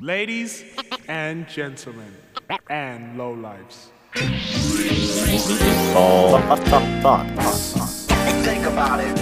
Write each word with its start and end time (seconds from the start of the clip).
Ladies 0.00 0.64
and 1.08 1.46
gentlemen, 1.48 2.14
and 2.70 3.18
lowlifes. 3.18 3.88
Thought, 5.92 6.40
Think 8.44 8.64
about 8.64 9.00
it. 9.00 9.18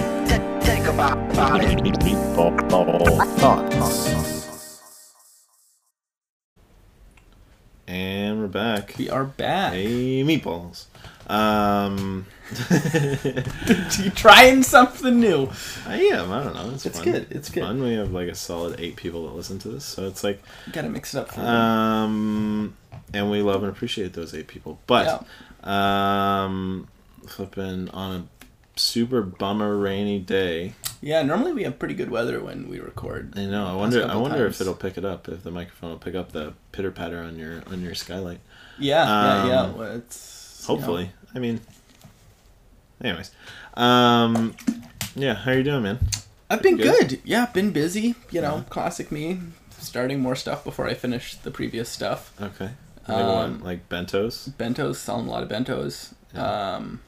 Think 0.63 0.87
about, 0.87 1.17
about 1.33 1.63
it. 1.63 1.77
We're 8.47 8.53
back. 8.53 8.95
We 8.97 9.09
are 9.09 9.25
back. 9.25 9.73
Hey, 9.73 10.23
meatballs. 10.23 10.85
Um, 11.29 12.25
You 13.99 14.09
trying 14.11 14.63
something 14.63 15.19
new. 15.19 15.49
I 15.85 15.97
am. 16.13 16.31
I 16.31 16.43
don't 16.45 16.55
know. 16.55 16.69
It's, 16.73 16.85
It's 16.85 16.99
fun. 16.99 17.11
good, 17.11 17.27
it's 17.29 17.49
good. 17.49 17.63
fun. 17.63 17.83
We 17.83 17.95
have 17.95 18.11
like 18.13 18.29
a 18.29 18.35
solid 18.35 18.79
eight 18.79 18.95
people 18.95 19.27
that 19.27 19.35
listen 19.35 19.59
to 19.59 19.67
this, 19.67 19.83
so 19.83 20.07
it's 20.07 20.23
like, 20.23 20.41
Gotta 20.71 20.87
mix 20.87 21.13
it 21.13 21.19
up 21.19 21.31
for 21.31 21.41
um, 21.41 22.77
and 23.13 23.29
we 23.29 23.41
love 23.41 23.63
and 23.63 23.71
appreciate 23.71 24.13
those 24.13 24.33
eight 24.33 24.47
people. 24.47 24.79
But, 24.87 25.25
um, 25.65 26.87
flipping 27.27 27.89
on 27.89 28.15
a 28.15 28.79
super 28.79 29.23
bummer 29.23 29.75
rainy 29.75 30.19
day. 30.19 30.73
Yeah, 31.01 31.21
normally 31.21 31.53
we 31.53 31.63
have 31.63 31.77
pretty 31.77 31.93
good 31.93 32.09
weather 32.09 32.41
when 32.41 32.67
we 32.69 32.79
record. 32.79 33.33
I 33.37 33.45
know. 33.45 33.67
I 33.67 33.73
wonder. 33.75 34.05
I 34.07 34.15
wonder 34.15 34.45
if 34.47 34.59
it'll 34.59 34.73
pick 34.73 34.97
it 34.97 35.05
up. 35.05 35.29
If 35.29 35.43
the 35.43 35.51
microphone 35.51 35.91
will 35.91 35.99
pick 35.99 36.15
up 36.15 36.31
the 36.31 36.53
pitter 36.71 36.91
patter 36.91 37.19
on 37.21 37.37
your 37.37 37.61
on 37.67 37.81
your 37.81 37.93
skylight. 37.95 38.39
Yeah, 38.79 39.05
yeah, 39.05 39.47
yeah. 39.47 39.61
Um, 39.61 39.77
Well, 39.77 39.91
it's 39.97 40.65
you 40.67 40.73
know, 40.73 40.75
Hopefully. 40.79 41.11
I 41.35 41.39
mean. 41.39 41.61
Anyways, 43.03 43.29
um, 43.75 44.55
yeah. 45.15 45.35
How 45.35 45.51
you 45.51 45.63
doing, 45.63 45.83
man? 45.83 45.99
I've 46.49 46.63
been 46.63 46.77
Good? 46.77 47.09
good. 47.09 47.21
Yeah, 47.23 47.45
been 47.47 47.71
busy. 47.71 48.15
You 48.31 48.41
know, 48.41 48.65
classic 48.69 49.11
me. 49.11 49.39
Starting 49.79 50.19
more 50.19 50.35
stuff 50.35 50.63
before 50.63 50.87
I 50.87 50.95
finish 50.95 51.35
the 51.35 51.51
previous 51.51 51.89
stuff. 51.89 52.33
Okay. 52.41 52.71
Like 53.07 53.17
Um? 53.17 53.63
Like 53.63 53.87
bentos. 53.87 54.49
Bentos, 54.53 54.95
selling 54.95 55.27
a 55.27 55.31
lot 55.31 55.43
of 55.43 55.49
bentos. 55.49 56.13
Um, 56.35 57.01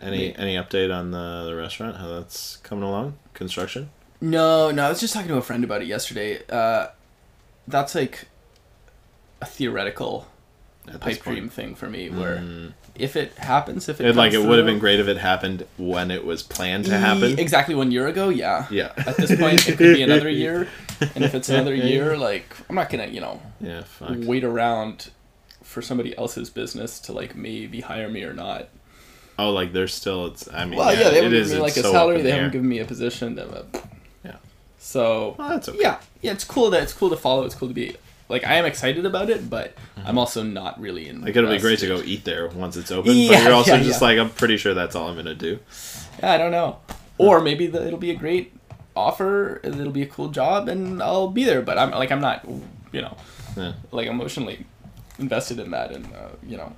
Any 0.00 0.36
any 0.36 0.56
update 0.56 0.94
on 0.94 1.10
the 1.10 1.44
the 1.46 1.54
restaurant? 1.56 1.96
How 1.96 2.08
that's 2.08 2.56
coming 2.58 2.84
along? 2.84 3.14
Construction. 3.34 3.90
no, 4.20 4.70
no, 4.70 4.86
I 4.86 4.88
was 4.88 5.00
just 5.00 5.12
talking 5.14 5.28
to 5.28 5.36
a 5.36 5.42
friend 5.42 5.62
about 5.64 5.82
it 5.82 5.88
yesterday. 5.88 6.40
Uh, 6.48 6.88
that's 7.68 7.94
like 7.94 8.26
a 9.42 9.46
theoretical 9.46 10.26
At 10.88 11.00
pipe 11.00 11.22
dream 11.22 11.48
thing 11.48 11.74
for 11.74 11.88
me, 11.90 12.08
where 12.08 12.36
Mm. 12.38 12.72
if 12.94 13.16
it 13.16 13.32
happens, 13.38 13.88
if 13.88 14.00
it, 14.00 14.06
It, 14.06 14.16
like 14.16 14.32
it 14.32 14.38
would 14.38 14.46
have 14.58 14.64
through- 14.66 14.72
been 14.74 14.78
great 14.78 15.00
if 15.00 15.08
it 15.08 15.18
happened 15.18 15.66
when 15.76 16.10
it 16.10 16.24
was 16.24 16.42
planned 16.42 16.86
to 16.86 16.96
happen. 16.96 17.38
Exactly 17.38 17.74
one 17.74 17.90
year 17.90 18.06
ago, 18.06 18.28
yeah. 18.30 18.66
Yeah. 18.70 18.92
At 18.96 19.16
this 19.18 19.34
point, 19.38 19.68
it 19.68 19.76
could 19.76 19.94
be 19.96 20.02
another 20.02 20.30
year, 20.30 20.68
and 21.14 21.22
if 21.24 21.34
it's 21.34 21.48
another 21.50 21.74
year, 21.92 22.16
like 22.16 22.46
I'm 22.70 22.76
not 22.76 22.88
gonna, 22.90 23.06
you 23.08 23.20
know, 23.20 23.42
Yeah. 23.60 23.82
Fuck. 23.82 24.10
wait 24.20 24.44
around 24.44 25.10
for 25.62 25.82
somebody 25.82 26.16
else's 26.16 26.48
business 26.48 26.98
to 27.00 27.12
like 27.12 27.34
maybe 27.34 27.80
hire 27.82 28.08
me 28.08 28.22
or 28.22 28.32
not. 28.32 28.68
Oh, 29.38 29.50
like 29.50 29.72
there's 29.72 29.92
still. 29.94 30.26
It's. 30.26 30.48
I 30.52 30.64
mean. 30.64 30.78
Well, 30.78 30.92
yeah, 30.94 31.10
they 31.10 31.18
it 31.18 31.24
haven't 31.24 31.34
is, 31.34 31.48
given 31.48 31.58
me 31.58 31.62
like 31.62 31.76
a 31.76 31.82
so 31.82 31.92
salary. 31.92 32.22
They 32.22 32.30
haven't 32.30 32.52
given 32.52 32.68
me 32.68 32.78
a 32.78 32.84
position. 32.84 33.34
They 33.34 33.42
a- 33.42 33.64
Yeah. 34.24 34.36
So 34.78 35.34
Well, 35.38 35.48
that's 35.50 35.68
okay. 35.68 35.78
yeah, 35.80 35.98
yeah, 36.22 36.32
it's 36.32 36.44
cool 36.44 36.70
that 36.70 36.82
it's 36.82 36.92
cool 36.92 37.10
to 37.10 37.16
follow. 37.16 37.44
It's 37.44 37.54
cool 37.54 37.68
to 37.68 37.74
be 37.74 37.96
like 38.28 38.44
I 38.44 38.54
am 38.54 38.64
excited 38.64 39.04
about 39.04 39.28
it, 39.30 39.48
but 39.50 39.74
I'm 40.04 40.18
also 40.18 40.42
not 40.42 40.80
really 40.80 41.08
in. 41.08 41.16
Mm-hmm. 41.16 41.24
Like 41.26 41.36
it'll 41.36 41.50
be 41.50 41.58
great 41.58 41.78
to 41.80 41.86
go 41.86 41.98
eat 41.98 42.24
there 42.24 42.48
once 42.48 42.76
it's 42.76 42.90
open, 42.90 43.12
Yeah, 43.14 43.30
but 43.32 43.42
you're 43.44 43.52
also 43.52 43.74
yeah, 43.76 43.82
just 43.82 44.00
yeah. 44.00 44.08
like 44.08 44.18
I'm 44.18 44.30
pretty 44.30 44.56
sure 44.56 44.74
that's 44.74 44.94
all 44.96 45.08
I'm 45.08 45.16
gonna 45.16 45.34
do. 45.34 45.58
Yeah, 46.20 46.32
I 46.32 46.38
don't 46.38 46.50
know. 46.52 46.78
Or 47.18 47.40
maybe 47.40 47.66
the, 47.66 47.86
it'll 47.86 47.98
be 47.98 48.10
a 48.10 48.14
great 48.16 48.52
offer. 48.94 49.60
It'll 49.62 49.90
be 49.90 50.02
a 50.02 50.06
cool 50.06 50.28
job, 50.28 50.68
and 50.68 51.02
I'll 51.02 51.28
be 51.28 51.44
there. 51.44 51.62
But 51.62 51.78
I'm 51.78 51.90
like 51.90 52.10
I'm 52.10 52.20
not, 52.20 52.44
you 52.92 53.02
know, 53.02 53.16
Yeah. 53.56 53.74
like 53.92 54.06
emotionally 54.06 54.64
invested 55.18 55.58
in 55.58 55.70
that, 55.72 55.92
and 55.92 56.06
uh, 56.06 56.28
you 56.42 56.56
know, 56.56 56.72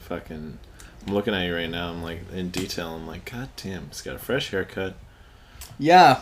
Fucking, 0.00 0.58
I'm 1.06 1.14
looking 1.14 1.34
at 1.34 1.44
you 1.46 1.54
right 1.54 1.70
now. 1.70 1.90
I'm 1.90 2.02
like 2.02 2.20
in 2.32 2.50
detail. 2.50 2.94
I'm 2.94 3.06
like, 3.06 3.30
God 3.30 3.48
damn, 3.62 3.86
he's 3.88 4.02
got 4.02 4.16
a 4.16 4.18
fresh 4.18 4.50
haircut. 4.50 4.94
yeah, 5.78 6.20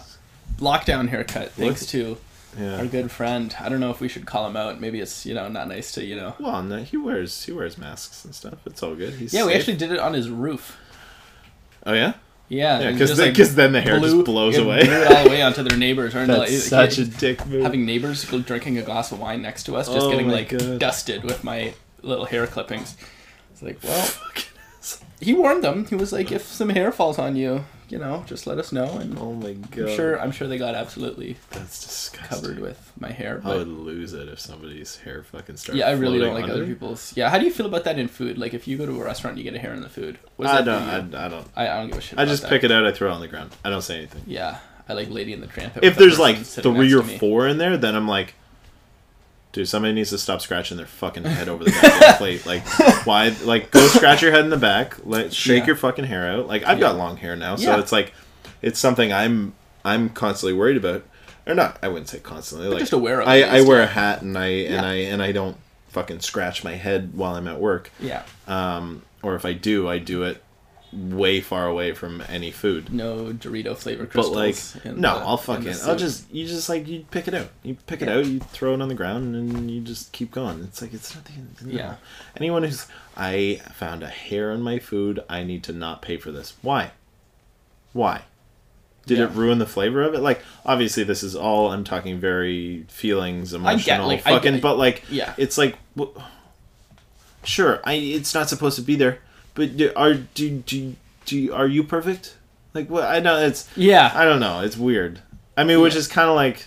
lockdown 0.59 1.09
haircut. 1.09 1.53
Thanks 1.53 1.83
Look- 1.83 1.91
to 1.91 2.17
Yeah. 2.61 2.79
our 2.79 2.87
good 2.87 3.11
friend. 3.11 3.55
I 3.61 3.69
don't 3.69 3.81
know 3.81 3.91
if 3.91 4.01
we 4.01 4.09
should 4.09 4.27
call 4.27 4.47
him 4.47 4.57
out. 4.57 4.81
Maybe 4.81 5.01
it's 5.01 5.25
you 5.27 5.35
know 5.35 5.49
not 5.49 5.69
nice 5.69 5.93
to 5.93 6.05
you 6.05 6.17
know. 6.17 6.35
Well, 6.39 6.63
no, 6.63 6.83
he 6.83 6.97
wears 6.97 7.45
he 7.45 7.53
wears 7.53 7.79
masks 7.79 8.25
and 8.25 8.35
stuff. 8.35 8.59
It's 8.67 8.83
all 8.83 8.95
good. 8.95 9.15
He's 9.15 9.33
Yeah, 9.35 9.47
we 9.47 9.55
actually 9.55 9.77
did 9.77 9.91
it 9.91 9.99
on 9.99 10.13
his 10.15 10.29
roof. 10.31 10.77
Oh 11.87 11.93
yeah. 11.95 12.15
Yeah, 12.51 12.79
Yeah, 12.79 12.89
and 12.89 12.99
'cause 12.99 13.09
just, 13.09 13.57
then- 13.57 13.73
the 13.73 13.81
hair 13.81 13.99
just 13.99 14.23
blows 14.25 14.59
away. 14.59 14.85
blew 14.85 14.93
it 14.93 15.07
all 15.11 15.25
the 15.25 15.31
way 15.31 15.41
onto 15.41 15.63
their 15.63 15.79
neighbors. 15.79 16.15
Or 16.15 16.27
That's 16.27 16.39
like, 16.39 16.51
such 16.51 16.97
he- 16.97 17.03
a 17.03 17.05
dick 17.07 17.47
move. 17.47 17.63
having 17.63 17.87
neighbors 17.87 18.23
drinking 18.25 18.77
a 18.77 18.83
glass 18.83 19.11
of 19.13 19.19
wine 19.19 19.41
next 19.41 19.63
to 19.65 19.77
us, 19.77 19.87
just 19.89 19.99
Oh 20.07 20.11
getting 20.11 20.29
like 20.29 20.51
God. 20.51 20.79
dusted 20.79 21.25
with 21.25 21.43
my 21.43 21.73
little 22.03 22.27
hair 22.27 22.47
clippings. 22.47 22.97
It's 23.53 23.63
like, 23.63 23.79
well, 23.83 24.11
he 25.21 25.33
warned 25.35 25.65
them. 25.65 25.87
He 25.87 25.95
was 25.95 26.13
like, 26.13 26.31
if 26.33 26.43
some 26.45 26.69
hair 26.71 26.93
falls 26.93 27.19
on 27.19 27.37
you, 27.37 27.65
you 27.89 27.99
know, 27.99 28.25
just 28.27 28.47
let 28.47 28.59
us 28.59 28.73
know. 28.73 28.99
And 28.99 29.19
Oh 29.19 29.33
my 29.35 29.53
god. 29.53 29.89
I'm 29.89 29.97
sure, 29.97 30.21
I'm 30.21 30.33
sure 30.33 30.49
they 30.49 30.59
got 30.59 30.75
absolutely 30.75 31.37
That's 31.51 31.85
disgusting. 31.85 32.29
covered 32.29 32.59
with 32.61 32.93
my 32.99 33.11
hair. 33.11 33.41
I 33.45 33.57
would 33.57 33.69
lose 33.69 34.13
it 34.13 34.29
if 34.29 34.41
somebody's 34.41 34.97
hair 34.97 35.23
fucking 35.23 35.57
started. 35.57 35.79
yeah, 35.81 35.89
I 35.89 35.93
really 35.93 36.19
don't 36.19 36.35
like 36.35 36.49
other 36.51 36.67
people's. 36.67 37.13
Yeah, 37.17 37.31
how 37.31 37.39
do 37.39 37.45
you 37.45 37.53
feel 37.53 37.67
about 37.67 37.85
that 37.85 37.99
in 37.99 38.09
food? 38.09 38.39
Like, 38.39 38.55
if 38.55 38.67
you 38.67 38.77
go 38.77 38.87
to 38.87 39.01
a 39.01 39.05
restaurant, 39.05 39.37
and 39.37 39.45
you 39.45 39.51
get 39.51 39.57
a 39.57 39.63
hair 39.63 39.75
in 39.75 39.83
the 39.83 39.89
food. 39.89 40.19
I 40.41 40.63
that 40.63 40.65
don't. 40.65 41.15
I, 41.15 41.27
I 41.27 41.29
don't. 41.29 41.47
I, 41.57 41.69
I 41.69 41.77
don't 41.81 41.89
give 41.89 41.99
a 41.99 42.01
shit. 42.01 42.19
I 42.19 42.25
just 42.25 42.43
that. 42.43 42.49
pick 42.49 42.65
it 42.65 42.71
out. 42.73 42.87
I 42.87 42.93
throw 42.93 43.11
it 43.11 43.15
on 43.15 43.21
the 43.21 43.29
ground. 43.29 43.55
I 43.65 43.71
don't 43.71 43.83
say 43.83 43.99
anything. 43.99 44.23
Yeah, 44.27 44.59
I 44.89 44.93
like 44.95 45.11
Lady 45.11 45.33
in 45.33 45.41
the 45.41 45.47
Tramp. 45.47 45.79
If 45.83 45.97
there's 45.97 46.19
like 46.19 46.39
three 46.39 46.93
or 46.95 47.03
four 47.03 47.47
in 47.49 47.59
there, 47.59 47.77
then 47.77 47.95
I'm 47.95 48.09
like, 48.09 48.35
dude, 49.55 49.67
somebody 49.69 49.95
needs 49.95 50.11
to 50.11 50.19
stop 50.19 50.43
scratching 50.43 50.77
their 50.77 50.85
fucking 50.85 51.25
head 51.25 51.49
over 51.49 51.65
the 51.65 51.71
goddamn 51.71 52.15
plate. 52.19 52.45
Like, 52.45 52.67
why? 53.07 53.35
Like, 53.45 53.71
go 53.71 53.87
scratch 53.87 54.21
your 54.21 54.33
head 54.33 54.45
in 54.45 54.51
the 54.51 54.59
back. 54.59 54.97
Let 55.05 55.33
shake 55.33 55.61
Yeah. 55.61 55.69
your 55.69 55.77
fucking 55.77 56.05
hair 56.05 56.29
out. 56.31 56.47
Like, 56.49 56.65
I've 56.67 56.79
got 56.81 56.97
long 56.97 57.17
hair 57.17 57.37
now, 57.37 57.57
so 57.57 57.71
Yeah. 57.71 57.79
it's 57.81 57.93
like, 57.93 58.13
it's 58.61 58.79
something 58.79 59.13
I'm 59.13 59.55
I'm 59.85 60.11
constantly 60.11 60.53
worried 60.59 60.77
about. 60.77 61.05
Or 61.47 61.55
not? 61.55 61.79
I 61.83 61.89
wouldn't 61.89 62.09
say 62.09 62.19
constantly. 62.21 62.69
Like, 62.69 62.79
just 62.81 62.93
aware 62.93 63.21
of 63.23 63.29
I 63.29 63.43
I 63.43 63.61
wear 63.63 63.81
a 63.83 63.87
hat 63.87 64.21
and 64.23 64.37
I 64.37 64.47
and 64.47 64.75
Yeah. 64.75 64.85
I 64.85 64.95
and 64.95 65.23
I 65.23 65.33
don't 65.33 65.57
fucking 65.89 66.21
scratch 66.21 66.65
my 66.65 66.73
head 66.75 67.11
while 67.15 67.35
I'm 67.35 67.47
at 67.49 67.61
work. 67.61 67.91
Yeah, 68.01 68.25
Um, 68.49 69.03
or 69.23 69.37
if 69.37 69.45
I 69.45 69.53
do, 69.53 69.89
I 69.89 69.99
do 69.99 70.25
it 70.25 70.43
way 70.95 71.41
far 71.41 71.67
away 71.67 71.93
from 71.93 72.23
any 72.29 72.51
food. 72.51 72.93
no 72.93 73.33
Dorito 73.33 73.77
flavor 73.77 74.09
But 74.13 74.29
like, 74.29 74.57
no, 74.85 74.93
the- 74.95 75.25
I'll 75.25 75.33
in 75.37 75.39
fucking, 75.39 75.75
I'll 75.85 75.97
just, 75.97 76.33
you 76.33 76.47
just 76.47 76.69
like, 76.69 76.87
you 76.87 77.05
pick 77.11 77.27
it 77.29 77.35
out. 77.35 77.49
You 77.63 77.77
pick 77.87 78.01
it 78.03 78.09
Yeah. 78.09 78.15
out, 78.17 78.27
you 78.27 78.39
throw 78.41 78.75
it 78.75 78.81
on 78.81 78.89
the 78.89 78.95
ground, 78.95 79.35
and 79.35 79.71
you 79.71 79.81
just 79.81 80.13
keep 80.13 80.31
going. 80.31 80.63
It's 80.63 80.81
like, 80.83 80.95
it's 80.95 81.15
nothing. 81.15 81.49
No. 81.63 81.73
Yeah. 81.73 81.95
Anyone 82.37 82.63
who's, 82.63 82.87
I 83.17 83.61
found 83.73 84.03
a 84.03 84.09
hair 84.09 84.51
on 84.53 84.63
my 84.63 84.79
food, 84.79 85.23
I 85.29 85.43
need 85.43 85.63
to 85.65 85.73
not 85.73 86.01
pay 86.03 86.17
for 86.17 86.31
this. 86.31 86.55
Why? 86.63 86.93
Why? 87.93 88.23
Did 89.07 89.19
Yeah. 89.19 89.25
it 89.25 89.31
ruin 89.33 89.59
the 89.59 89.67
flavor 89.67 90.03
of 90.03 90.15
it? 90.15 90.21
Like, 90.21 90.43
obviously, 90.65 91.05
this 91.05 91.23
is 91.23 91.37
all, 91.37 91.71
I'm 91.73 91.85
talking 91.85 92.19
very 92.19 92.85
feelings, 92.89 93.53
emotional, 93.53 94.07
like, 94.07 94.23
fucking, 94.23 94.53
get- 94.55 94.63
but 94.63 94.79
like, 94.79 95.05
yeah. 95.11 95.35
it's 95.37 95.59
like, 95.59 95.77
sure, 97.45 97.81
I, 97.85 97.95
it's 97.95 98.35
not 98.35 98.49
supposed 98.49 98.77
to 98.77 98.83
be 98.83 98.97
there, 98.97 99.19
but 99.55 99.77
do, 99.77 99.93
are, 99.97 100.15
do, 100.15 100.51
do, 100.67 100.97
do, 101.27 101.53
are 101.53 101.67
you 101.67 101.83
perfect? 101.85 102.37
Like, 102.75 102.91
what? 102.91 103.05
I 103.05 103.21
know 103.21 103.39
it's, 103.39 103.69
Yeah, 103.77 104.11
I 104.15 104.25
don't 104.25 104.41
know. 104.41 104.61
It's 104.61 104.77
weird. 104.77 105.21
I 105.57 105.65
mean, 105.65 105.81
which 105.81 105.95
Yeah. 105.95 106.01
is 106.01 106.09
kind 106.09 106.29
of 106.29 106.35
like 106.37 106.65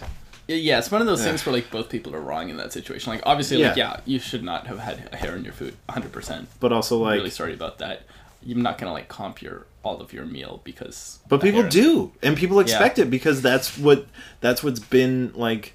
yeah. 0.47 0.77
It's 0.79 0.89
one 0.89 1.01
of 1.01 1.07
those 1.07 1.19
Yeah. 1.19 1.25
things 1.27 1.45
where 1.45 1.53
like 1.53 1.69
both 1.69 1.89
people 1.89 2.15
are 2.15 2.21
wrong 2.21 2.49
in 2.49 2.55
that 2.57 2.71
situation. 2.71 3.11
Like 3.11 3.21
obviously, 3.25 3.57
like 3.57 3.75
Yeah. 3.75 3.95
yeah, 3.95 3.99
you 4.05 4.17
should 4.19 4.43
not 4.43 4.67
have 4.67 4.79
had 4.79 5.09
a 5.11 5.17
hair 5.17 5.35
in 5.35 5.43
your 5.43 5.51
food, 5.53 5.75
100. 5.87 6.11
percent 6.13 6.47
but 6.61 6.71
also 6.71 6.97
like 6.99 7.17
Really 7.17 7.29
sorry 7.29 7.53
about 7.53 7.79
that. 7.79 8.03
You're 8.41 8.57
not 8.57 8.77
gonna 8.77 8.93
like 8.93 9.09
comp 9.09 9.41
your 9.41 9.65
all 9.83 9.99
of 9.99 10.13
your 10.13 10.25
meal 10.25 10.61
because. 10.63 11.19
but 11.27 11.41
people 11.41 11.63
do 11.63 12.13
and 12.23 12.37
people 12.37 12.59
expect 12.61 12.97
it 12.99 13.09
because 13.09 13.41
that's 13.41 13.77
what 13.77 14.05
that's 14.39 14.63
what's 14.63 14.79
been 14.79 15.33
like 15.35 15.73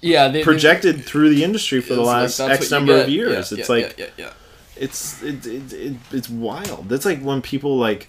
Yeah, 0.00 0.26
they, 0.26 0.42
projected 0.42 1.04
through 1.04 1.28
the 1.30 1.44
industry 1.44 1.80
for 1.80 1.94
the 1.94 2.00
it's 2.00 2.38
like, 2.40 2.48
last 2.48 2.60
x 2.62 2.70
number 2.72 3.00
of 3.00 3.08
years 3.08 3.52
Yeah, 3.52 3.58
it's 3.58 3.68
yeah, 3.68 3.74
like 3.76 3.98
yeah, 3.98 4.06
yeah, 4.16 4.24
yeah. 4.24 4.30
It's 4.78 5.22
it, 5.22 5.46
it, 5.46 5.72
it, 5.72 5.96
it's 6.10 6.28
wild. 6.28 6.88
That's 6.88 7.04
like 7.04 7.20
when 7.20 7.42
people 7.42 7.76
like 7.76 8.08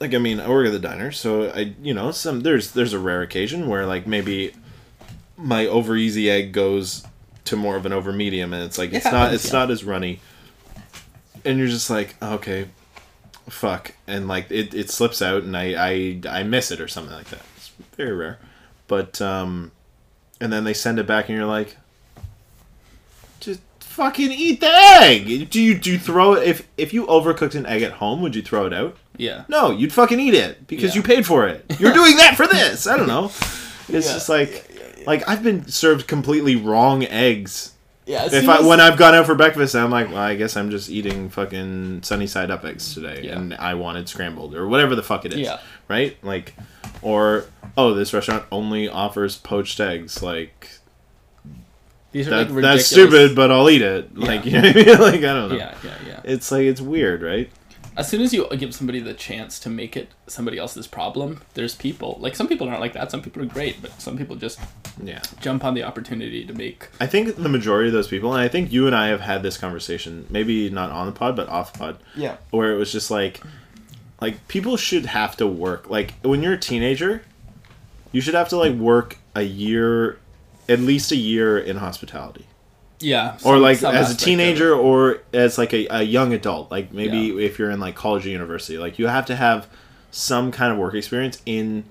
like 0.00 0.14
i 0.14 0.18
mean 0.18 0.38
i 0.38 0.48
work 0.48 0.66
at 0.66 0.70
the 0.70 0.78
diner 0.78 1.10
so 1.10 1.50
i 1.50 1.74
you 1.82 1.92
know 1.92 2.12
some 2.12 2.42
there's 2.42 2.70
there's 2.70 2.92
a 2.92 2.98
rare 2.98 3.20
occasion 3.22 3.66
where 3.66 3.84
like 3.84 4.06
maybe 4.06 4.54
my 5.36 5.66
over 5.66 5.96
easy 5.96 6.30
egg 6.30 6.52
goes 6.52 7.04
to 7.44 7.56
more 7.56 7.76
of 7.76 7.86
an 7.86 7.92
over 7.92 8.12
medium 8.12 8.52
and 8.52 8.62
it's 8.62 8.78
like 8.78 8.92
it's 8.92 9.06
It 9.06 9.12
not 9.12 9.32
it's 9.32 9.46
yeah. 9.46 9.52
not 9.52 9.70
as 9.70 9.84
runny. 9.84 10.20
And 11.44 11.58
you're 11.58 11.68
just 11.68 11.88
like 11.88 12.16
okay 12.22 12.68
fuck. 13.48 13.94
And 14.06 14.28
like 14.28 14.50
it, 14.50 14.74
it 14.74 14.90
slips 14.90 15.22
out 15.22 15.42
and 15.42 15.56
I, 15.56 15.74
I 15.74 16.20
i 16.28 16.42
miss 16.42 16.70
it 16.70 16.80
or 16.80 16.88
something 16.88 17.14
like 17.14 17.30
that. 17.30 17.42
It's 17.56 17.70
very 17.96 18.12
rare. 18.12 18.38
But 18.86 19.20
um 19.22 19.72
and 20.40 20.52
then 20.52 20.64
they 20.64 20.74
send 20.74 20.98
it 20.98 21.06
back 21.06 21.28
and 21.28 21.36
you're 21.38 21.46
like 21.46 21.76
fucking 23.98 24.30
eat 24.32 24.60
the 24.60 24.70
egg 24.72 25.50
do 25.50 25.60
you 25.60 25.76
do 25.76 25.90
you 25.92 25.98
throw 25.98 26.34
it 26.34 26.46
if 26.48 26.66
if 26.76 26.92
you 26.94 27.04
overcooked 27.06 27.54
an 27.54 27.66
egg 27.66 27.82
at 27.82 27.92
home 27.92 28.22
would 28.22 28.34
you 28.34 28.42
throw 28.42 28.64
it 28.66 28.72
out 28.72 28.96
Yeah. 29.16 29.44
no 29.48 29.70
you'd 29.70 29.92
fucking 29.92 30.20
eat 30.20 30.34
it 30.34 30.66
because 30.66 30.94
Yeah. 30.94 31.00
you 31.00 31.02
paid 31.02 31.26
for 31.26 31.46
it 31.48 31.64
you're 31.80 31.92
doing 31.92 32.16
that 32.18 32.36
for 32.36 32.46
this 32.46 32.86
i 32.86 32.96
don't 32.96 33.08
know 33.08 33.24
it's 33.88 34.06
Yeah. 34.06 34.14
just 34.14 34.28
like 34.28 34.64
Like 35.06 35.26
I've 35.28 35.42
been 35.42 35.66
served 35.68 36.06
completely 36.06 36.54
wrong 36.56 37.04
eggs. 37.04 37.72
Yeah, 38.04 38.26
If 38.30 38.46
I 38.48 38.58
as- 38.58 38.66
when 38.66 38.78
I've 38.80 38.98
gone 38.98 39.14
out 39.14 39.24
for 39.26 39.34
breakfast, 39.34 39.74
I'm 39.74 39.90
like, 39.90 40.08
well, 40.08 40.18
I 40.18 40.34
guess 40.34 40.54
I'm 40.56 40.70
just 40.70 40.90
eating 40.90 41.30
fucking 41.30 42.02
sunny 42.02 42.26
side 42.26 42.50
up 42.50 42.64
eggs 42.64 42.92
today, 42.94 43.20
Yeah. 43.24 43.36
and 43.38 43.54
I 43.54 43.72
wanted 43.74 44.08
scrambled 44.08 44.54
or 44.54 44.66
whatever 44.68 44.94
the 44.96 45.02
fuck 45.02 45.24
it 45.24 45.32
is. 45.32 45.40
Yeah. 45.40 45.60
Right. 45.88 46.16
Like, 46.22 46.54
or 47.00 47.46
oh, 47.76 47.94
this 47.94 48.12
restaurant 48.12 48.44
only 48.52 48.88
offers 48.88 49.36
poached 49.36 49.78
eggs. 49.80 50.22
Like 50.22 50.68
these 52.12 52.26
are 52.26 52.30
that, 52.30 52.36
like 52.36 52.46
ridiculous. 52.48 52.74
that's 52.76 52.86
stupid, 52.88 53.36
but 53.36 53.50
I'll 53.52 53.68
eat 53.70 53.82
it. 53.82 54.16
Like 54.16 54.44
you 54.46 54.52
know 54.52 54.62
what 54.62 54.76
I 54.76 54.84
mean? 54.84 54.98
Like 55.00 55.14
I 55.16 55.20
don't 55.20 55.48
know. 55.50 55.56
Yeah, 55.56 55.74
yeah, 55.84 55.94
yeah. 56.06 56.20
It's 56.24 56.50
like 56.50 56.62
it's 56.62 56.80
weird, 56.80 57.22
right? 57.22 57.50
As 57.96 58.08
soon 58.08 58.20
as 58.22 58.32
you 58.32 58.46
give 58.56 58.72
somebody 58.76 59.00
the 59.00 59.12
chance 59.12 59.58
to 59.58 59.68
make 59.68 59.96
it 59.96 60.10
somebody 60.28 60.56
else's 60.56 60.86
problem, 60.86 61.40
there's 61.54 61.74
people 61.74 62.16
like 62.20 62.36
some 62.36 62.46
people 62.46 62.68
aren't 62.68 62.80
like 62.80 62.92
that. 62.92 63.10
Some 63.10 63.22
people 63.22 63.42
are 63.42 63.46
great, 63.46 63.82
but 63.82 64.00
some 64.00 64.16
people 64.16 64.36
just 64.36 64.60
Yeah. 65.02 65.20
jump 65.40 65.64
on 65.64 65.74
the 65.74 65.82
opportunity 65.82 66.44
to 66.44 66.52
make. 66.54 66.88
I 67.00 67.06
think 67.06 67.34
the 67.36 67.48
majority 67.48 67.88
of 67.88 67.92
those 67.94 68.06
people, 68.06 68.32
and 68.32 68.40
I 68.40 68.46
think 68.46 68.72
you 68.72 68.86
and 68.86 68.94
I 68.94 69.08
have 69.08 69.20
had 69.22 69.42
this 69.42 69.58
conversation, 69.58 70.26
maybe 70.30 70.70
not 70.70 70.90
on 70.90 71.06
the 71.06 71.12
pod, 71.12 71.34
but 71.34 71.48
off 71.48 71.72
the 71.72 71.78
pod, 71.80 71.98
Yeah. 72.14 72.36
where 72.50 72.72
it 72.72 72.76
was 72.76 72.92
just 72.92 73.10
like, 73.10 73.40
like 74.20 74.46
people 74.46 74.76
should 74.76 75.06
have 75.06 75.36
to 75.38 75.46
work. 75.48 75.90
Like 75.90 76.14
when 76.22 76.40
you're 76.40 76.52
a 76.54 76.58
teenager, 76.58 77.22
you 78.12 78.20
should 78.20 78.34
have 78.34 78.48
to 78.50 78.56
like 78.56 78.74
work 78.74 79.16
a 79.34 79.42
year, 79.42 80.18
at 80.68 80.80
least 80.80 81.12
a 81.12 81.16
year 81.16 81.58
in 81.58 81.76
hospitality, 81.76 82.46
Yeah. 83.00 83.38
or 83.44 83.58
like 83.58 83.82
as 83.82 84.10
a 84.12 84.16
teenager, 84.16 84.74
or 84.74 85.18
as 85.32 85.56
like 85.58 85.72
a, 85.72 85.86
a 85.90 86.02
young 86.02 86.32
adult. 86.32 86.70
Like 86.70 86.92
maybe 86.92 87.18
Yeah. 87.18 87.40
if 87.46 87.58
you're 87.58 87.70
in 87.70 87.80
like 87.80 87.94
college 87.94 88.26
or 88.26 88.30
university, 88.30 88.78
like 88.78 88.98
you 88.98 89.06
have 89.06 89.26
to 89.26 89.36
have 89.36 89.66
some 90.10 90.50
kind 90.52 90.72
of 90.72 90.78
work 90.78 90.94
experience 90.94 91.40
in 91.46 91.84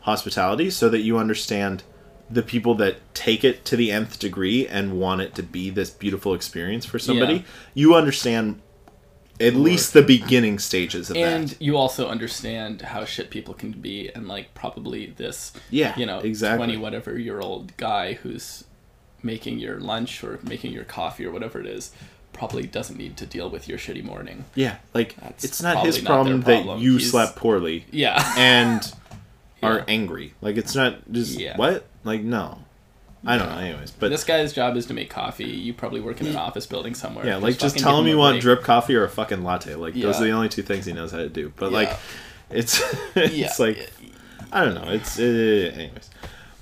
hospitality 0.00 0.70
so 0.70 0.88
that 0.88 1.00
you 1.00 1.18
understand 1.18 1.82
the 2.30 2.42
people 2.42 2.74
that 2.74 2.96
take 3.14 3.42
it 3.44 3.64
to 3.64 3.76
the 3.76 3.90
nth 3.90 4.18
degree 4.18 4.66
and 4.66 5.00
want 5.00 5.20
it 5.22 5.34
to 5.34 5.42
be 5.42 5.70
this 5.70 5.88
beautiful 5.90 6.34
experience 6.34 6.84
for 6.84 6.98
somebody. 6.98 7.34
Yeah. 7.34 7.42
You 7.74 7.94
understand 7.94 8.60
at 9.40 9.54
least 9.54 9.92
the 9.92 10.02
beginning 10.02 10.58
stages 10.58 11.10
of 11.10 11.16
And 11.16 11.48
that. 11.48 11.52
And 11.52 11.56
you 11.60 11.76
also 11.76 12.08
understand 12.08 12.82
how 12.82 13.04
shit 13.04 13.30
people 13.30 13.54
can 13.54 13.72
be, 13.72 14.08
and 14.14 14.26
like 14.28 14.52
probably 14.54 15.06
this, 15.06 15.52
Yeah, 15.70 15.96
you 15.98 16.06
know, 16.06 16.18
exactly. 16.18 16.58
twenty 16.58 16.76
whatever 16.76 17.18
year 17.18 17.40
old 17.40 17.76
guy 17.76 18.14
who's 18.14 18.64
making 19.22 19.58
your 19.58 19.80
lunch 19.80 20.22
or 20.24 20.38
making 20.42 20.72
your 20.72 20.84
coffee 20.84 21.24
or 21.24 21.30
whatever 21.32 21.60
it 21.60 21.66
is, 21.66 21.90
probably 22.32 22.64
doesn't 22.66 22.96
need 22.96 23.16
to 23.16 23.26
deal 23.26 23.50
with 23.50 23.68
your 23.68 23.78
shitty 23.78 24.02
morning. 24.04 24.44
Yeah, 24.54 24.76
like 24.94 25.16
That's 25.16 25.44
it's 25.44 25.62
not 25.62 25.84
his 25.84 25.98
problem, 25.98 26.38
not 26.38 26.46
their 26.46 26.62
that 26.64 26.78
you 26.78 26.96
He's- 26.98 27.10
slept 27.10 27.36
poorly 27.36 27.84
Yeah. 27.90 28.22
and 28.36 28.80
are 29.62 29.78
Yeah. 29.78 29.84
angry. 29.88 30.34
Like 30.40 30.56
it's 30.56 30.74
not 30.74 31.10
just 31.10 31.38
Yeah. 31.38 31.56
what? 31.56 31.86
Like 32.04 32.22
no. 32.22 32.58
I 33.26 33.36
don't 33.36 33.48
know 33.48 33.58
anyways, 33.58 33.90
but 33.90 34.10
this 34.10 34.22
guy's 34.24 34.52
job 34.52 34.76
is 34.76 34.86
to 34.86 34.94
make 34.94 35.10
coffee. 35.10 35.44
You 35.44 35.74
probably 35.74 36.00
work 36.00 36.20
in 36.20 36.28
an 36.28 36.36
office 36.36 36.66
building 36.66 36.94
somewhere. 36.94 37.26
yeah, 37.26 37.36
like 37.36 37.58
just 37.58 37.74
fucking 37.74 37.82
tell 37.82 37.98
him 38.00 38.06
you 38.06 38.16
want 38.16 38.34
break. 38.34 38.42
drip 38.42 38.62
coffee 38.62 38.94
or 38.94 39.04
a 39.04 39.08
fucking 39.08 39.42
latte. 39.42 39.74
Like 39.74 39.94
those 39.94 40.20
are 40.20 40.24
the 40.24 40.30
only 40.30 40.48
two 40.48 40.62
things 40.62 40.86
he 40.86 40.92
knows 40.92 41.10
how 41.10 41.18
to 41.18 41.28
do. 41.28 41.52
But 41.56 41.72
Yeah. 41.72 41.76
like 41.78 41.98
it's 42.50 42.80
it's 43.16 43.34
Yeah. 43.34 43.52
like 43.58 43.90
I 44.52 44.64
don't 44.64 44.74
know. 44.74 44.90
It's 44.92 45.18
it, 45.18 45.74
anyways. 45.74 46.10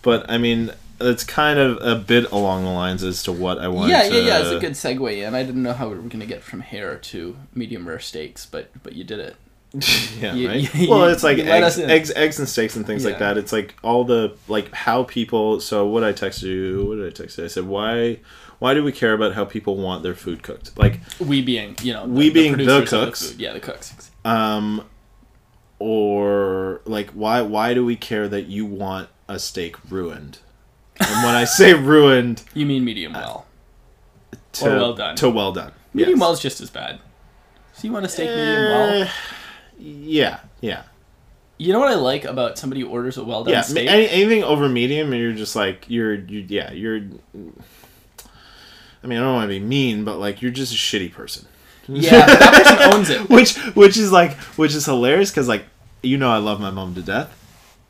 But 0.02 0.30
I 0.30 0.38
mean, 0.38 0.72
it's 1.00 1.24
kind 1.24 1.58
of 1.58 1.78
a 1.82 1.94
bit 1.94 2.30
along 2.32 2.64
the 2.64 2.70
lines 2.70 3.02
as 3.04 3.22
to 3.24 3.32
what 3.32 3.58
I 3.58 3.68
wanted 3.68 3.90
Yeah, 3.92 4.02
to 4.08 4.14
yeah, 4.14 4.20
yeah. 4.22 4.38
It's 4.40 4.50
a 4.50 4.58
good 4.58 4.72
segue 4.72 5.26
and 5.26 5.36
I 5.36 5.42
didn't 5.42 5.62
know 5.62 5.74
how 5.74 5.88
we 5.90 5.96
were 5.96 6.08
gonna 6.08 6.24
get 6.26 6.42
from 6.42 6.60
hair 6.60 6.96
to 6.96 7.36
medium 7.54 7.86
rare 7.86 8.00
steaks, 8.00 8.46
but 8.46 8.70
but 8.82 8.94
you 8.94 9.04
did 9.04 9.18
it. 9.20 9.36
yeah, 10.20 10.34
You- 10.34 10.48
right. 10.48 10.74
you- 10.74 10.88
well, 10.90 11.04
it's 11.04 11.22
like 11.22 11.38
eggs, 11.38 11.78
eggs, 11.78 12.10
eggs, 12.16 12.38
and 12.38 12.48
steaks 12.48 12.76
and 12.76 12.86
things 12.86 13.04
like 13.04 13.18
that. 13.18 13.36
It's 13.36 13.52
like 13.52 13.74
all 13.82 14.04
the 14.04 14.36
like 14.48 14.72
how 14.72 15.02
people. 15.04 15.60
So 15.60 15.86
what 15.86 16.02
I 16.04 16.12
texted 16.12 16.42
you. 16.44 16.86
What 16.88 16.94
did 16.96 17.06
I 17.06 17.10
text 17.10 17.38
you? 17.38 17.44
I 17.44 17.48
said 17.48 17.64
why. 17.64 18.20
Why 18.58 18.72
do 18.72 18.82
we 18.82 18.90
care 18.90 19.12
about 19.12 19.34
how 19.34 19.44
people 19.44 19.76
want 19.76 20.02
their 20.02 20.14
food 20.14 20.42
cooked? 20.42 20.78
Like, 20.78 21.00
We 21.20 21.42
being, 21.42 21.76
you 21.82 21.92
know, 21.92 22.06
We 22.06 22.30
being 22.30 22.52
the 22.52 22.64
producers 22.64 22.92
of 22.94 23.04
cooks. 23.08 23.30
food. 23.32 23.40
Yeah, 23.40 23.52
the 23.52 23.60
cooks. 23.60 24.10
um, 24.24 24.82
or 25.78 26.80
like 26.86 27.10
why 27.10 27.42
why 27.42 27.74
do 27.74 27.84
we 27.84 27.96
care 27.96 28.28
that 28.28 28.46
you 28.46 28.64
want 28.64 29.08
a 29.28 29.38
steak 29.38 29.76
ruined? 29.90 30.38
And 30.98 31.24
when 31.24 31.34
I 31.34 31.44
say 31.44 31.74
ruined, 31.92 32.42
You 32.54 32.64
mean 32.66 32.84
medium 32.84 33.12
well? 33.12 33.46
to 34.52 34.66
Or 34.72 34.76
well 34.78 34.94
done. 34.94 35.16
to 35.16 35.28
well 35.28 35.52
done. 35.52 35.72
Medium 35.92 36.18
Yes. 36.18 36.20
well 36.22 36.32
is 36.32 36.40
just 36.40 36.60
as 36.62 36.70
bad. 36.70 36.98
So 37.74 37.86
you 37.86 37.92
want 37.92 38.06
a 38.06 38.08
steak 38.08 38.30
medium 38.30 38.62
well? 38.62 39.08
Yeah, 39.78 40.40
yeah, 40.60 40.82
You 41.58 41.72
know 41.72 41.80
what 41.80 41.88
I 41.90 41.94
like 41.96 42.24
about 42.24 42.58
somebody 42.58 42.80
who 42.80 42.88
orders 42.88 43.16
a 43.18 43.24
well 43.24 43.44
done 43.44 43.52
yeah. 43.54 43.60
steak? 43.62 43.88
Any, 43.88 44.08
anything 44.08 44.42
over 44.42 44.68
medium, 44.68 45.12
and 45.12 45.20
you're 45.20 45.32
just 45.32 45.54
like 45.56 45.84
you're, 45.88 46.14
you, 46.14 46.44
yeah, 46.48 46.72
you're. 46.72 46.96
I 49.02 49.06
mean, 49.06 49.18
I 49.18 49.22
don't 49.22 49.34
want 49.34 49.44
to 49.44 49.48
be 49.48 49.60
mean, 49.60 50.04
but 50.04 50.18
like 50.18 50.42
you're 50.42 50.50
just 50.50 50.72
a 50.72 50.76
shitty 50.76 51.12
person. 51.12 51.46
yeah, 51.88 52.26
that 52.26 52.64
person 52.64 52.78
owns 52.94 53.10
it. 53.10 53.28
which 53.30 53.56
which 53.76 53.96
is 53.96 54.10
like 54.10 54.32
which 54.58 54.74
is 54.74 54.84
hilarious 54.86 55.30
because 55.30 55.46
like 55.48 55.64
you 56.02 56.16
know 56.18 56.30
I 56.30 56.38
love 56.38 56.60
my 56.60 56.70
mom 56.70 56.94
to 56.94 57.02
death, 57.02 57.36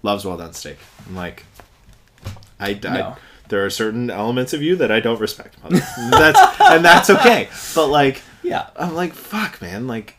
loves 0.02 0.24
well 0.24 0.36
done 0.36 0.52
steak. 0.52 0.78
I'm 1.06 1.14
like, 1.16 1.44
I, 2.60 2.70
I 2.70 2.74
No. 2.74 3.16
there 3.48 3.64
are 3.64 3.70
certain 3.70 4.10
elements 4.10 4.52
of 4.52 4.60
you 4.62 4.76
that 4.76 4.90
I 4.90 5.00
don't 5.00 5.20
respect. 5.20 5.62
Mother. 5.62 5.78
that's 6.10 6.60
and 6.60 6.84
that's 6.84 7.10
okay. 7.10 7.48
But 7.74 7.86
like 7.88 8.22
Yeah. 8.42 8.66
I'm 8.76 8.94
like 8.94 9.12
fuck 9.14 9.62
man 9.62 9.86
like. 9.86 10.16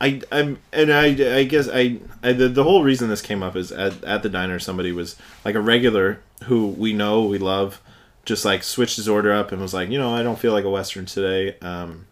I, 0.00 0.20
I'm 0.30 0.58
and 0.72 0.92
I, 0.92 1.06
I 1.38 1.44
guess 1.44 1.68
I, 1.72 1.98
I 2.22 2.32
the, 2.32 2.48
the 2.48 2.62
whole 2.64 2.82
reason 2.84 3.08
this 3.08 3.20
came 3.22 3.42
up 3.42 3.56
is 3.56 3.72
at, 3.72 4.02
at 4.04 4.22
the 4.22 4.28
diner 4.28 4.58
somebody 4.58 4.92
was 4.92 5.16
like 5.44 5.54
a 5.56 5.60
regular 5.60 6.20
who 6.44 6.68
we 6.68 6.92
know 6.92 7.22
we 7.24 7.38
love 7.38 7.80
just 8.24 8.44
like 8.44 8.62
switched 8.62 8.96
his 8.96 9.08
order 9.08 9.32
up 9.32 9.50
and 9.50 9.60
was 9.60 9.74
like 9.74 9.88
you 9.90 9.98
know 9.98 10.14
I 10.14 10.22
don't 10.22 10.38
feel 10.38 10.52
like 10.52 10.64
a 10.64 10.70
western 10.70 11.06
today 11.06 11.56
um 11.62 12.06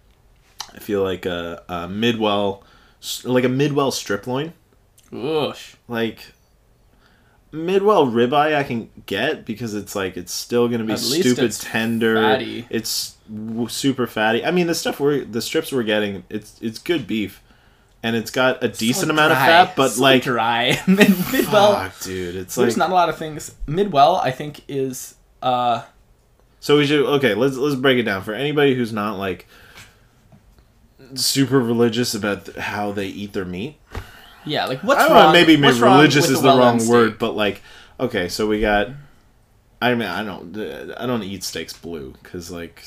I 0.74 0.78
feel 0.78 1.02
like 1.02 1.24
a, 1.24 1.62
a 1.70 1.88
midwell, 1.88 2.62
like 3.24 3.44
a 3.44 3.48
midwell 3.48 3.90
strip 3.90 4.26
loin, 4.26 4.52
Oosh. 5.10 5.76
like 5.88 6.18
midwell 7.52 8.06
ribeye. 8.06 8.54
I 8.54 8.62
can 8.62 8.90
get 9.06 9.46
because 9.46 9.74
it's 9.74 9.94
like 9.94 10.16
it's 10.18 10.32
still 10.32 10.68
gonna 10.68 10.84
be 10.84 10.92
At 10.92 11.00
least 11.02 11.20
stupid 11.22 11.44
it's 11.44 11.64
tender. 11.64 12.16
fatty. 12.16 12.66
It's 12.68 13.16
w- 13.32 13.68
super 13.68 14.06
fatty. 14.06 14.44
I 14.44 14.50
mean, 14.50 14.66
the 14.66 14.74
stuff 14.74 15.00
we're 15.00 15.24
the 15.24 15.40
strips 15.40 15.72
we're 15.72 15.82
getting, 15.82 16.24
it's 16.28 16.58
it's 16.60 16.78
good 16.78 17.06
beef, 17.06 17.42
and 18.06 18.14
it's 18.14 18.30
got 18.30 18.62
a 18.62 18.68
decent 18.68 19.06
So 19.08 19.12
amount 19.12 19.32
of 19.32 19.38
fat, 19.38 19.74
but 19.74 19.88
So 19.90 20.02
like, 20.02 20.22
dry. 20.22 20.80
Mid 20.86 21.10
midwell. 21.32 21.72
fuck, 21.74 22.00
dude, 22.00 22.36
it's 22.36 22.56
like 22.56 22.64
There's 22.64 22.76
not 22.76 22.90
a 22.90 22.94
lot 22.94 23.08
of 23.08 23.18
things. 23.18 23.52
Midwell, 23.66 24.16
I 24.16 24.30
think, 24.30 24.62
is 24.68 25.16
uh 25.42 25.82
So 26.60 26.76
we 26.78 26.86
should 26.86 27.04
okay. 27.16 27.34
Let's 27.34 27.56
let's 27.56 27.74
break 27.74 27.98
it 27.98 28.04
down 28.04 28.22
for 28.22 28.32
anybody 28.32 28.74
who's 28.76 28.92
not 28.92 29.18
like 29.18 29.46
super 31.14 31.60
religious 31.60 32.14
about 32.14 32.54
how 32.56 32.92
they 32.92 33.06
eat 33.08 33.32
their 33.32 33.44
meat. 33.44 33.76
yeah. 34.44 34.66
Like 34.66 34.80
what's 34.82 35.00
I 35.00 35.08
don't 35.08 35.16
wrong? 35.16 35.26
know. 35.26 35.32
Maybe 35.32 35.56
maybe 35.56 35.80
religious 35.80 36.28
is 36.28 36.42
the 36.42 36.48
wrong 36.48 36.78
word, 36.88 37.08
steak? 37.10 37.18
but 37.18 37.36
like 37.36 37.60
okay. 37.98 38.28
So 38.28 38.46
we 38.46 38.60
got. 38.60 38.88
I 39.82 39.94
mean, 39.94 40.08
I 40.08 40.22
don't. 40.24 40.56
I 40.96 41.06
don't 41.06 41.22
eat 41.22 41.42
steaks 41.44 41.72
blue 41.72 42.14
because 42.22 42.50
like. 42.50 42.84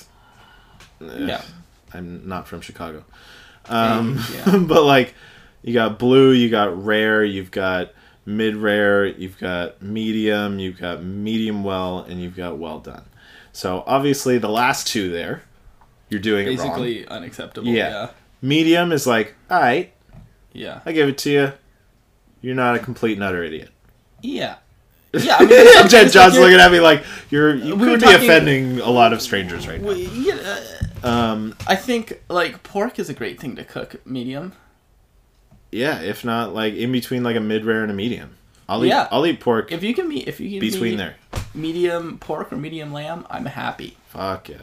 Yeah. 1.01 1.41
I'm 1.94 2.27
not 2.27 2.48
from 2.48 2.62
Chicago. 2.62 3.03
Um, 3.70 4.20
yeah. 4.34 4.58
but 4.58 4.84
like, 4.84 5.14
you 5.62 5.74
got 5.74 6.00
blue, 6.00 6.32
you 6.32 6.50
got 6.50 6.84
rare, 6.84 7.24
you've 7.24 7.52
got 7.52 7.92
mid 8.26 8.56
rare, 8.56 9.06
you've 9.06 9.38
got 9.38 9.82
medium, 9.82 10.60
you've 10.60 10.78
got 10.80 11.04
medium 11.04 11.64
well, 11.64 12.00
and 12.00 12.22
you've 12.22 12.36
got 12.36 12.58
well 12.58 12.80
done. 12.80 13.04
So 13.52 13.84
obviously, 13.88 14.38
the 14.38 14.50
last 14.50 14.88
two 14.88 15.10
there, 15.12 15.44
you're 16.10 16.22
doing 16.22 16.48
it 16.48 16.58
wrong. 16.60 16.68
Basically 16.70 17.08
unacceptable. 17.08 17.68
Yeah. 17.68 17.90
Yeah. 17.90 18.10
Medium 18.42 18.92
is 18.92 19.06
like, 19.06 19.36
all 19.50 19.60
right, 19.60 19.92
Yeah. 20.54 20.80
I 20.86 20.92
give 20.94 21.10
it 21.10 21.18
to 21.20 21.30
you. 21.32 21.52
You're 22.42 22.56
not 22.56 22.76
a 22.76 22.80
complete 22.80 23.14
and 23.14 23.24
utter 23.24 23.44
idiot. 23.44 23.70
Yeah. 24.22 24.56
Yeah. 25.12 25.38
I 25.38 25.40
mean, 25.40 25.50
there's 25.50 25.74
some 25.74 25.88
Jen 25.90 26.02
things 26.02 26.14
John's 26.14 26.34
like 26.36 26.42
looking 26.44 26.60
at 26.60 26.72
me 26.72 26.80
like 26.80 27.04
you're 27.32 27.56
you 27.56 27.76
We 27.76 27.86
could 27.88 28.00
be 28.00 28.06
talking- 28.06 28.30
offending 28.30 28.80
a 28.80 28.92
lot 28.92 29.12
of 29.12 29.24
strangers 29.24 29.68
right 29.68 29.82
now. 29.82 29.88
We- 29.88 30.06
yeah, 30.06 30.60
Um, 31.03 31.56
I 31.68 31.75
think 31.75 32.22
like 32.29 32.63
pork 32.63 33.00
is 33.00 33.10
a 33.10 33.13
great 33.13 33.39
thing 33.39 33.56
to 33.56 33.63
cook 33.63 34.06
medium. 34.06 34.53
yeah, 35.72 36.01
if 36.01 36.25
not 36.25 36.53
like 36.53 36.74
in 36.74 36.91
between 36.91 37.24
like 37.24 37.36
a 37.36 37.39
mid 37.41 37.65
rare 37.65 37.82
and 37.84 37.91
a 37.91 37.96
medium. 37.96 38.36
I'll 38.68 38.84
eat 38.86 38.89
Yeah. 38.89 39.08
I'll 39.12 39.25
eat 39.25 39.39
pork 39.39 39.72
If 39.72 39.82
you 39.84 39.94
can 39.96 40.08
me, 40.08 40.20
if 40.20 40.39
you 40.39 40.50
can 40.50 40.60
between 40.60 40.91
me 40.91 40.98
there. 40.98 41.15
medium 41.53 42.18
pork 42.20 42.51
or 42.53 42.58
medium 42.58 42.91
lamb, 42.94 43.25
I'm 43.29 43.46
happy. 43.46 43.98
Fuck 44.10 44.50
yeah. 44.50 44.58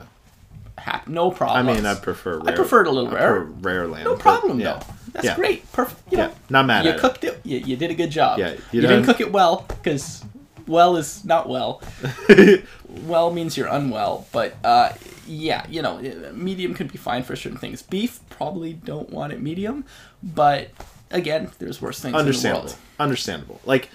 Happy, 0.78 1.10
no 1.10 1.30
problem. 1.30 1.68
I 1.68 1.72
mean, 1.74 1.86
I 1.86 1.94
prefer 1.94 2.38
rare. 2.38 2.52
I 2.52 2.56
prefer 2.56 2.82
it 2.82 2.86
a 2.86 2.90
little 2.90 3.10
I 3.10 3.14
rare. 3.14 3.40
rare 3.40 3.88
lamb. 3.88 4.04
no 4.04 4.14
problem 4.16 4.60
yeah. 4.60 4.74
though. 4.74 4.94
That's 5.12 5.24
Yeah. 5.24 5.34
great. 5.36 5.72
Perfect. 5.72 6.00
You 6.12 6.18
Yeah, 6.18 6.30
not 6.50 6.66
mad 6.66 6.84
you 6.84 6.90
at 6.92 6.98
cooked 7.00 7.24
it. 7.24 7.40
You, 7.44 7.58
you 7.58 7.76
did 7.76 7.90
a 7.90 7.94
good 7.94 8.10
job. 8.10 8.38
Yeah, 8.38 8.52
you, 8.52 8.58
you 8.72 8.80
didn't 8.82 9.04
cook 9.04 9.20
it 9.20 9.32
well 9.32 9.64
because 9.68 10.22
well 10.68 10.96
is 10.96 11.24
not 11.24 11.48
well. 11.48 11.80
well 13.06 13.32
means 13.32 13.56
you're 13.56 13.68
unwell, 13.68 14.26
but 14.32 14.54
uh, 14.62 14.92
yeah, 15.26 15.66
you 15.68 15.82
know, 15.82 15.98
medium 16.32 16.74
could 16.74 16.90
be 16.90 16.98
fine 16.98 17.22
for 17.22 17.36
certain 17.36 17.58
things. 17.58 17.82
Beef 17.82 18.20
probably 18.30 18.72
don't 18.72 19.10
want 19.10 19.32
it 19.32 19.40
medium, 19.40 19.84
but 20.22 20.70
again, 21.10 21.50
there's 21.58 21.80
worse 21.80 22.00
things 22.00 22.14
Understandable. 22.14 22.74
Understandable. 22.98 23.60
Like 23.64 23.90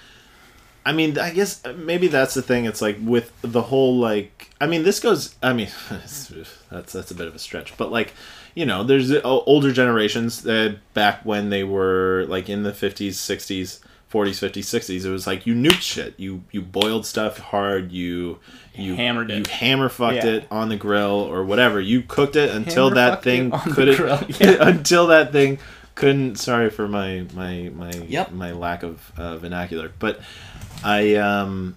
I 0.84 0.92
mean, 0.92 1.18
I 1.18 1.30
guess 1.30 1.64
uh, 1.64 1.74
maybe 1.76 2.08
that's 2.08 2.34
the 2.34 2.42
thing. 2.42 2.64
It's 2.64 2.82
like 2.82 2.96
with 3.00 3.32
the 3.42 3.62
whole 3.62 3.98
like. 3.98 4.50
I 4.60 4.66
mean, 4.66 4.82
this 4.82 4.98
goes. 5.00 5.36
I 5.42 5.52
mean, 5.52 5.68
that's 5.90 6.92
that's 6.92 7.10
a 7.10 7.14
bit 7.14 7.28
of 7.28 7.34
a 7.34 7.38
stretch, 7.38 7.76
but 7.76 7.92
like, 7.92 8.14
you 8.54 8.66
know, 8.66 8.82
there's 8.82 9.12
uh, 9.12 9.20
older 9.22 9.72
generations 9.72 10.42
that 10.42 10.78
back 10.94 11.24
when 11.24 11.50
they 11.50 11.62
were 11.62 12.24
like 12.28 12.48
in 12.48 12.64
the 12.64 12.74
fifties, 12.74 13.18
sixties, 13.18 13.80
forties, 14.12 14.38
fifties, 14.38 14.68
sixties. 14.68 15.04
It 15.06 15.10
was 15.10 15.26
like 15.26 15.46
you 15.46 15.54
nuked 15.54 15.80
shit. 15.80 16.14
You 16.18 16.44
you 16.52 16.60
boiled 16.62 17.04
stuff 17.06 17.38
hard. 17.38 17.90
You 17.90 18.38
you 18.76 18.94
Hammered 18.94 19.30
it. 19.30 19.38
You 19.48 19.52
hammer 19.52 19.88
fucked 19.88 20.16
Yeah. 20.24 20.26
it 20.26 20.46
on 20.50 20.68
the 20.68 20.76
grill 20.76 21.10
or 21.32 21.42
whatever. 21.44 21.80
You 21.80 22.02
cooked 22.02 22.36
it 22.36 22.50
until 22.50 22.90
Hammer 22.90 22.94
that 22.96 23.22
thing 23.22 23.50
couldn't. 23.50 23.98
yeah. 24.40 24.68
until 24.68 25.08
that 25.08 25.32
thing 25.32 25.58
couldn't. 25.94 26.36
Sorry 26.36 26.70
for 26.70 26.86
my 26.86 27.26
my 27.34 27.70
my 27.74 27.90
Yep. 27.90 28.32
my 28.32 28.52
lack 28.52 28.82
of 28.82 29.10
uh, 29.16 29.38
vernacular, 29.38 29.90
but 29.98 30.20
I 30.84 31.14
um 31.16 31.76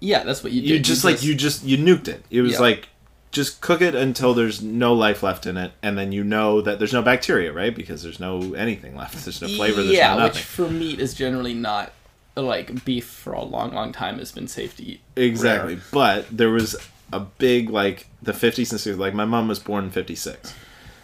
Yeah, 0.00 0.24
that's 0.24 0.42
what 0.42 0.52
you 0.52 0.62
did. 0.62 0.70
you 0.70 0.80
just 0.80 1.04
like 1.04 1.22
you 1.22 1.34
just 1.34 1.62
you 1.64 1.76
nuked 1.78 2.08
it. 2.08 2.24
It 2.30 2.40
was 2.40 2.52
Yeah. 2.54 2.58
like 2.60 2.88
just 3.34 3.60
cook 3.60 3.82
it 3.82 3.94
until 3.94 4.32
there's 4.32 4.62
no 4.62 4.94
life 4.94 5.22
left 5.22 5.44
in 5.44 5.56
it, 5.56 5.72
and 5.82 5.98
then 5.98 6.12
you 6.12 6.24
know 6.24 6.60
that 6.60 6.78
there's 6.78 6.92
no 6.92 7.02
bacteria, 7.02 7.52
right? 7.52 7.74
Because 7.74 8.02
there's 8.02 8.20
no 8.20 8.54
anything 8.54 8.96
left. 8.96 9.24
There's 9.24 9.42
no 9.42 9.48
flavor. 9.48 9.82
There's 9.82 9.96
yeah, 9.96 10.14
no 10.14 10.24
which 10.24 10.34
nothing. 10.34 10.42
for 10.42 10.70
meat 10.70 11.00
is 11.00 11.14
generally 11.14 11.52
not 11.52 11.92
like 12.36 12.84
beef 12.84 13.06
for 13.06 13.32
a 13.32 13.42
long, 13.42 13.74
long 13.74 13.92
time 13.92 14.18
has 14.18 14.32
been 14.32 14.48
safe 14.48 14.76
to 14.76 14.84
eat. 14.84 15.00
Exactly. 15.16 15.74
Rare. 15.74 15.84
But 15.92 16.26
there 16.30 16.50
was 16.50 16.76
a 17.12 17.20
big 17.20 17.70
like 17.70 18.06
the 18.22 18.32
50s 18.32 18.70
and 18.70 18.96
60s. 18.96 18.98
Like 18.98 19.14
my 19.14 19.24
mom 19.24 19.48
was 19.48 19.58
born 19.58 19.84
in 19.84 19.90
56, 19.90 20.54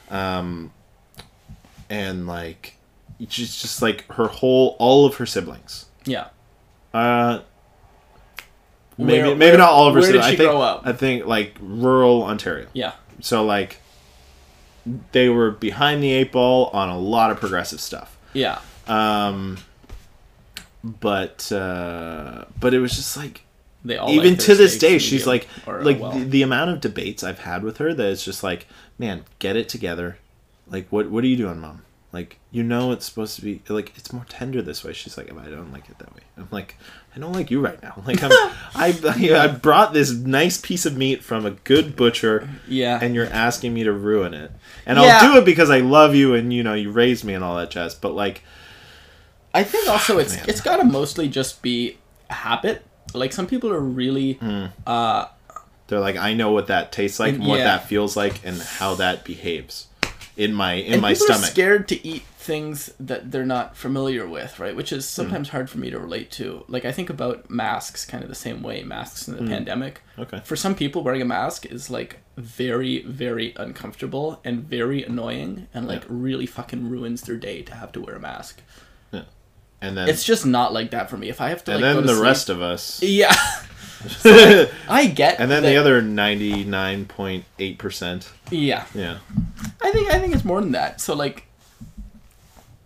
um, 0.08 0.72
and 1.90 2.28
like 2.28 2.76
she's 3.28 3.60
just 3.60 3.82
like 3.82 4.10
her 4.12 4.28
whole 4.28 4.76
all 4.78 5.04
of 5.04 5.16
her 5.16 5.26
siblings. 5.26 5.86
Yeah. 6.04 6.28
Uh, 6.94 7.40
maybe 9.00 9.22
Where- 9.28 9.36
maybe 9.36 9.50
where- 9.50 9.58
not 9.58 9.70
all 9.70 9.88
of 9.88 9.94
her. 9.94 10.00
where 10.00 10.12
did 10.12 10.22
siblings. 10.22 10.26
I 10.26 10.30
she 10.32 10.36
think 10.36 10.50
grow 10.50 10.60
up? 10.62 10.82
I 10.84 10.92
think 10.92 11.26
like 11.26 11.56
rural 11.60 12.22
Ontario. 12.22 12.66
Yeah. 12.72 12.92
So 13.20 13.44
like 13.44 13.80
they 15.12 15.28
were 15.28 15.50
behind 15.50 16.02
the 16.02 16.10
eight 16.12 16.32
ball 16.32 16.66
on 16.72 16.88
a 16.88 16.98
lot 16.98 17.30
of 17.30 17.38
progressive 17.40 17.80
stuff. 17.80 18.16
Yeah. 18.32 18.58
Um 18.86 19.58
but 20.82 21.50
uh 21.52 22.44
but 22.58 22.72
it 22.74 22.78
was 22.80 22.96
just 22.96 23.16
like 23.16 23.42
They 23.84 23.96
all 23.98 24.10
even 24.10 24.30
like 24.34 24.38
to 24.40 24.54
this 24.54 24.78
day 24.78 24.98
she's 24.98 25.26
like 25.26 25.46
or, 25.66 25.82
like 25.82 26.00
well. 26.00 26.12
the, 26.12 26.24
the 26.24 26.42
amount 26.42 26.70
of 26.70 26.80
debates 26.80 27.22
I've 27.22 27.40
had 27.40 27.62
with 27.62 27.76
her 27.78 27.92
that 27.92 28.06
it's 28.10 28.24
just 28.24 28.42
like, 28.42 28.66
man, 28.98 29.24
get 29.38 29.56
it 29.56 29.68
together. 29.68 30.16
Like 30.68 30.86
what 30.90 31.10
what 31.10 31.22
are 31.24 31.26
you 31.26 31.36
doing, 31.36 31.58
mom? 31.58 31.82
Like 32.12 32.38
you 32.50 32.64
know 32.64 32.90
it's 32.90 33.06
supposed 33.06 33.36
to 33.36 33.42
be 33.42 33.62
like 33.68 33.92
it's 33.96 34.12
more 34.12 34.26
tender 34.28 34.60
this 34.62 34.82
way. 34.82 34.92
She's 34.92 35.16
like, 35.16 35.30
I 35.30 35.48
don't 35.48 35.72
like 35.72 35.88
it 35.88 35.96
that 35.98 36.12
way. 36.14 36.22
I'm 36.36 36.48
like, 36.50 36.76
I 37.14 37.20
don't 37.20 37.32
like 37.32 37.52
you 37.52 37.60
right 37.60 37.80
now. 37.80 38.02
Like 38.06 38.20
I'm, 38.22 38.32
I 38.74 38.98
I 39.36 39.46
brought 39.46 39.92
this 39.92 40.10
nice 40.12 40.60
piece 40.60 40.84
of 40.86 40.96
meat 40.96 41.22
from 41.22 41.46
a 41.46 41.52
good 41.52 41.94
butcher 41.94 42.48
Yeah. 42.66 42.98
and 43.00 43.14
you're 43.14 43.26
asking 43.28 43.74
me 43.74 43.84
to 43.84 43.92
ruin 43.92 44.34
it. 44.34 44.50
And 44.86 44.98
Yeah. 44.98 45.20
I'll 45.22 45.32
do 45.34 45.38
it 45.38 45.44
because 45.44 45.70
I 45.70 45.78
love 45.80 46.16
you 46.16 46.34
and 46.34 46.52
you 46.52 46.64
know 46.64 46.74
you 46.74 46.90
raised 46.90 47.24
me 47.24 47.34
and 47.34 47.44
all 47.44 47.56
that 47.58 47.70
jazz. 47.70 47.94
But 47.94 48.14
like, 48.14 48.42
I 49.54 49.62
think 49.62 49.88
also 49.88 50.18
it's 50.18 50.34
man. 50.34 50.44
it's 50.48 50.60
got 50.60 50.78
to 50.78 50.84
mostly 50.84 51.28
just 51.28 51.62
be 51.62 51.98
a 52.28 52.34
habit. 52.34 52.84
Like 53.14 53.32
some 53.32 53.46
people 53.46 53.70
are 53.72 53.80
really 53.80 54.32
Hmm. 54.34 54.66
uh 54.86 55.26
they're 55.86 56.00
like, 56.00 56.16
I 56.16 56.34
know 56.34 56.50
what 56.52 56.68
that 56.68 56.90
tastes 56.92 57.18
like 57.20 57.34
and 57.34 57.46
what 57.46 57.58
that 57.58 57.86
feels 57.88 58.16
like 58.16 58.44
and 58.44 58.60
how 58.60 58.94
that 58.96 59.24
behaves 59.24 59.86
in 60.44 60.54
my 60.54 60.72
in 60.74 60.94
and 60.94 61.02
my 61.02 61.12
stomach. 61.12 61.42
are 61.42 61.46
scared 61.46 61.88
to 61.88 62.06
eat 62.06 62.22
things 62.38 62.92
that 62.98 63.30
they're 63.30 63.44
not 63.44 63.76
familiar 63.76 64.26
with, 64.26 64.58
right? 64.58 64.74
Which 64.74 64.92
is 64.92 65.06
sometimes 65.06 65.50
hard 65.50 65.68
for 65.68 65.78
me 65.78 65.90
to 65.90 65.98
relate 65.98 66.30
to. 66.32 66.64
Like 66.68 66.84
I 66.84 66.92
think 66.92 67.10
about 67.10 67.50
masks 67.50 68.04
kind 68.06 68.22
of 68.22 68.28
the 68.30 68.34
same 68.46 68.62
way, 68.62 68.82
masks 68.82 69.28
in 69.28 69.36
the 69.36 69.50
pandemic. 69.50 70.00
Hmm. 70.16 70.22
Okay. 70.22 70.40
For 70.44 70.56
some 70.56 70.74
people 70.74 71.02
wearing 71.02 71.22
a 71.22 71.26
mask 71.26 71.66
is 71.66 71.90
like 71.90 72.18
very 72.36 73.02
very 73.02 73.52
uncomfortable 73.56 74.40
and 74.44 74.64
very 74.64 75.02
annoying 75.04 75.66
and 75.74 75.86
like 75.86 76.02
Yeah. 76.04 76.08
really 76.26 76.46
fucking 76.46 76.88
ruins 76.88 77.22
their 77.22 77.36
day 77.36 77.60
to 77.62 77.74
have 77.74 77.92
to 77.92 78.00
wear 78.00 78.16
a 78.16 78.20
mask. 78.20 78.62
Yeah. 79.12 79.24
And 79.82 79.96
then 79.96 80.08
It's 80.08 80.24
just 80.24 80.46
not 80.46 80.72
like 80.72 80.90
that 80.92 81.10
for 81.10 81.18
me. 81.18 81.28
If 81.28 81.40
I 81.40 81.50
have 81.50 81.62
to 81.64 81.72
and 81.72 81.82
like 81.82 81.90
go 81.92 81.96
then 81.98 82.06
the 82.06 82.14
sleep- 82.14 82.24
rest 82.24 82.48
of 82.48 82.62
us. 82.62 83.02
Yeah. 83.02 83.34
I 84.88 85.06
get 85.14 85.38
and 85.40 85.50
then 85.50 85.62
that- 85.62 85.68
the 85.68 85.76
other 85.76 86.00
99.8%. 86.02 88.28
Yeah. 88.50 88.84
Yeah. 88.94 89.18
I 89.82 89.92
think 89.92 90.10
I 90.12 90.18
think 90.18 90.34
it's 90.34 90.44
more 90.44 90.60
than 90.60 90.72
that. 90.72 91.00
So 91.00 91.14
like 91.14 91.44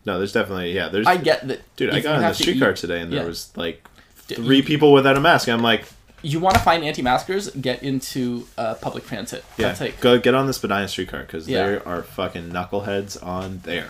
No, 0.05 0.19
there's 0.19 0.33
definitely 0.33 0.73
yeah, 0.73 0.89
there's 0.89 1.07
I 1.07 1.17
get 1.17 1.47
that 1.49 1.61
Dude, 1.77 1.93
I 1.95 2.01
got 2.01 2.15
on 2.17 2.21
the 2.21 2.27
have 2.27 2.37
to 2.37 2.43
streetcar 2.43 2.73
today 2.75 3.01
and 3.01 3.13
there 3.13 3.27
was 3.27 3.57
like 3.57 3.87
three 4.17 4.63
people 4.63 4.93
without 4.93 5.17
a 5.17 5.21
mask. 5.21 5.49
I'm 5.49 5.63
like, 5.63 5.87
you 6.23 6.41
want 6.41 6.55
to 6.57 6.63
find 6.63 6.83
anti-maskers, 6.85 7.51
get 7.51 7.83
into 7.83 8.47
uh, 8.57 8.75
public 8.77 9.07
transit. 9.07 9.45
yeah, 9.59 9.77
like 9.79 10.01
go 10.01 10.19
get 10.19 10.35
on 10.35 10.47
this 10.47 10.57
Spadina 10.57 10.89
streetcar 10.89 11.21
because 11.21 11.47
Yeah. 11.49 11.67
there 11.67 11.89
are 11.89 12.03
fucking 12.03 12.51
knuckleheads 12.51 13.23
on 13.23 13.61
there. 13.65 13.89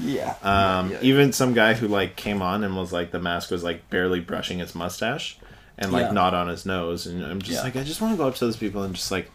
yeah. 0.00 0.34
Um, 0.42 0.90
Yeah. 0.90 0.98
even 1.02 1.32
some 1.32 1.52
guy 1.54 1.74
who 1.74 1.86
like 1.88 2.16
came 2.16 2.40
on 2.42 2.64
and 2.64 2.76
was 2.76 2.92
like 2.92 3.10
the 3.10 3.20
mask 3.20 3.50
was 3.50 3.62
like 3.62 3.88
barely 3.90 4.20
brushing 4.20 4.58
his 4.60 4.74
mustache 4.74 5.36
and 5.78 5.92
like 5.92 6.06
Yeah. 6.06 6.12
not 6.12 6.34
on 6.34 6.48
his 6.48 6.64
nose, 6.66 7.06
and 7.06 7.24
I'm 7.24 7.40
just 7.40 7.58
Yeah. 7.58 7.62
like, 7.62 7.76
I 7.76 7.82
just 7.84 8.00
want 8.00 8.12
to 8.14 8.16
go 8.18 8.26
up 8.28 8.34
to 8.36 8.44
those 8.44 8.56
people 8.56 8.82
and 8.82 8.94
just 8.94 9.10
like, 9.10 9.30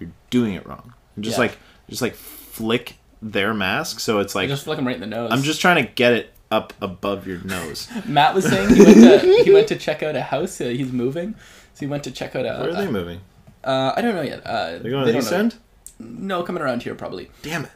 you're 0.00 0.10
doing 0.30 0.54
it 0.54 0.66
wrong. 0.66 0.94
And 1.16 1.24
just 1.24 1.36
Yeah. 1.36 1.42
like, 1.44 1.58
just 1.90 2.02
like 2.02 2.14
flick 2.14 2.96
their 3.24 3.54
mask 3.54 4.00
so 4.00 4.18
it's 4.18 4.34
like 4.34 4.48
just 4.48 4.64
flick 4.64 4.78
him 4.78 4.86
right 4.86 4.96
in 4.96 5.00
the 5.00 5.06
nose. 5.06 5.30
I'm 5.32 5.42
just 5.42 5.60
trying 5.60 5.84
to 5.84 5.90
get 5.92 6.12
it 6.12 6.32
up 6.50 6.72
above 6.80 7.26
your 7.26 7.38
nose. 7.44 7.88
Matt 8.06 8.34
was 8.34 8.44
saying 8.46 8.74
he 8.74 8.82
went 8.82 8.96
to 9.00 9.42
he 9.44 9.50
went 9.52 9.68
to 9.68 9.76
check 9.76 10.02
out 10.02 10.16
a 10.16 10.22
house. 10.22 10.60
Uh, 10.60 10.64
he's 10.64 10.90
moving, 10.92 11.34
so 11.74 11.80
he 11.80 11.86
went 11.86 12.02
to 12.04 12.10
check 12.10 12.34
out 12.36 12.44
a. 12.46 12.58
Where 12.58 12.70
are 12.70 12.74
they 12.74 12.90
moving? 12.90 13.20
Uh, 13.64 13.92
I 13.96 14.00
don't 14.02 14.14
know 14.16 14.22
yet. 14.22 14.44
Uh, 14.44 14.78
They're 14.78 14.90
going 14.90 15.06
to 15.06 15.12
the 15.12 15.18
east 15.18 15.32
end. 15.32 15.54
No, 16.00 16.42
coming 16.42 16.62
around 16.62 16.82
here 16.82 16.94
probably. 16.96 17.30
Damn 17.42 17.64
it, 17.66 17.70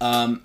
Um, 0.00 0.42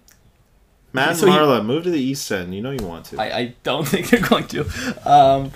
Matt 0.92 1.10
and 1.12 1.18
So 1.18 1.28
he- 1.28 1.32
Marla, 1.32 1.66
move 1.66 1.84
to 1.86 1.90
the 1.92 2.00
east 2.00 2.30
end. 2.32 2.54
You 2.54 2.62
know 2.62 2.72
you 2.72 2.86
want 2.86 3.06
to. 3.06 3.22
I, 3.22 3.38
I 3.38 3.56
don't 3.64 3.88
think 3.88 4.10
they're 4.10 4.20
going 4.22 4.48
to. 4.48 4.66
Um, 5.10 5.52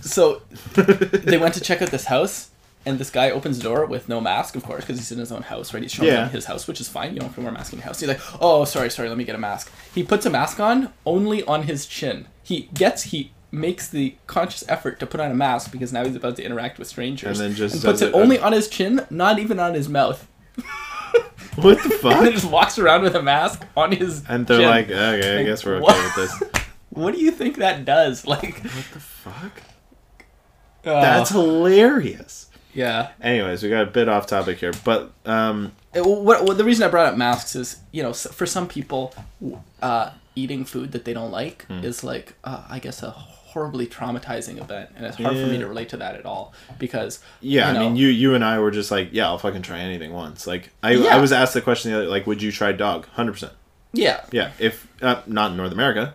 so 0.00 0.42
they 0.74 1.38
went 1.38 1.54
to 1.54 1.60
check 1.60 1.82
out 1.82 1.90
this 1.90 2.04
house, 2.06 2.50
and 2.86 2.98
this 2.98 3.10
guy 3.10 3.30
opens 3.30 3.58
the 3.58 3.64
door 3.64 3.84
with 3.86 4.08
no 4.08 4.20
mask, 4.20 4.56
of 4.56 4.62
course, 4.64 4.82
because 4.82 4.98
he's 4.98 5.12
in 5.12 5.18
his 5.18 5.32
own 5.32 5.42
house, 5.42 5.74
right? 5.74 5.82
He's 5.82 5.92
showing 5.92 6.08
Yeah. 6.08 6.22
them 6.24 6.30
his 6.30 6.44
house, 6.46 6.66
which 6.68 6.80
is 6.80 6.88
fine. 6.88 7.12
You 7.14 7.20
don't 7.20 7.28
have 7.28 7.34
to 7.36 7.40
wear 7.42 7.50
a 7.50 7.52
mask 7.52 7.72
in 7.72 7.78
your 7.80 7.86
house. 7.86 8.00
He's 8.00 8.08
like, 8.08 8.20
"Oh, 8.40 8.64
sorry, 8.64 8.90
sorry, 8.90 9.08
let 9.08 9.18
me 9.18 9.24
get 9.24 9.34
a 9.34 9.38
mask." 9.38 9.70
He 9.94 10.02
puts 10.02 10.24
a 10.26 10.30
mask 10.30 10.58
on 10.60 10.92
only 11.04 11.42
on 11.44 11.64
his 11.64 11.86
chin. 11.86 12.26
He 12.42 12.68
gets 12.74 13.04
he 13.04 13.32
makes 13.50 13.88
the 13.88 14.14
conscious 14.26 14.62
effort 14.68 15.00
to 15.00 15.06
put 15.06 15.20
on 15.20 15.30
a 15.30 15.34
mask 15.34 15.72
because 15.72 15.92
now 15.92 16.04
he's 16.04 16.14
about 16.16 16.36
to 16.36 16.44
interact 16.44 16.78
with 16.78 16.86
strangers, 16.86 17.40
And 17.40 17.50
then 17.50 17.56
just 17.56 17.82
puts 17.84 18.02
it 18.02 18.08
it- 18.08 18.14
only 18.14 18.38
on 18.38 18.52
his 18.52 18.68
chin, 18.68 19.06
not 19.10 19.38
even 19.38 19.58
on 19.58 19.74
his 19.74 19.88
mouth. 19.88 20.26
what 21.56 21.82
the 21.82 21.88
fuck? 22.02 22.12
And 22.16 22.26
then 22.26 22.32
just 22.32 22.50
walks 22.50 22.78
around 22.78 23.02
with 23.02 23.14
a 23.14 23.22
mask 23.22 23.64
on 23.76 23.92
his. 23.92 24.22
and 24.28 24.46
they're 24.46 24.58
chin. 24.60 24.68
like, 24.68 24.90
okay, 24.90 25.32
I 25.32 25.36
Like, 25.38 25.46
guess 25.46 25.64
we're 25.64 25.76
okay 25.76 25.82
what? 25.82 26.16
with 26.16 26.40
this. 26.40 26.62
"What 26.90 27.14
do 27.14 27.20
you 27.20 27.30
think 27.30 27.56
that 27.56 27.84
does?" 27.84 28.26
Like, 28.26 28.60
What 28.62 28.62
the 28.92 29.00
fuck? 29.00 29.62
That's 30.92 31.30
hilarious. 31.30 32.50
yeah. 32.74 33.08
Anyways, 33.20 33.62
we 33.62 33.68
got 33.70 33.82
a 33.88 33.90
bit 33.90 34.08
off 34.08 34.26
topic 34.26 34.58
here, 34.58 34.72
but 34.84 35.12
um, 35.26 35.72
Uh, 35.96 36.02
what, 36.04 36.44
what 36.44 36.56
the 36.58 36.64
reason 36.64 36.84
I 36.86 36.88
brought 36.88 37.06
up 37.06 37.16
masks 37.16 37.54
is 37.56 37.78
you 37.92 38.02
know 38.02 38.12
for 38.12 38.46
some 38.46 38.68
people 38.68 39.14
uh, 39.82 40.10
eating 40.34 40.64
food 40.64 40.92
that 40.92 41.04
they 41.04 41.12
don't 41.14 41.30
like 41.30 41.64
Hmm. 41.66 41.84
is 41.84 42.04
like 42.04 42.34
uh, 42.44 42.64
I 42.68 42.78
guess 42.78 43.02
a 43.02 43.10
horribly 43.10 43.86
traumatizing 43.86 44.60
event 44.60 44.90
and 44.94 45.06
it's 45.06 45.16
hard 45.16 45.34
for 45.34 45.46
me 45.46 45.58
to 45.58 45.66
relate 45.66 45.88
to 45.88 45.96
that 45.96 46.14
at 46.14 46.26
all 46.26 46.52
because 46.78 47.20
yeah, 47.40 47.72
you 47.72 47.76
I 47.78 47.80
mean, 47.80 47.96
you 47.96 48.08
you 48.08 48.34
and 48.34 48.44
I 48.44 48.58
were 48.58 48.70
just 48.70 48.90
like, 48.90 49.08
yeah, 49.12 49.26
I'll 49.26 49.38
fucking 49.38 49.62
try 49.62 49.78
anything 49.80 50.12
once. 50.12 50.46
Like, 50.46 50.70
I 50.82 50.92
Yeah. 50.92 51.16
I 51.16 51.18
was 51.18 51.32
asked 51.32 51.54
the 51.54 51.62
question 51.62 51.90
the 51.90 51.96
other, 51.98 52.06
like, 52.08 52.26
would 52.26 52.42
you 52.42 52.52
try 52.52 52.72
dog? 52.72 53.06
Hundred 53.08 53.32
percent. 53.32 53.52
yeah 53.92 54.20
Yeah, 54.30 54.52
if 54.58 54.86
uh, 55.02 55.22
not 55.26 55.52
in 55.52 55.56
North 55.56 55.72
America, 55.72 56.14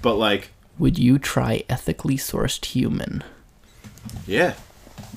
but 0.00 0.14
like, 0.14 0.52
would 0.78 0.96
you 0.98 1.18
try 1.18 1.64
ethically 1.68 2.16
sourced 2.16 2.64
human 2.64 3.24
yeah, 4.26 4.54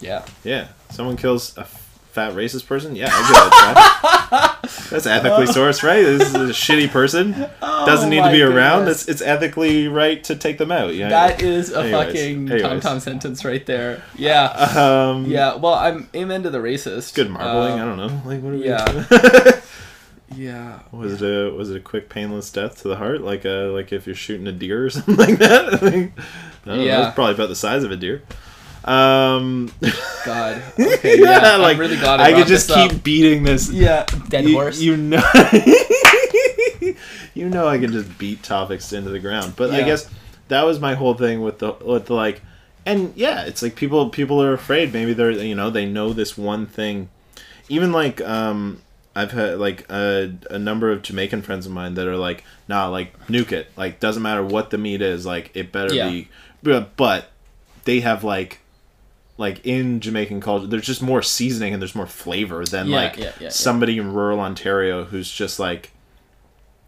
yeah 0.02 0.26
yeah. 0.44 0.68
Someone 0.92 1.18
kills 1.18 1.58
a 1.58 1.64
fat 1.66 2.34
racist 2.34 2.68
person. 2.68 2.96
Yeah, 2.96 3.10
I 3.12 3.18
give 3.20 3.30
that 3.30 3.48
a 3.48 4.70
try. 4.70 4.70
That's 4.92 5.06
ethically 5.08 5.46
sourced, 5.48 5.82
right? 5.82 6.04
This 6.04 6.30
is 6.30 6.36
a 6.36 6.54
shitty 6.54 6.90
person. 6.92 7.32
Doesn't 7.62 8.10
need 8.12 8.18
to 8.22 8.30
Oh 8.30 8.32
be 8.32 8.42
around. 8.44 8.88
It's 8.88 9.08
it's 9.08 9.22
ethically 9.22 9.88
right 9.88 10.24
to 10.26 10.36
take 10.36 10.58
them 10.60 10.72
out. 10.72 10.94
Yeah. 10.96 11.10
that 11.10 11.42
is 11.42 11.72
a 11.72 11.80
Anyways, 11.82 12.06
fucking 12.08 12.60
tom 12.60 12.80
tom 12.80 13.00
sentence 13.00 13.44
right 13.44 13.66
there 13.66 14.04
yeah 14.16 14.46
um, 15.10 15.26
yeah 15.26 15.56
well 15.56 15.74
I'm 15.74 16.10
amen 16.16 16.44
to 16.44 16.50
the 16.52 16.60
racist 16.60 17.14
Good 17.16 17.30
marbling. 17.32 17.80
I 17.80 17.82
Um, 17.82 17.98
don't 17.98 18.08
know. 18.08 18.22
Like, 18.30 18.42
what 18.42 18.54
are 18.54 18.58
we? 18.58 18.66
yeah 18.66 19.62
yeah 20.36 20.80
Was 20.92 21.22
it 21.22 21.28
a 21.28 21.52
was 21.54 21.70
it 21.72 21.78
a 21.78 21.82
quick 21.82 22.10
painless 22.10 22.52
death 22.52 22.82
to 22.84 22.88
the 22.88 22.96
heart, 22.98 23.22
like 23.22 23.46
uh 23.46 23.72
like 23.72 23.92
if 23.92 24.06
you're 24.06 24.16
shooting 24.16 24.48
a 24.48 24.52
deer 24.52 24.86
or 24.86 24.90
something 24.90 25.16
like 25.16 25.38
that? 25.40 25.74
I 25.74 25.78
don't 25.80 26.14
know, 26.66 26.76
Yeah. 26.84 27.08
it's 27.08 27.16
probably 27.16 27.34
about 27.36 27.50
the 27.50 27.56
size 27.56 27.84
of 27.84 27.92
a 27.92 27.98
deer. 27.98 28.22
Um, 28.86 29.72
God 30.26 30.62
okay 30.80 31.20
yeah, 31.22 31.56
like 31.58 31.76
I'm 31.76 31.80
really 31.80 31.96
glad 31.98 32.20
I, 32.20 32.32
I 32.32 32.34
could 32.34 32.48
just 32.48 32.68
keep 32.70 32.92
up. 32.92 33.04
beating 33.04 33.44
this. 33.44 33.72
yeah 33.72 34.06
dead 34.28 34.46
you, 34.46 34.54
horse 34.54 34.82
you 34.82 34.98
know, 34.98 35.24
you 37.34 37.50
know, 37.50 37.68
I 37.68 37.78
can 37.78 37.92
just 37.92 38.18
beat 38.18 38.44
topics 38.44 38.92
into 38.94 39.10
the 39.10 39.20
ground. 39.20 39.54
But 39.56 39.72
I 39.72 39.84
guess 39.84 40.10
that 40.50 40.66
was 40.66 40.80
my 40.80 40.96
whole 40.96 41.14
thing 41.14 41.42
with 41.42 41.60
the 41.60 41.74
with 41.74 42.08
the 42.08 42.14
like, 42.14 42.42
and 42.86 43.14
yeah, 43.16 43.44
it's 43.46 43.62
like 43.62 43.76
people 43.76 44.10
people 44.10 44.42
are 44.42 44.54
afraid. 44.54 44.94
Maybe 44.94 45.14
they're 45.14 45.32
you 45.32 45.56
know 45.56 45.70
they 45.70 45.86
know 45.86 46.14
this 46.14 46.38
one 46.38 46.66
thing. 46.66 47.10
Even 47.70 47.92
like 47.92 48.22
um, 48.22 48.82
I've 49.16 49.32
had 49.32 49.58
like 49.60 49.90
a, 49.90 50.34
a 50.52 50.60
number 50.60 50.92
of 50.92 51.02
Jamaican 51.02 51.42
friends 51.44 51.66
of 51.66 51.72
mine 51.72 51.94
that 51.96 52.08
are 52.08 52.18
like, 52.18 52.44
nah, 52.68 52.88
like 52.90 53.18
nuke 53.28 53.52
it. 53.52 53.72
Like 53.78 54.00
doesn't 54.00 54.22
matter 54.22 54.44
what 54.44 54.70
the 54.70 54.78
meat 54.78 55.02
is. 55.02 55.26
Like 55.26 55.52
it 55.54 55.72
better 55.72 55.94
Yeah. 55.94 56.10
be. 56.10 56.30
But, 56.62 56.96
but 56.98 57.30
they 57.86 58.02
have 58.02 58.24
like. 58.24 58.60
Like 59.38 59.66
in 59.66 60.00
Jamaican 60.00 60.42
culture, 60.42 60.68
there's 60.68 60.86
just 60.86 61.02
more 61.02 61.22
seasoning 61.24 61.74
and 61.74 61.82
there's 61.82 61.96
more 61.96 62.06
flavor 62.06 62.64
than 62.66 62.88
Yeah, 62.88 62.96
like 62.96 63.18
yeah, 63.18 63.32
yeah, 63.40 63.50
somebody 63.50 63.98
in 63.98 64.14
rural 64.14 64.40
Ontario 64.40 65.06
who's 65.06 65.32
just 65.32 65.60
like 65.60 65.92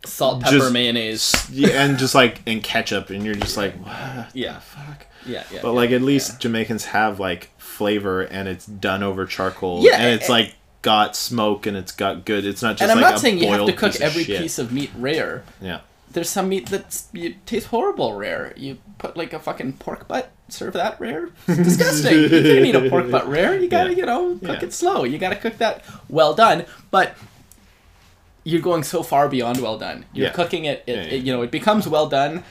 Salt, 0.06 0.42
pepper, 0.44 0.58
Just- 0.60 0.72
mayonnaise. 0.74 1.34
yeah, 1.52 1.70
and 1.84 1.98
just 1.98 2.14
like 2.14 2.42
and 2.46 2.62
ketchup, 2.64 3.10
and 3.10 3.26
you're 3.26 3.34
just 3.34 3.58
like, 3.58 3.74
what 3.84 4.28
Yeah. 4.36 4.54
the 4.54 4.60
fuck? 4.62 5.08
Yeah, 5.26 5.44
yeah. 5.52 5.60
But 5.64 5.72
like 5.74 5.90
at 5.90 6.04
least. 6.04 6.40
Jamaicans 6.40 6.86
have 6.86 7.20
like 7.20 7.50
flavor, 7.58 8.22
and 8.22 8.48
it's 8.48 8.68
done 8.68 9.02
over 9.02 9.26
charcoal, 9.26 9.82
Yeah, 9.84 9.98
and 9.98 10.14
it's 10.14 10.26
and- 10.26 10.30
like 10.30 10.54
got 10.84 11.16
smoke, 11.16 11.66
and 11.66 11.76
it's 11.76 11.92
got 11.92 12.24
good. 12.26 12.46
It's 12.46 12.62
not 12.62 12.74
just 12.78 12.84
And 12.84 12.92
I'm 12.92 13.02
like 13.02 13.14
not 13.14 13.20
saying 13.20 13.40
you 13.40 13.48
have 13.52 13.66
to 13.66 13.74
cook 13.74 13.96
every 14.00 14.24
shit. 14.26 14.40
piece 14.42 14.60
of 14.60 14.72
meat 14.72 14.92
rare. 14.96 15.44
Yeah, 15.60 15.80
There's 16.16 16.30
some 16.30 16.50
meat 16.50 16.68
that's 16.70 17.08
you 17.14 17.36
tastes 17.46 17.70
horrible 17.70 18.14
rare. 18.16 18.54
You 18.58 18.78
put 18.98 19.16
like 19.16 19.34
a 19.34 19.40
fucking 19.40 19.74
pork 19.74 20.08
butt, 20.08 20.32
serve 20.50 20.74
that 20.74 21.00
rare. 21.00 21.30
It's 21.48 21.78
disgusting. 21.78 22.18
you 22.24 22.30
can't 22.30 22.66
eat 22.66 22.76
a 22.76 22.90
pork 22.90 23.12
butt 23.12 23.28
rare. 23.28 23.60
You 23.60 23.68
gotta, 23.70 23.92
Yeah. 23.92 23.98
you 23.98 24.06
know, 24.08 24.30
cook 24.40 24.62
Yeah. 24.62 24.68
it 24.68 24.74
slow. 24.74 25.04
You 25.04 25.18
gotta 25.20 25.36
cook 25.36 25.58
that 25.60 25.84
well 26.10 26.34
done. 26.34 26.66
But 26.90 27.16
you're 28.44 28.62
going 28.62 28.84
so 28.84 29.04
far 29.04 29.28
beyond 29.28 29.60
well 29.60 29.78
done. 29.78 30.06
You're 30.14 30.28
Yeah. 30.28 30.34
cooking 30.34 30.66
it, 30.66 30.84
it, 30.88 31.14
it- 31.14 31.24
you 31.24 31.34
know, 31.34 31.42
it 31.42 31.52
becomes 31.52 31.88
well 31.88 32.08
done. 32.08 32.44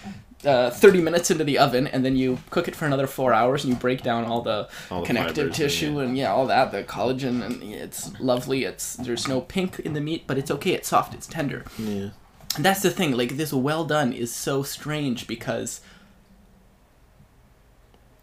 Uh, 0.44 0.68
30 0.68 1.00
minutes 1.00 1.30
into 1.30 1.42
the 1.42 1.58
oven 1.58 1.86
and 1.86 2.04
then 2.04 2.16
you 2.16 2.36
cook 2.50 2.68
it 2.68 2.76
for 2.76 2.84
another 2.84 3.06
four 3.06 3.32
hours 3.32 3.64
and 3.64 3.72
you 3.72 3.78
break 3.80 4.02
down 4.02 4.26
all 4.26 4.42
the 4.42 4.68
All 4.90 5.00
the 5.00 5.06
connective 5.06 5.54
tissue 5.54 6.00
and 6.00 6.18
yeah 6.18 6.30
all 6.34 6.46
that 6.48 6.70
the 6.70 6.84
collagen 6.84 7.42
and 7.42 7.62
it's 7.62 8.10
lovely 8.20 8.64
it's 8.64 8.96
there's 8.96 9.26
no 9.26 9.40
pink 9.40 9.78
in 9.78 9.94
the 9.94 10.02
meat 10.02 10.24
but 10.26 10.36
it's 10.36 10.50
okay 10.50 10.72
it's 10.72 10.88
soft 10.88 11.14
it's 11.14 11.26
tender 11.26 11.64
yeah, 11.78 12.08
that's 12.58 12.82
the 12.82 12.90
thing, 12.90 13.12
like 13.12 13.36
this 13.36 13.52
well 13.52 13.84
done 13.84 14.12
is 14.12 14.34
so 14.34 14.62
strange 14.62 15.26
because 15.26 15.80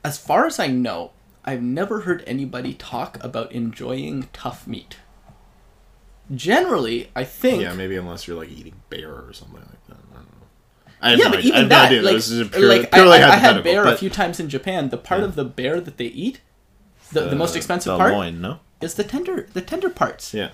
as 0.03 0.17
far 0.17 0.45
as 0.45 0.59
I 0.59 0.67
know, 0.67 1.11
I've 1.43 1.61
never 1.61 2.01
heard 2.01 2.23
anybody 2.27 2.73
talk 2.73 3.21
about 3.23 3.51
enjoying 3.51 4.29
tough 4.33 4.67
meat. 4.67 4.97
Generally, 6.33 7.09
I 7.15 7.23
think 7.23 7.61
yeah. 7.61 7.73
Maybe 7.73 7.95
unless 7.97 8.27
you're 8.27 8.37
like 8.37 8.49
eating 8.49 8.81
bear 8.89 9.11
or 9.11 9.33
something 9.33 9.59
like 9.59 9.87
that. 9.87 9.97
I 10.11 10.15
don't 10.15 10.25
know. 10.25 10.47
I 11.01 11.11
yeah, 11.11 11.17
no 11.17 11.29
but 11.31 11.39
idea. 11.39 11.53
I 11.53 11.57
even 11.57 11.59
have 11.59 11.69
no 11.69 11.75
that, 11.75 11.85
idea. 11.87 12.01
like, 12.03 12.15
this 12.15 12.29
is 12.29 12.47
pure, 12.49 12.69
like 12.69 12.91
purely 12.91 13.17
I, 13.17 13.29
I, 13.29 13.33
I 13.33 13.35
had 13.35 13.63
bear 13.63 13.85
a 13.85 13.97
few 13.97 14.09
times 14.09 14.39
in 14.39 14.47
Japan. 14.49 14.89
The 14.89 14.97
part 14.97 15.21
Yeah. 15.21 15.27
of 15.27 15.35
the 15.35 15.43
bear 15.43 15.81
that 15.81 15.97
they 15.97 16.05
eat, 16.05 16.39
the, 17.11 17.21
the, 17.21 17.35
most 17.35 17.55
expensive 17.55 17.91
the 17.91 17.97
part, 17.97 18.13
loin, 18.13 18.39
no? 18.39 18.59
is 18.79 18.93
the 18.93 19.03
tender 19.03 19.47
the 19.53 19.61
tender 19.61 19.89
parts. 19.89 20.33
Yeah. 20.33 20.51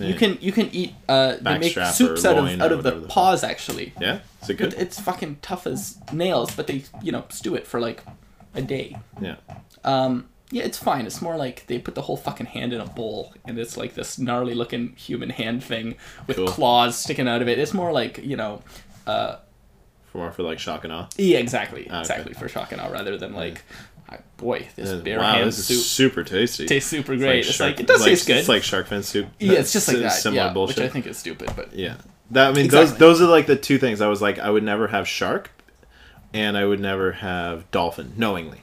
You 0.00 0.14
can 0.14 0.38
you 0.40 0.52
can 0.52 0.68
eat. 0.72 0.94
Uh, 1.08 1.36
they 1.40 1.58
make 1.58 1.72
soups 1.74 2.24
out 2.24 2.38
of 2.38 2.44
out 2.60 2.72
of 2.72 2.82
the 2.82 2.90
whatever 2.90 3.00
the 3.00 3.00
fuck. 3.02 3.08
paws 3.10 3.44
actually. 3.44 3.92
Yeah. 4.00 4.20
Is 4.42 4.50
it 4.50 4.54
good? 4.54 4.74
it's 4.74 4.98
fucking 5.00 5.38
tough 5.42 5.66
as 5.66 5.98
nails, 6.12 6.54
but 6.54 6.66
they 6.66 6.84
you 7.02 7.12
know 7.12 7.24
stew 7.28 7.54
it 7.54 7.66
for 7.66 7.80
like 7.80 8.02
a 8.54 8.62
day. 8.62 8.96
yeah. 9.20 9.36
Um, 9.84 10.28
yeah, 10.52 10.64
it's 10.64 10.78
fine. 10.78 11.06
It's 11.06 11.22
more 11.22 11.36
like 11.36 11.66
they 11.68 11.78
put 11.78 11.94
the 11.94 12.02
whole 12.02 12.16
fucking 12.16 12.46
hand 12.46 12.72
in 12.72 12.80
a 12.80 12.86
bowl, 12.86 13.32
and 13.46 13.58
it's 13.58 13.76
like 13.76 13.94
this 13.94 14.18
gnarly 14.18 14.54
looking 14.54 14.94
human 14.96 15.30
hand 15.30 15.62
thing 15.62 15.94
with 16.26 16.36
Cool. 16.38 16.48
claws 16.48 16.98
sticking 16.98 17.28
out 17.28 17.40
of 17.42 17.48
it. 17.48 17.58
It's 17.58 17.72
more 17.72 17.92
like 17.92 18.18
you 18.18 18.36
know, 18.36 18.62
uh, 19.06 19.36
For 20.10 20.18
more 20.18 20.32
for 20.32 20.42
like 20.42 20.58
shock 20.58 20.82
and 20.82 20.92
awe. 20.92 21.06
yeah, 21.16 21.38
exactly, 21.38 21.86
Ah, 21.88 21.92
okay. 21.92 22.00
exactly 22.00 22.34
for 22.34 22.48
shock 22.48 22.72
and 22.72 22.80
awe 22.80 22.88
rather 22.88 23.16
than 23.16 23.32
like, 23.32 23.58
uh, 23.58 23.60
boy, 24.36 24.68
this 24.76 24.90
Uh, 24.90 24.98
bear 24.98 25.18
wow, 25.18 25.32
hand 25.34 25.48
this 25.48 25.58
is 25.58 25.66
soup 25.66 25.82
super 25.84 26.24
tasty. 26.24 26.66
tastes 26.66 26.88
super 26.90 27.16
great. 27.16 27.40
It's 27.46 27.60
like, 27.60 27.70
shark- 27.76 27.80
it 27.80 27.86
does 27.86 28.00
like- 28.00 28.08
taste 28.10 28.26
good. 28.26 28.36
It's 28.38 28.48
like 28.48 28.62
shark 28.62 28.86
fin 28.86 29.02
soup. 29.02 29.26
yeah, 29.38 29.52
it's 29.58 29.72
just 29.72 29.88
like 29.88 29.98
that. 29.98 30.10
Similar 30.12 30.46
yeah, 30.46 30.52
bullshit. 30.52 30.76
which 30.78 30.84
I 30.86 30.88
think 30.88 31.06
is 31.06 31.16
stupid, 31.18 31.50
but 31.56 31.72
Yeah. 31.74 31.94
That 32.32 32.50
I 32.50 32.52
mean 32.52 32.64
Exactly. 32.66 32.90
those 32.98 33.18
those 33.18 33.22
are 33.22 33.30
like 33.30 33.46
the 33.46 33.56
two 33.56 33.78
things 33.78 34.00
I 34.00 34.06
was 34.08 34.22
like 34.22 34.38
I 34.38 34.48
would 34.50 34.62
never 34.62 34.86
have 34.88 35.08
shark 35.08 35.50
and 36.32 36.56
I 36.56 36.64
would 36.64 36.78
never 36.80 37.12
have 37.12 37.68
dolphin 37.72 38.12
knowingly. 38.16 38.62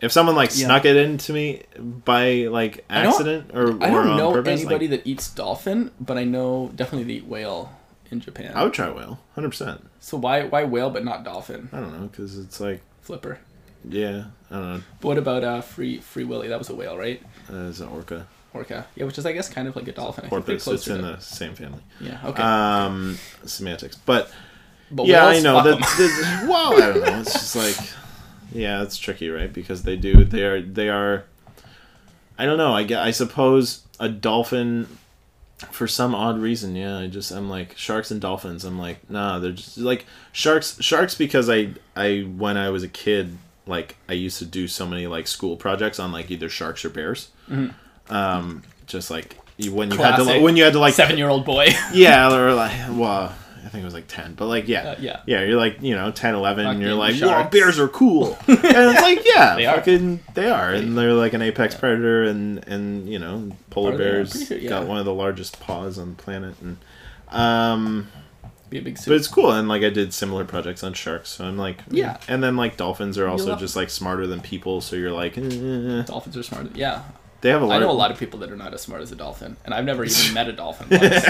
If 0.00 0.12
someone 0.12 0.36
like 0.36 0.50
Yeah. 0.50 0.66
snuck 0.66 0.84
it 0.84 0.94
into 0.96 1.32
me 1.32 1.62
by 1.78 2.46
like 2.50 2.84
I 2.90 3.06
accident 3.06 3.50
or, 3.54 3.70
I 3.82 3.90
don't 3.90 4.08
on 4.08 4.16
know 4.18 4.32
purpose, 4.32 4.60
anybody 4.60 4.88
like, 4.88 5.04
that 5.04 5.10
eats 5.10 5.28
dolphin, 5.30 5.90
but 5.98 6.16
I 6.18 6.24
know 6.24 6.70
definitely 6.76 7.04
they 7.12 7.18
eat 7.20 7.26
whale 7.26 7.72
in 8.10 8.20
Japan. 8.20 8.52
I 8.54 8.62
would 8.62 8.72
try 8.74 8.90
whale, 8.90 9.18
hundred 9.34 9.48
percent. 9.50 9.88
So 10.00 10.16
why 10.18 10.44
why 10.44 10.64
whale 10.64 10.90
but 10.90 11.04
not 11.04 11.24
dolphin? 11.24 11.68
I 11.72 11.78
don't 11.80 11.98
know 11.98 12.06
because 12.08 12.38
it's 12.38 12.60
like 12.60 12.82
Flipper. 13.00 13.38
Yeah, 13.88 14.24
I 14.50 14.54
don't 14.54 14.74
know. 14.76 14.82
But 15.00 15.08
what 15.08 15.18
about 15.18 15.44
uh, 15.44 15.60
Free 15.60 15.98
Free 16.00 16.24
Willy? 16.24 16.48
That 16.48 16.58
was 16.58 16.70
a 16.70 16.74
whale, 16.74 16.96
right? 16.96 17.22
Uh, 17.52 17.68
it's 17.68 17.80
an 17.80 17.88
orca. 17.88 18.26
Orca. 18.54 18.86
Yeah, 18.96 19.04
which 19.04 19.18
is 19.18 19.26
I 19.26 19.32
guess 19.32 19.48
kind 19.48 19.68
of 19.68 19.76
like 19.76 19.88
a 19.88 19.92
dolphin. 19.92 20.24
I 20.24 20.28
Porpoise. 20.28 20.66
It's 20.66 20.86
in 20.88 20.96
to- 20.96 21.02
the 21.02 21.20
same 21.20 21.54
family. 21.54 21.80
Yeah. 22.00 22.18
Okay. 22.24 22.42
Um, 22.42 23.18
semantics, 23.44 23.96
but 23.96 24.30
but 24.90 25.06
yeah, 25.06 25.26
I 25.26 25.40
know 25.40 25.54
fuck 25.62 25.64
that. 25.64 25.74
'em. 25.74 25.80
that- 25.80 26.46
well, 26.48 26.74
I 26.82 26.86
don't 26.92 27.00
know. 27.04 27.20
It's 27.20 27.32
just 27.34 27.54
like, 27.56 27.76
yeah, 28.52 28.82
it's 28.82 28.96
tricky, 28.96 29.28
right? 29.28 29.52
Because 29.52 29.82
they 29.82 29.96
do. 29.96 30.24
They 30.24 30.42
are. 30.44 30.62
They 30.62 30.88
are. 30.88 31.24
I 32.38 32.46
don't 32.46 32.56
know. 32.58 32.72
I 32.72 32.84
get. 32.84 33.02
I 33.02 33.10
suppose 33.10 33.82
a 34.00 34.08
dolphin, 34.08 34.86
for 35.70 35.86
some 35.86 36.14
odd 36.14 36.38
reason, 36.38 36.74
yeah. 36.74 36.98
I 36.98 37.06
just. 37.08 37.30
I'm 37.30 37.50
like 37.50 37.76
sharks 37.76 38.10
and 38.10 38.20
dolphins. 38.20 38.64
I'm 38.64 38.78
like, 38.78 39.08
nah. 39.10 39.38
They're 39.40 39.52
just 39.52 39.76
like 39.76 40.06
sharks. 40.32 40.80
Sharks 40.82 41.14
because 41.14 41.50
I. 41.50 41.74
I 41.94 42.20
when 42.20 42.56
I 42.56 42.70
was 42.70 42.82
a 42.82 42.88
kid, 42.88 43.36
like 43.68 43.96
I 44.08 44.14
used 44.14 44.38
to 44.38 44.44
do 44.46 44.66
so 44.66 44.86
many 44.86 45.06
like 45.06 45.26
school 45.26 45.56
projects 45.56 46.00
on 46.00 46.10
like 46.10 46.30
either 46.30 46.48
sharks 46.48 46.84
or 46.84 46.90
bears. 46.90 47.30
Um, 48.10 48.62
just 48.86 49.10
like 49.10 49.36
when 49.70 49.90
you 49.90 49.98
had 49.98 50.16
to 50.16 50.22
Mm-hmm. 50.22 50.42
When 50.42 50.56
you 50.56 50.64
had 50.64 50.72
to 50.72 50.78
like 50.78 50.94
Seven-year-old 50.94 51.44
boy. 51.44 51.68
yeah, 51.92 52.34
or 52.34 52.54
like, 52.54 52.72
well, 52.90 53.34
I 53.64 53.68
think 53.68 53.82
it 53.82 53.84
was 53.84 53.94
like 53.94 54.08
10, 54.08 54.34
but 54.34 54.46
like, 54.46 54.68
yeah. 54.68 54.90
Uh, 54.90 54.96
yeah. 55.00 55.20
Yeah, 55.26 55.42
you're 55.42 55.58
like, 55.58 55.82
you 55.82 55.94
know, 55.94 56.10
10, 56.10 56.34
11, 56.34 56.66
and 56.66 56.80
you're 56.80 56.94
like, 56.94 57.20
well, 57.20 57.30
sharks. 57.30 57.52
bears 57.52 57.78
are 57.78 57.88
cool. 57.88 58.38
and 58.46 58.58
it's 58.64 59.02
like, 59.02 59.20
yeah, 59.24 59.56
They 59.56 59.66
are. 59.66 59.76
fucking, 59.76 60.20
they 60.34 60.48
are. 60.48 60.72
And 60.72 60.96
they're 60.96 61.12
like 61.12 61.34
an 61.34 61.42
apex 61.42 61.74
predator, 61.74 62.24
and, 62.24 62.66
and 62.66 63.08
you 63.08 63.18
know, 63.18 63.50
polar 63.70 63.92
they? 63.92 63.98
Bears 63.98 64.46
sure, 64.46 64.56
yeah. 64.56 64.70
got 64.70 64.86
one 64.86 64.98
of 64.98 65.04
the 65.04 65.12
largest 65.12 65.60
paws 65.60 65.98
on 65.98 66.14
the 66.16 66.22
planet. 66.22 66.54
And, 66.62 66.78
um, 67.28 68.08
Be 68.70 68.78
a 68.78 68.82
big 68.82 68.96
but 68.96 69.14
it's 69.14 69.28
cool. 69.28 69.50
And 69.50 69.68
like, 69.68 69.82
I 69.82 69.90
did 69.90 70.12
similar 70.12 70.44
projects 70.44 70.82
on 70.84 70.92
sharks, 70.92 71.30
so 71.30 71.44
I'm 71.44 71.56
like, 71.56 71.78
Yeah. 71.90 72.18
And 72.28 72.42
then 72.42 72.56
like, 72.56 72.76
dolphins 72.76 73.16
are 73.18 73.26
also 73.26 73.56
just 73.56 73.76
like 73.76 73.88
smarter 73.90 74.26
than 74.26 74.40
people, 74.40 74.80
so 74.80 74.94
you're 74.96 75.12
like, 75.12 75.38
eh. 75.38 76.02
Dolphins 76.02 76.36
are 76.36 76.42
smart. 76.42 76.76
Yeah. 76.76 77.02
they 77.40 77.50
have 77.50 77.62
a 77.62 77.66
lot 77.66 77.76
I 77.76 77.78
know 77.78 77.90
a 77.90 77.92
lot 77.92 78.10
of 78.10 78.18
people 78.18 78.40
that 78.40 78.50
are 78.50 78.56
not 78.56 78.74
as 78.74 78.82
smart 78.82 79.00
as 79.00 79.10
a 79.12 79.16
dolphin, 79.16 79.56
and 79.64 79.72
I've 79.72 79.84
never 79.84 80.04
even 80.04 80.34
met 80.34 80.48
a 80.48 80.52
dolphin 80.52 80.88
once. 81.00 81.24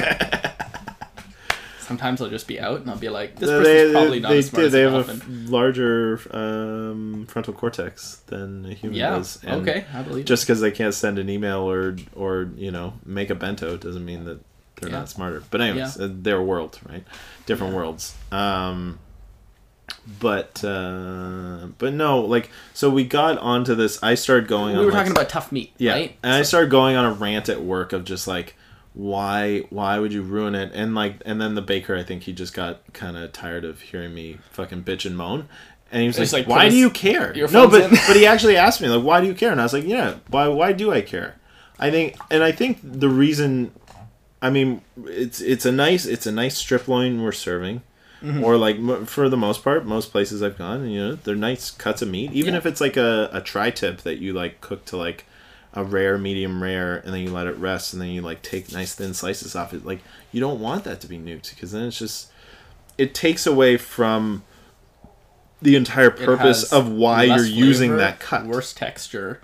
Sometimes 1.81 2.20
I'll 2.20 2.29
just 2.29 2.46
be 2.46 2.61
out 2.61 2.83
and 2.83 2.90
I'll 2.90 2.98
be 2.98 3.09
like, 3.09 3.37
this 3.37 3.48
person's 3.48 3.66
they, 3.66 3.92
probably 3.92 4.20
not 4.20 4.29
they, 4.29 4.38
as 4.38 4.46
smart 4.48 4.66
as 4.66 4.72
They 4.72 4.83
have 4.83 5.09
a 5.09 5.20
larger 5.51 6.20
um, 6.37 7.24
frontal 7.27 7.55
cortex 7.55 8.16
than 8.27 8.66
a 8.66 8.74
human 8.74 8.98
yeah. 8.98 9.11
does. 9.11 9.42
and 9.42 9.62
Okay. 9.66 9.87
I 9.94 10.03
believe. 10.03 10.27
Just 10.27 10.44
because 10.44 10.61
they 10.61 10.70
can't 10.70 10.92
send 10.92 11.18
an 11.18 11.31
email 11.31 11.61
or 11.61 11.96
or 12.14 12.51
you 12.57 12.70
know 12.70 12.92
make 13.07 13.31
a 13.31 13.35
bento 13.35 13.79
doesn't 13.79 14.05
mean 14.05 14.24
that 14.24 14.38
they're 14.81 14.91
Yeah. 14.91 14.99
not 14.99 15.09
smarter. 15.09 15.43
But 15.51 15.61
anyways, 15.61 15.97
Yeah. 15.99 16.05
uh, 16.07 16.09
their 16.11 16.43
world, 16.43 16.79
right? 16.88 17.05
Different 17.47 17.75
worlds. 17.75 18.14
Um, 18.33 18.99
but 20.21 20.62
uh, 20.64 21.69
but 21.79 21.93
no, 21.95 22.21
like 22.21 22.51
so 22.75 22.91
we 22.91 23.05
got 23.05 23.38
onto 23.38 23.75
this. 23.75 24.03
I 24.03 24.14
started 24.14 24.49
going. 24.49 24.73
we 24.75 24.79
on 24.81 24.85
were 24.87 24.91
like, 24.93 25.01
talking 25.01 25.12
about 25.12 25.29
tough 25.29 25.51
meat, 25.53 25.73
yeah, 25.79 25.93
right? 25.93 26.17
and 26.23 26.33
I 26.35 26.43
started 26.43 26.71
going 26.71 26.97
on 26.97 27.05
a 27.05 27.12
rant 27.12 27.49
at 27.49 27.62
work 27.62 27.93
of 27.93 28.05
just 28.05 28.27
like, 28.29 28.55
why, 28.95 29.61
why 29.71 29.99
would 29.99 30.12
you 30.12 30.23
ruin 30.23 30.55
it? 30.55 30.73
And 30.75 30.95
like, 30.95 31.14
and 31.25 31.41
then 31.41 31.55
the 31.55 31.62
baker, 31.62 31.97
I 31.97 32.03
think 32.03 32.25
he 32.25 32.33
just 32.33 32.55
got 32.55 32.81
kind 32.93 33.17
of 33.17 33.33
tired 33.33 33.64
of 33.64 33.81
hearing 33.81 34.14
me 34.14 34.38
fucking 34.51 34.85
bitch 34.85 35.05
and 35.07 35.17
moan, 35.17 35.49
and 35.91 36.03
he 36.03 36.07
was 36.09 36.17
Just, 36.17 36.33
like, 36.33 36.47
like, 36.47 36.57
why 36.57 36.64
do 36.69 36.71
his 36.75 36.81
you 36.81 36.91
care? 36.91 37.33
No, 37.51 37.67
but 37.69 37.91
but 37.91 38.17
he 38.17 38.27
actually 38.27 38.57
asked 38.57 38.81
me 38.81 38.88
like, 38.88 39.05
why 39.05 39.21
do 39.21 39.27
you 39.27 39.35
care? 39.35 39.53
And 39.53 39.61
I 39.61 39.64
was 39.64 39.73
like, 39.73 39.85
yeah, 39.87 40.17
why, 40.29 40.49
why 40.49 40.73
do 40.73 40.93
I 40.93 41.01
care? 41.01 41.37
I 41.79 41.91
think, 41.91 42.17
and 42.31 42.43
I 42.43 42.53
think 42.53 42.79
the 42.83 43.09
reason, 43.09 43.73
I 44.40 44.51
mean, 44.51 44.83
it's 45.05 45.40
it's 45.40 45.66
a 45.66 45.72
nice 45.72 46.07
it's 46.07 46.27
a 46.27 46.33
nice 46.33 46.57
strip 46.57 46.87
loin 46.88 47.22
we're 47.22 47.33
serving. 47.33 47.83
Mm-hmm. 48.22 48.42
Or 48.42 48.57
like 48.57 49.07
for 49.07 49.29
the 49.29 49.37
most 49.37 49.62
part, 49.62 49.87
most 49.87 50.11
places 50.11 50.42
I've 50.42 50.59
gone, 50.59 50.88
you 50.90 50.98
know, 51.01 51.14
they're 51.14 51.37
nice 51.37 51.70
cuts 51.70 52.03
of 52.03 52.09
meat. 52.09 52.33
Even 52.33 52.55
Yeah. 52.55 52.59
if 52.59 52.66
it's 52.66 52.81
like 52.81 52.96
a, 52.96 53.31
a 53.33 53.40
tri-tip 53.40 54.01
that 54.01 54.18
you 54.18 54.33
like 54.33 54.61
cook 54.61 54.85
to 54.87 54.96
like 54.96 55.24
a 55.72 55.85
rare, 55.85 56.18
medium 56.18 56.61
rare, 56.61 56.96
and 56.96 57.14
then 57.14 57.20
you 57.20 57.31
let 57.31 57.46
it 57.46 57.57
rest, 57.59 57.92
and 57.92 58.03
then 58.03 58.09
you 58.09 58.20
like 58.20 58.42
take 58.42 58.72
nice 58.72 58.92
thin 58.94 59.14
slices 59.14 59.55
off 59.55 59.72
it. 59.72 59.87
Like 59.87 60.01
you 60.33 60.40
don't 60.40 60.59
want 60.59 60.83
that 60.83 61.01
to 61.03 61.07
be 61.07 61.16
nuked 61.16 61.51
because 61.51 61.70
then 61.70 61.85
it's 61.85 61.98
just 61.98 62.31
it 62.96 63.14
takes 63.14 63.46
away 63.46 63.77
from 63.77 64.42
the 65.62 65.77
entire 65.77 66.11
purpose 66.11 66.72
of 66.72 66.88
why 66.90 67.22
you're 67.24 67.44
using 67.44 67.96
that 67.98 68.18
cut. 68.18 68.46
Worse 68.46 68.72
texture. 68.72 69.40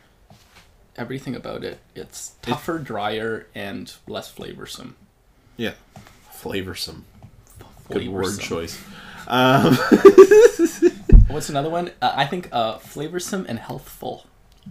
Everything 0.96 1.34
about 1.34 1.64
it. 1.64 1.78
It's 1.94 2.32
tougher, 2.42 2.78
drier, 2.78 3.46
and 3.54 3.92
less 4.06 4.32
flavorsome. 4.32 4.92
Yeah, 5.56 5.72
flavorsome. 6.32 7.02
Good 7.90 8.08
word 8.08 8.38
choice. 8.40 8.80
Um, 9.26 9.74
What's 11.28 11.48
another 11.48 11.70
one? 11.70 11.90
Uh, 12.00 12.12
I 12.14 12.26
think 12.26 12.48
uh, 12.52 12.78
flavorsome 12.78 13.44
and 13.48 13.58
healthful. 13.58 14.26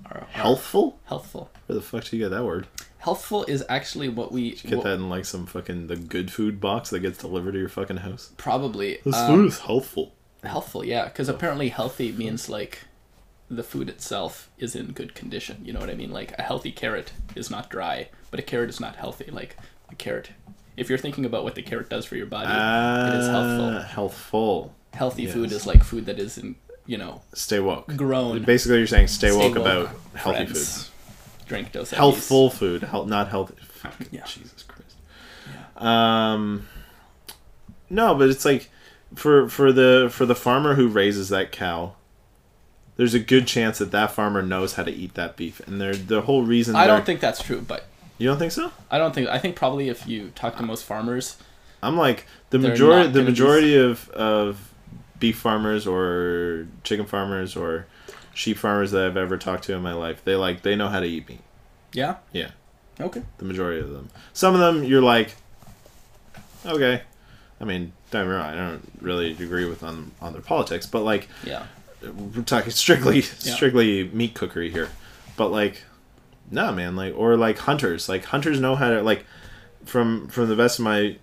Are, 0.10 0.18
are 0.22 0.28
Healthful? 0.32 0.98
Healthful. 1.06 1.50
Where 1.68 1.76
the 1.76 1.82
fuck 1.82 2.06
do 2.06 2.18
you 2.18 2.24
get 2.24 2.30
that 2.30 2.44
word? 2.46 2.68
Healthful 3.00 3.44
is 3.46 3.64
actually 3.68 4.08
what 4.10 4.32
we 4.32 4.52
Get 4.52 4.76
what- 4.78 4.84
that 4.86 4.94
in 4.96 5.10
like 5.10 5.26
some 5.26 5.46
fucking 5.46 5.88
the 5.88 5.96
good 5.98 6.32
food 6.32 6.62
box 6.62 6.90
that 6.92 7.00
gets 7.02 7.18
delivered 7.18 7.52
to 7.54 7.60
your 7.60 7.70
fucking 7.70 7.98
house. 7.98 8.32
probably 8.38 9.00
This 9.04 9.16
um, 9.16 9.28
food 9.36 9.48
is 9.50 9.60
healthful. 9.60 10.14
healthful. 10.44 10.86
Yeah, 10.86 11.06
because 11.06 11.28
apparently 11.30 11.70
healthy 11.70 12.12
means 12.12 12.48
like 12.50 12.80
the 13.50 13.64
food 13.64 13.90
itself 13.90 14.50
is 14.58 14.76
in 14.76 14.92
good 14.94 15.14
condition. 15.16 15.62
You 15.64 15.74
know 15.74 15.80
what 15.80 15.90
I 15.90 15.96
mean? 15.96 16.12
Like 16.12 16.38
a 16.40 16.42
healthy 16.42 16.72
carrot 16.72 17.12
is 17.36 17.50
not 17.52 17.70
dry, 17.70 18.10
but 18.32 18.40
a 18.40 18.44
carrot 18.44 18.70
is 18.70 18.80
not 18.80 18.96
healthy. 18.96 19.30
Like 19.32 19.58
a 19.92 19.96
carrot, 19.96 20.32
if 20.78 20.90
you're 20.90 20.98
thinking 20.98 21.26
about 21.26 21.44
what 21.44 21.56
the 21.56 21.62
carrot 21.62 21.90
does 21.90 22.06
for 22.06 22.16
your 22.16 22.26
body, 22.26 22.48
it 22.50 23.20
is 23.20 23.28
healthful. 23.28 23.66
Uh, 23.66 23.84
healthful. 23.84 24.76
Healthy 24.94 25.26
food 25.28 25.52
is 25.52 25.66
like 25.68 25.84
food 25.84 26.06
that 26.06 26.20
is 26.20 26.38
in 26.38 26.56
you 26.86 26.98
know 26.98 27.22
Stay 27.34 27.60
woke. 27.60 27.96
grown. 27.96 28.44
Basically, 28.44 28.78
you're 28.78 28.88
saying 28.88 29.08
stay, 29.08 29.30
Stay 29.30 29.38
woke, 29.38 29.56
woke, 29.56 29.66
about 29.66 29.90
healthy 30.16 30.46
friends. 30.46 30.84
food. 30.84 31.48
Drink 31.48 31.72
Equis. 31.74 31.92
Healthful 31.92 32.50
food, 32.50 32.84
health, 32.84 33.08
not 33.08 33.28
healthy. 33.36 33.56
Fuck, 33.62 33.94
Yeah. 34.12 34.24
Jesus 34.26 34.64
Christ. 34.64 34.96
Um, 35.78 36.68
no, 37.90 38.16
but 38.16 38.30
it's 38.30 38.46
like 38.46 38.70
for 39.16 39.50
for 39.50 39.72
the 39.72 40.10
for 40.12 40.26
the 40.26 40.36
farmer 40.36 40.76
who 40.76 40.88
raises 40.88 41.30
that 41.30 41.52
cow. 41.52 41.96
There's 42.96 43.14
a 43.14 43.20
good 43.20 43.48
chance 43.48 43.80
that 43.80 43.92
that 43.92 44.12
farmer 44.12 44.42
knows 44.44 44.74
how 44.74 44.84
to 44.84 44.92
eat 44.92 45.16
that 45.16 45.36
beef, 45.36 45.60
and 45.68 45.82
they're 45.82 45.96
the 45.96 46.22
whole 46.22 46.44
reason. 46.44 46.76
I 46.76 46.88
don't 46.88 47.06
think 47.06 47.20
that's 47.20 47.42
true, 47.42 47.62
but 47.62 47.86
you 48.18 48.28
don't 48.28 48.38
think 48.38 48.52
so. 48.52 48.72
I 48.92 48.98
don't 48.98 49.16
think 49.16 49.30
I 49.30 49.40
think 49.40 49.56
probably 49.56 49.90
if 49.90 50.08
you 50.08 50.32
talk 50.36 50.58
to 50.58 50.64
most 50.64 50.86
farmers, 50.86 51.38
I'm 51.82 51.98
like 51.98 52.26
the 52.52 52.60
majority. 52.60 53.10
The 53.10 53.24
majority 53.24 53.76
of 53.76 54.10
of 54.10 54.70
beef 55.20 55.38
farmers 55.38 55.88
or 55.88 56.68
chicken 56.84 57.06
farmers 57.06 57.56
or 57.56 57.88
sheep 58.34 58.58
farmers 58.58 58.92
that 58.92 59.06
I've 59.06 59.18
ever 59.18 59.38
talked 59.38 59.64
to 59.66 59.74
in 59.74 59.82
my 59.82 59.94
life, 59.94 60.24
they 60.24 60.36
like 60.36 60.62
they 60.62 60.76
know 60.76 60.90
how 60.90 61.00
to 61.00 61.06
eat 61.06 61.28
meat. 61.28 61.42
yeah, 61.94 62.18
Yeah, 62.32 62.52
okay, 63.00 63.24
the 63.38 63.46
majority 63.46 63.80
of 63.80 63.90
them. 63.92 64.10
Some 64.34 64.54
of 64.54 64.60
them 64.60 64.84
you're 64.84 65.02
like, 65.02 65.36
okay. 66.66 67.02
I 67.62 67.66
mean, 67.66 67.94
don't 68.12 68.24
get 68.24 68.30
me 68.30 68.36
wrong. 68.36 68.46
I 68.46 68.56
don't 68.56 68.92
really 69.00 69.32
agree 69.32 69.66
with 69.66 69.84
on 69.84 70.12
on 70.22 70.34
their 70.34 70.42
politics, 70.42 70.86
but 70.86 71.04
like 71.04 71.30
yeah, 71.46 71.68
we're 72.12 72.44
talking 72.44 72.72
strictly 72.72 73.22
strictly 73.22 74.10
meat 74.10 74.34
cookery 74.34 74.70
here. 74.70 74.90
But 75.38 75.50
like, 75.50 75.84
no 76.52 76.72
man, 76.72 76.96
like 76.96 77.14
or 77.16 77.38
like 77.38 77.60
hunters, 77.60 78.10
like 78.10 78.26
hunters 78.26 78.60
know 78.60 78.76
how 78.76 78.90
to 78.90 79.02
like 79.02 79.26
from 79.86 80.28
from 80.28 80.48
the 80.48 80.56
best 80.56 80.80
of 80.80 80.86
my 80.86 81.18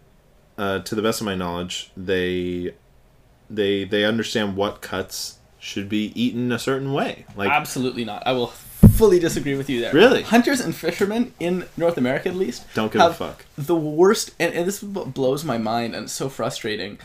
uh, 0.58 0.80
to 0.80 0.94
the 0.94 1.02
best 1.02 1.20
of 1.20 1.24
my 1.24 1.34
knowledge, 1.34 1.90
they 1.96 2.74
they 3.48 3.84
they 3.84 4.04
understand 4.04 4.56
what 4.56 4.80
cuts 4.80 5.38
should 5.58 5.88
be 5.88 6.12
eaten 6.20 6.52
a 6.52 6.58
certain 6.58 6.92
way. 6.92 7.26
Like 7.36 7.50
absolutely 7.50 8.04
not. 8.04 8.22
I 8.26 8.32
will 8.32 8.52
fully 9.00 9.18
disagree 9.18 9.56
with 9.56 9.68
you 9.70 9.80
there. 9.80 9.92
Really? 9.92 10.22
hunters 10.22 10.60
and 10.60 10.74
fishermen 10.74 11.34
in 11.40 11.66
North 11.76 11.96
America, 11.96 12.28
at 12.28 12.36
least, 12.36 12.64
Don't 12.74 12.92
give 12.92 13.00
a 13.00 13.12
fuck. 13.12 13.44
The 13.56 13.76
worst, 13.76 14.34
and, 14.38 14.54
and 14.54 14.66
this 14.66 14.82
blows 14.82 15.44
my 15.44 15.58
mind, 15.58 15.94
and 15.94 16.04
it's 16.04 16.12
so 16.12 16.28
frustrating. 16.28 16.98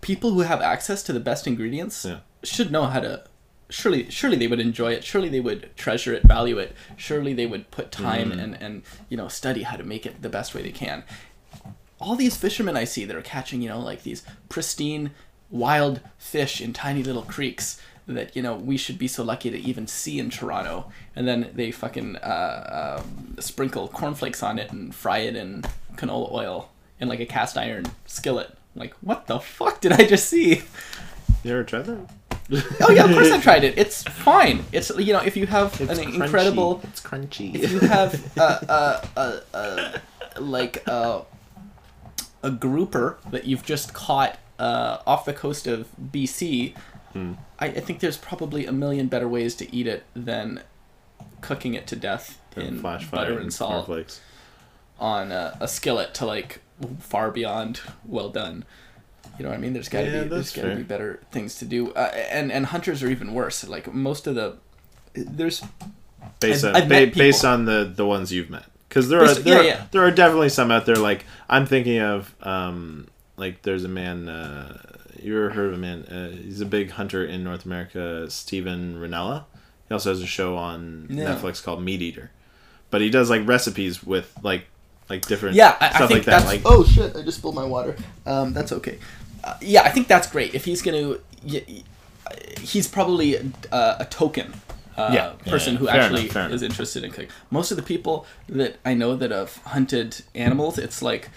People 0.00 0.32
who 0.32 0.40
have 0.40 0.60
access 0.60 1.02
to 1.04 1.12
the 1.12 1.20
best 1.20 1.46
ingredients 1.46 2.04
Yeah. 2.04 2.20
Should 2.42 2.70
know 2.70 2.84
how 2.84 3.00
to. 3.00 3.24
Surely, 3.70 4.10
surely 4.10 4.36
they 4.36 4.46
would 4.48 4.60
enjoy 4.60 4.92
it. 4.92 5.02
Surely 5.02 5.30
they 5.30 5.40
would 5.40 5.70
treasure 5.76 6.12
it, 6.12 6.24
value 6.24 6.58
it. 6.58 6.74
Surely 6.96 7.32
they 7.32 7.46
would 7.46 7.70
put 7.70 7.90
time 7.90 8.30
Mm. 8.30 8.42
and 8.42 8.54
and 8.62 8.82
you 9.08 9.16
know 9.16 9.28
study 9.28 9.62
how 9.62 9.76
to 9.76 9.84
make 9.84 10.04
it 10.04 10.20
the 10.22 10.28
best 10.28 10.54
way 10.54 10.62
they 10.62 10.70
can. 10.72 11.04
All 11.98 12.16
these 12.16 12.36
fishermen 12.36 12.76
I 12.76 12.84
see 12.84 13.04
that 13.04 13.16
are 13.16 13.22
catching, 13.22 13.62
you 13.62 13.68
know, 13.68 13.78
like 13.80 14.02
these 14.02 14.22
pristine 14.48 15.12
wild 15.50 16.00
fish 16.18 16.60
in 16.60 16.72
tiny 16.72 17.02
little 17.02 17.22
creeks 17.22 17.80
that 18.06 18.34
you 18.34 18.42
know 18.42 18.56
we 18.56 18.76
should 18.76 18.98
be 18.98 19.06
so 19.08 19.22
lucky 19.22 19.48
to 19.50 19.56
even 19.58 19.86
see 19.86 20.18
in 20.18 20.28
Toronto, 20.28 20.90
and 21.16 21.26
then 21.28 21.50
they 21.54 21.70
fucking 21.70 22.16
uh, 22.16 22.98
um, 23.00 23.36
sprinkle 23.38 23.88
cornflakes 23.88 24.42
on 24.42 24.58
it 24.58 24.70
and 24.72 24.94
fry 24.94 25.18
it 25.18 25.36
in 25.36 25.62
canola 25.94 26.30
oil 26.32 26.70
in 27.00 27.08
like 27.08 27.20
a 27.20 27.26
cast 27.26 27.56
iron 27.56 27.86
skillet. 28.06 28.50
Like, 28.74 28.94
what 29.00 29.26
the 29.28 29.38
fuck 29.38 29.80
did 29.80 29.92
I 29.92 30.04
just 30.04 30.28
see? 30.28 30.62
you 31.44 31.52
ever 31.52 31.62
tried 31.64 31.84
that? 31.86 32.10
Oh 32.80 32.90
yeah, 32.90 33.04
of 33.04 33.12
course 33.12 33.30
I've 33.30 33.42
tried 33.42 33.64
it. 33.64 33.78
It's 33.78 34.02
fine. 34.02 34.64
It's 34.72 34.90
you 34.98 35.12
know 35.12 35.20
if 35.20 35.36
you 35.36 35.46
have 35.46 35.80
an 35.80 35.98
incredible 36.00 36.80
It's 36.84 37.00
crunchy. 37.00 37.54
if 37.54 37.70
you 37.72 37.80
have 37.80 38.14
a, 38.36 39.02
a, 39.16 39.20
a, 39.54 40.00
a 40.36 40.40
like 40.40 40.86
a, 40.86 41.22
a 42.42 42.50
grouper 42.50 43.18
that 43.30 43.44
you've 43.46 43.64
just 43.64 43.94
caught 43.94 44.38
uh, 44.58 44.98
off 45.06 45.24
the 45.24 45.32
coast 45.34 45.66
of 45.66 45.88
BC, 46.12 46.74
Hmm. 47.12 47.34
I, 47.58 47.66
I 47.66 47.80
think 47.80 48.00
there's 48.00 48.16
probably 48.16 48.64
a 48.64 48.72
million 48.72 49.06
better 49.08 49.28
ways 49.28 49.54
to 49.56 49.74
eat 49.74 49.86
it 49.86 50.04
than 50.16 50.62
cooking 51.42 51.74
it 51.74 51.86
to 51.88 51.96
death 51.96 52.40
in 52.56 52.78
flash 52.80 53.10
butter 53.10 53.32
and 53.32 53.42
and 53.42 53.52
salt 53.52 54.20
on 54.98 55.30
a, 55.30 55.58
a 55.60 55.68
skillet 55.68 56.14
to 56.14 56.24
like 56.24 56.60
far 57.00 57.30
beyond 57.30 57.80
well 58.06 58.30
done. 58.30 58.64
You 59.42 59.48
know 59.48 59.54
what 59.54 59.58
I 59.58 59.60
mean? 59.60 59.72
There's 59.72 59.88
got 59.88 60.02
to 60.02 60.04
Yeah, 60.06 60.22
be 60.22 60.28
there's 60.28 60.30
that's 60.52 60.54
got 60.54 60.62
to 60.62 60.68
fair. 60.68 60.76
be 60.76 60.82
better 60.84 61.20
things 61.32 61.56
to 61.58 61.64
do, 61.64 61.90
uh, 61.94 62.12
and 62.30 62.52
and 62.52 62.66
hunters 62.66 63.02
are 63.02 63.08
even 63.08 63.34
worse. 63.34 63.66
Like 63.66 63.92
most 63.92 64.28
of 64.28 64.36
the 64.36 64.54
there's 65.14 65.64
based 66.38 66.64
I've- 66.64 66.76
on 66.76 66.82
I've 66.82 66.88
ba- 66.88 67.10
based 67.18 67.44
on 67.44 67.64
the 67.64 67.92
the 67.92 68.06
ones 68.06 68.32
you've 68.32 68.50
met 68.50 68.66
because 68.88 69.08
there 69.08 69.20
are 69.20 69.26
Based- 69.26 69.42
there, 69.44 69.54
yeah, 69.54 69.60
are 69.60 69.64
yeah. 69.64 69.86
there 69.90 70.04
are 70.04 70.12
definitely 70.12 70.48
some 70.48 70.70
out 70.70 70.86
there 70.86 70.94
like 70.94 71.24
I'm 71.48 71.66
thinking 71.66 71.98
of 71.98 72.32
um 72.42 73.08
like 73.36 73.62
there's 73.62 73.82
a 73.82 73.88
man 73.88 74.28
uh 74.28 74.78
you 75.20 75.36
ever 75.36 75.50
heard 75.50 75.68
of 75.68 75.74
a 75.74 75.78
man 75.78 76.04
uh, 76.04 76.30
he's 76.30 76.60
a 76.60 76.64
big 76.66 76.90
hunter 76.92 77.24
in 77.24 77.42
North 77.42 77.64
America 77.66 78.30
Steven 78.30 78.94
Rinella 78.94 79.44
he 79.88 79.92
also 79.92 80.10
has 80.10 80.20
a 80.22 80.26
show 80.26 80.56
on 80.56 81.08
No. 81.10 81.24
Netflix 81.26 81.60
called 81.60 81.82
Meat 81.82 82.00
Eater 82.00 82.30
but 82.90 83.00
he 83.00 83.10
does 83.10 83.28
like 83.28 83.44
recipes 83.44 84.04
with 84.04 84.32
like 84.44 84.66
like 85.10 85.26
different 85.26 85.56
Yeah, 85.56 85.76
I, 85.80 85.86
I 85.86 85.90
stuff 85.90 85.98
think 86.08 86.10
like 86.12 86.24
that 86.26 86.30
that's. 86.42 86.46
like 86.46 86.62
oh 86.64 86.84
shit! 86.84 87.14
I 87.16 87.22
just 87.22 87.38
spilled 87.38 87.56
my 87.56 87.64
water. 87.66 87.96
Um, 88.24 88.52
that's 88.54 88.72
okay. 88.72 88.98
Uh, 89.44 89.54
yeah, 89.60 89.82
I 89.82 89.90
think 89.90 90.08
that's 90.08 90.26
great. 90.28 90.54
If 90.54 90.64
he's 90.64 90.82
gonna, 90.82 91.16
y- 91.44 91.64
y- 91.68 91.82
he's 92.60 92.86
probably 92.88 93.38
uh, 93.70 93.96
a 93.98 94.04
token. 94.06 94.54
Uh, 94.96 95.10
Yeah, 95.14 95.32
person 95.50 95.72
yeah. 95.74 95.78
who 95.80 95.88
actually 95.88 96.28
enough, 96.28 96.50
is 96.52 96.62
interested 96.62 97.02
in 97.02 97.10
cooking. 97.12 97.30
Most 97.50 97.70
of 97.70 97.78
the 97.78 97.82
people 97.82 98.26
that 98.48 98.76
I 98.84 98.92
know 98.92 99.16
that 99.16 99.30
have 99.30 99.56
hunted 99.64 100.20
animals, 100.34 100.76
it's 100.78 101.00
like 101.00 101.30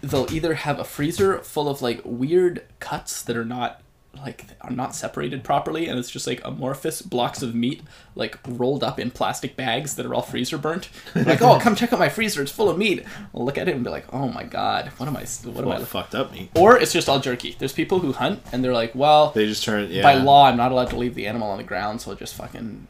they'll 0.00 0.26
either 0.32 0.54
have 0.54 0.78
a 0.78 0.84
freezer 0.84 1.38
full 1.40 1.68
of 1.68 1.82
like 1.82 2.00
weird 2.04 2.62
cuts 2.80 3.20
that 3.22 3.36
are 3.36 3.44
not 3.44 3.82
like 4.16 4.44
are 4.60 4.70
not 4.70 4.94
separated 4.94 5.42
properly 5.42 5.88
and 5.88 5.98
it's 5.98 6.10
just 6.10 6.26
like 6.26 6.40
amorphous 6.44 7.00
blocks 7.00 7.42
of 7.42 7.54
meat 7.54 7.82
like 8.14 8.38
rolled 8.46 8.84
up 8.84 9.00
in 9.00 9.10
plastic 9.10 9.56
bags 9.56 9.96
that 9.96 10.04
are 10.04 10.14
all 10.14 10.22
freezer 10.22 10.58
burnt. 10.58 10.90
Like 11.14 11.40
oh 11.40 11.58
come 11.58 11.74
check 11.74 11.92
out 11.92 11.98
my 11.98 12.08
freezer. 12.08 12.42
It's 12.42 12.52
full 12.52 12.68
of 12.68 12.76
meat. 12.76 13.04
I'll 13.34 13.44
look 13.44 13.56
at 13.56 13.68
it 13.68 13.74
and 13.74 13.82
be 13.82 13.90
like 13.90 14.12
oh 14.12 14.28
my 14.28 14.44
god 14.44 14.88
what 14.98 15.08
am 15.08 15.16
i 15.16 15.24
what 15.44 15.64
am 15.64 15.72
i 15.72 15.84
fucked 15.84 16.14
up 16.14 16.32
meat. 16.32 16.50
Or 16.54 16.78
it's 16.78 16.92
just 16.92 17.08
all 17.08 17.20
jerky. 17.20 17.56
There's 17.58 17.72
people 17.72 18.00
who 18.00 18.12
hunt 18.12 18.42
and 18.52 18.62
they're 18.62 18.74
like 18.74 18.94
well 18.94 19.30
they 19.30 19.46
just 19.46 19.64
turn 19.64 19.90
yeah. 19.90 20.02
by 20.02 20.14
law 20.14 20.46
i'm 20.46 20.56
not 20.56 20.72
allowed 20.72 20.90
to 20.90 20.96
leave 20.96 21.14
the 21.14 21.26
animal 21.26 21.50
on 21.50 21.58
the 21.58 21.64
ground 21.64 22.00
so 22.00 22.10
i'll 22.10 22.16
just 22.16 22.34
fucking 22.34 22.86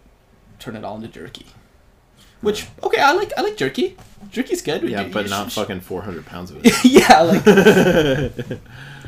turn 0.59 0.77
it 0.77 0.85
all 0.85 0.97
into 0.97 1.09
jerky. 1.09 1.47
Which 2.41 2.67
okay 2.83 3.01
i 3.01 3.13
like 3.13 3.33
i 3.37 3.43
like 3.43 3.57
jerky. 3.57 3.97
Jerky's 4.31 4.63
good. 4.63 4.83
Yeah 4.83 5.05
but 5.05 5.31
not 5.31 5.53
sh- 5.53 5.55
fucking 5.55 5.81
400 5.81 6.27
pounds 6.27 6.51
of 6.51 6.61
it. 6.65 6.73
Yeah, 6.85 7.21
like 7.21 7.43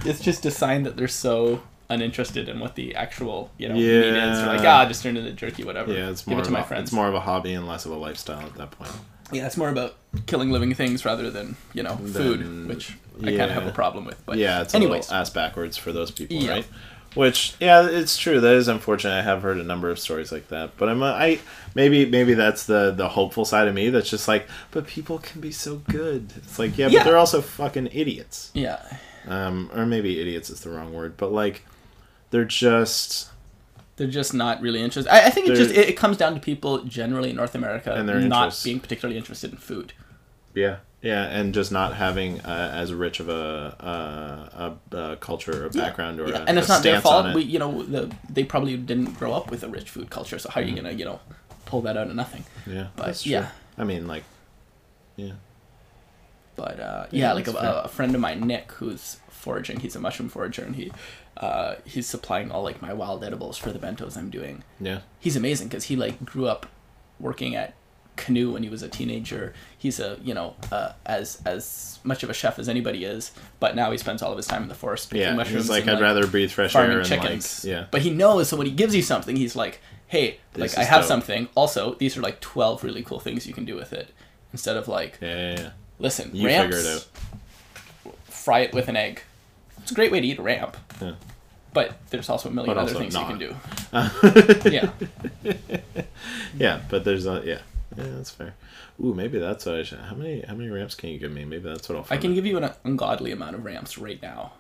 it's 0.07 0.21
just 0.21 0.47
a 0.47 0.51
sign 0.53 0.85
that 0.85 0.97
they're 0.97 1.09
so 1.09 1.63
uninterested 1.91 2.49
in 2.49 2.61
what 2.61 2.75
the 2.77 2.95
actual 2.95 3.51
you 3.59 3.69
know 3.69 3.75
meat 3.75 3.85
is. 3.85 4.39
They're 4.39 4.47
like, 4.47 4.63
Yeah. 4.63 4.77
ah, 4.83 4.87
just 4.87 5.03
turn 5.03 5.17
it 5.17 5.21
into 5.21 5.33
jerky, 5.33 5.65
whatever. 5.65 5.93
yeah 5.93 6.11
it's 6.11 6.23
give 6.23 6.29
more 6.33 6.41
it 6.41 6.45
to 6.45 6.49
of 6.49 6.53
my 6.53 6.61
a, 6.61 6.65
friends. 6.65 6.85
it's 6.89 6.93
more 6.93 7.09
of 7.09 7.15
a 7.15 7.21
hobby 7.21 7.53
and 7.55 7.67
less 7.67 7.85
of 7.85 7.93
a 7.93 7.97
lifestyle 7.97 8.41
at 8.47 8.55
that 8.55 8.71
point 8.73 8.91
yeah, 9.33 9.47
it's 9.47 9.57
more 9.57 9.71
about 9.71 9.95
killing 10.27 10.51
living 10.51 10.75
things 10.75 11.05
rather 11.05 11.31
than 11.31 11.57
you 11.73 11.83
know 11.83 11.97
food, 11.97 12.41
Then- 12.41 12.69
which 12.69 12.93
I 13.23 13.27
kind 13.37 13.43
of 13.43 13.51
have 13.53 13.67
a 13.67 13.73
problem 13.73 14.05
with. 14.05 14.25
But 14.27 14.37
yeah, 14.39 14.61
it's 14.63 14.75
a 14.75 14.77
anyways, 14.77 15.11
ass 15.11 15.31
backwards 15.31 15.77
for 15.77 15.93
those 15.93 16.11
people, 16.11 16.37
Yeah. 16.37 16.51
right? 16.51 16.67
Which, 17.15 17.55
yeah, 17.61 17.89
it's 17.89 18.19
true. 18.19 18.41
That 18.41 18.55
is 18.55 18.67
unfortunate. 18.69 19.13
I 19.15 19.23
have 19.23 19.41
heard 19.43 19.59
a 19.59 19.63
number 19.65 19.89
of 19.91 19.99
stories 19.99 20.31
like 20.31 20.49
that, 20.49 20.77
but 20.77 20.89
I'm, 20.89 21.01
a, 21.03 21.07
I 21.07 21.39
maybe 21.75 22.05
maybe 22.07 22.35
that's 22.35 22.67
the 22.67 22.91
the 22.91 23.09
hopeful 23.09 23.45
side 23.45 23.67
of 23.67 23.75
me. 23.75 23.89
That's 23.89 24.11
just 24.11 24.29
like, 24.29 24.47
but 24.73 24.87
people 24.87 25.19
can 25.19 25.41
be 25.41 25.53
so 25.53 25.77
good. 25.89 26.33
It's 26.37 26.59
like, 26.59 26.77
yeah, 26.77 26.89
Yeah. 26.89 26.99
but 27.01 27.05
they're 27.05 27.17
also 27.19 27.41
fucking 27.41 27.89
idiots. 27.93 28.51
yeah, 28.53 28.83
Um, 29.27 29.71
or 29.75 29.87
maybe 29.87 30.21
idiots 30.21 30.51
is 30.51 30.61
the 30.61 30.71
wrong 30.71 30.93
word, 30.93 31.17
but 31.17 31.33
like, 31.33 31.65
they're 32.35 32.45
just 32.45 33.31
they're 33.97 34.09
just 34.09 34.35
not 34.35 34.61
really 34.61 34.83
interested. 34.83 35.09
I, 35.13 35.27
I 35.27 35.31
think 35.31 35.49
it 35.49 35.55
just 35.55 35.71
it, 35.71 35.89
it 35.91 35.97
comes 35.97 36.17
down 36.17 36.35
to 36.35 36.41
people 36.41 36.79
generally 36.83 37.31
in 37.31 37.37
North 37.37 37.55
America 37.55 37.93
And 37.95 38.09
their 38.09 38.19
not 38.21 38.45
interests. 38.47 38.65
being 38.65 38.81
particularly 38.81 39.17
interested 39.17 39.53
in 39.53 39.57
food. 39.59 39.93
yeah, 40.53 40.79
yeah, 41.01 41.27
and 41.27 41.55
just 41.55 41.71
not 41.71 41.95
having 41.95 42.41
uh, 42.41 42.73
as 42.75 42.93
rich 42.93 43.21
of 43.21 43.29
a 43.29 43.77
a, 44.93 44.97
a, 44.97 44.97
a 45.13 45.17
culture 45.17 45.67
or 45.67 45.69
background 45.71 46.19
or 46.19 46.29
Yeah, 46.29 46.43
a, 46.43 46.45
and 46.47 46.59
it's 46.59 46.69
not 46.69 46.83
their 46.83 47.01
fault. 47.01 47.27
it. 47.27 47.35
We, 47.37 47.43
you 47.45 47.61
know, 47.61 47.85
the, 47.85 48.13
they 48.29 48.43
probably 48.43 48.77
didn't 48.77 49.13
grow 49.17 49.33
up 49.33 49.51
with 49.53 49.63
a 49.63 49.69
rich 49.69 49.89
food 49.91 50.11
culture. 50.11 50.39
So 50.41 50.49
how 50.51 50.61
Mm-hmm. 50.61 50.67
are 50.67 50.77
you 50.77 50.83
gonna, 50.83 50.95
you 50.95 51.05
know, 51.05 51.21
pull 51.67 51.83
that 51.83 51.97
out 51.97 52.09
of 52.09 52.17
nothing? 52.17 52.45
yeah, 52.67 52.89
but 52.97 53.07
that's 53.07 53.23
true. 53.23 53.33
yeah. 53.33 53.51
I 53.79 53.85
mean, 53.85 54.09
like, 54.09 54.25
yeah. 55.15 55.35
But 56.57 56.81
uh, 56.81 57.07
Yeah, 57.11 57.29
yeah, 57.29 57.33
like 57.33 57.47
a, 57.49 57.83
a 57.85 57.89
friend 57.89 58.13
of 58.15 58.21
mine, 58.21 58.41
Nick, 58.41 58.73
who's 58.73 59.19
foraging. 59.29 59.81
He's 59.81 59.95
a 59.97 60.01
mushroom 60.01 60.29
forager, 60.29 60.63
and 60.65 60.75
he 60.77 60.91
uh, 61.37 61.77
he's 61.85 62.07
supplying 62.07 62.51
all 62.51 62.63
like 62.63 62.81
my 62.81 62.93
wild 62.93 63.25
edibles 63.25 63.57
for 63.59 63.71
the 63.73 63.79
bentos 63.79 64.17
I'm 64.17 64.31
doing. 64.31 64.63
Yeah. 64.81 65.01
He's 65.21 65.37
amazing 65.37 65.69
because 65.69 65.85
he 65.85 65.97
like 65.97 66.25
grew 66.25 66.47
up 66.47 66.67
working 67.21 67.55
at 67.57 67.75
canoe 68.17 68.53
when 68.53 68.63
he 68.63 68.69
was 68.69 68.83
a 68.83 68.89
teenager. 68.89 69.53
He's 69.77 69.99
a 69.99 70.19
you 70.23 70.35
know 70.35 70.55
uh, 70.71 70.93
as 71.05 71.43
as 71.45 71.99
much 72.05 72.23
of 72.23 72.31
a 72.31 72.35
chef 72.35 72.59
as 72.59 72.69
anybody 72.69 73.05
is, 73.05 73.33
but 73.59 73.75
now 73.75 73.91
he 73.91 73.99
spends 73.99 74.23
all 74.23 74.31
of 74.31 74.37
his 74.37 74.47
time 74.47 74.63
in 74.63 74.69
the 74.69 74.75
forest 74.75 75.11
picking 75.11 75.27
Yeah. 75.27 75.35
mushrooms. 75.35 75.63
He's 75.65 75.71
like, 75.71 75.83
and, 75.87 75.93
I'd 75.97 76.01
rather 76.03 76.27
breathe 76.27 76.51
fresh 76.53 76.77
air 76.77 76.99
and 76.99 77.07
chickens. 77.07 77.65
like, 77.65 77.71
yeah. 77.73 77.87
But 77.91 78.03
he 78.03 78.11
knows, 78.11 78.49
so 78.49 78.57
when 78.57 78.67
he 78.69 78.73
gives 78.73 78.95
you 78.95 79.03
something, 79.03 79.35
he's 79.35 79.57
like, 79.57 79.81
"Hey, 80.07 80.39
This 80.53 80.77
like 80.77 80.79
I 80.79 80.89
have 80.89 81.01
dope. 81.03 81.09
something. 81.09 81.49
Also, 81.57 81.95
these 81.95 82.17
are 82.17 82.21
like 82.23 82.41
twelve 82.41 82.85
really 82.85 83.03
cool 83.03 83.19
things 83.19 83.47
you 83.47 83.55
can 83.55 83.65
do 83.65 83.75
with 83.75 83.93
it." 83.93 84.11
Instead 84.53 84.77
of 84.77 84.87
like, 84.87 85.19
Yeah, 85.21 85.29
yeah, 85.37 85.61
yeah. 85.61 85.71
listen, 85.99 86.31
You 86.33 86.47
ramps, 86.47 86.77
figure 86.77 86.91
it 86.93 86.97
out. 86.97 88.15
fry 88.27 88.61
it 88.61 88.73
with 88.73 88.87
an 88.89 88.95
egg. 88.97 89.23
It's 89.85 89.93
a 89.93 89.95
great 89.95 90.11
way 90.11 90.21
to 90.21 90.27
eat 90.27 90.39
a 90.39 90.43
ramp. 90.43 90.77
Yeah. 91.01 91.13
But 91.75 91.95
there's 92.11 92.29
also 92.29 92.49
a 92.49 92.53
million 92.53 92.75
But 92.75 92.81
other 92.81 92.95
things 92.95 93.15
not. 93.15 93.31
you 93.41 93.49
can 93.93 94.59
do. 94.63 94.71
yeah. 94.71 94.91
Yeah, 96.57 96.81
but 96.89 97.05
there's 97.05 97.27
a 97.27 97.43
yeah. 97.45 97.59
Yeah, 97.97 98.05
that's 98.17 98.31
fair. 98.31 98.55
Ooh, 99.05 99.13
maybe 99.15 99.39
that's 99.39 99.67
what 99.67 99.75
I 99.77 99.83
should. 99.83 99.99
How 99.99 100.15
many 100.15 100.41
how 100.43 100.55
many 100.55 100.71
ramps 100.71 100.95
can 100.95 101.11
you 101.11 101.19
give 101.19 101.31
me? 101.33 101.45
Maybe 101.45 101.69
that's 101.69 101.89
what 101.89 101.99
I'll. 101.99 102.07
I 102.11 102.17
can 102.17 102.35
give 102.35 102.47
you 102.47 102.57
an 102.57 102.71
ungodly 102.85 103.31
amount 103.33 103.57
of 103.57 103.65
ramps 103.65 103.99
right 103.99 104.21
now. 104.23 104.53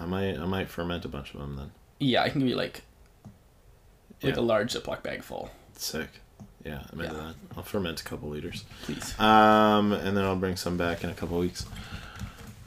I 0.00 0.06
might 0.06 0.36
I 0.38 0.46
might 0.46 0.68
ferment 0.68 1.04
a 1.04 1.08
bunch 1.08 1.32
of 1.34 1.40
them 1.40 1.56
then. 1.56 1.70
Yeah, 2.00 2.22
I 2.22 2.28
can 2.30 2.40
give 2.40 2.48
you 2.48 2.56
like 2.56 2.82
like 4.22 4.34
Yeah. 4.34 4.40
a 4.40 4.42
large 4.42 4.72
Ziploc 4.74 5.02
bag 5.02 5.22
full, 5.22 5.50
Sick. 5.76 6.08
Yeah, 6.64 6.82
I'm 6.92 7.00
into 7.00 7.14
Yeah. 7.14 7.20
that. 7.22 7.34
I'll 7.56 7.62
ferment 7.62 8.00
a 8.00 8.04
couple 8.04 8.30
liters. 8.30 8.64
please. 8.82 9.18
Um, 9.20 9.92
and 9.92 10.16
then 10.16 10.24
I'll 10.24 10.36
bring 10.36 10.56
some 10.56 10.76
back 10.76 11.04
in 11.04 11.10
a 11.10 11.14
couple 11.14 11.38
weeks. 11.38 11.64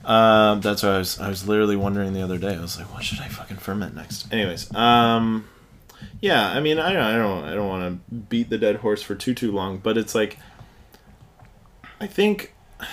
Um, 0.03 0.61
that's 0.61 0.83
what 0.83 0.93
I 0.93 0.97
was. 0.97 1.19
I 1.19 1.29
was 1.29 1.47
literally 1.47 1.75
wondering 1.75 2.13
the 2.13 2.21
other 2.21 2.37
day. 2.37 2.55
I 2.55 2.61
was 2.61 2.77
like, 2.77 2.91
what 2.93 3.03
should 3.03 3.19
I 3.19 3.27
fucking 3.27 3.57
ferment 3.57 3.95
next? 3.95 4.31
Anyways, 4.33 4.73
um, 4.73 5.47
yeah. 6.19 6.49
I 6.49 6.59
mean, 6.59 6.79
I 6.79 6.93
don't. 6.93 7.03
I 7.03 7.17
don't. 7.17 7.43
I 7.43 7.53
don't 7.53 7.67
want 7.67 8.09
to 8.09 8.15
beat 8.15 8.49
the 8.49 8.57
dead 8.57 8.77
horse 8.77 9.01
for 9.03 9.15
too 9.15 9.33
too 9.33 9.51
long, 9.51 9.77
but 9.77 9.97
it's 9.97 10.15
like, 10.15 10.39
I 11.99 12.07
think, 12.07 12.53
I 12.79 12.87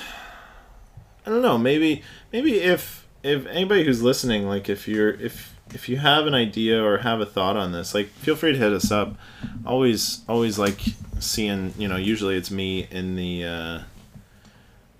don't 1.31 1.43
know. 1.43 1.57
Maybe 1.57 2.03
maybe 2.33 2.61
if 2.61 3.07
if 3.23 3.47
anybody 3.47 3.85
who's 3.85 4.03
listening, 4.03 4.47
like 4.47 4.69
if 4.69 4.87
you're 4.87 5.11
if 5.11 5.55
if 5.75 5.89
you 5.89 5.97
have 5.99 6.27
an 6.27 6.35
idea 6.35 6.83
or 6.83 6.99
have 6.99 7.21
a 7.21 7.27
thought 7.27 7.57
on 7.57 7.73
this, 7.73 7.95
like 7.95 8.09
feel 8.09 8.37
free 8.37 8.53
to 8.53 8.59
hit 8.59 8.73
us 8.73 8.91
up. 8.91 9.17
Always 9.65 10.23
always 10.29 10.59
like 10.59 10.81
seeing. 11.21 11.73
You 11.79 11.89
know, 11.89 11.97
usually 11.97 12.37
it's 12.37 12.51
me 12.51 12.87
in 12.91 13.17
the. 13.17 13.45
Uh, 13.45 13.81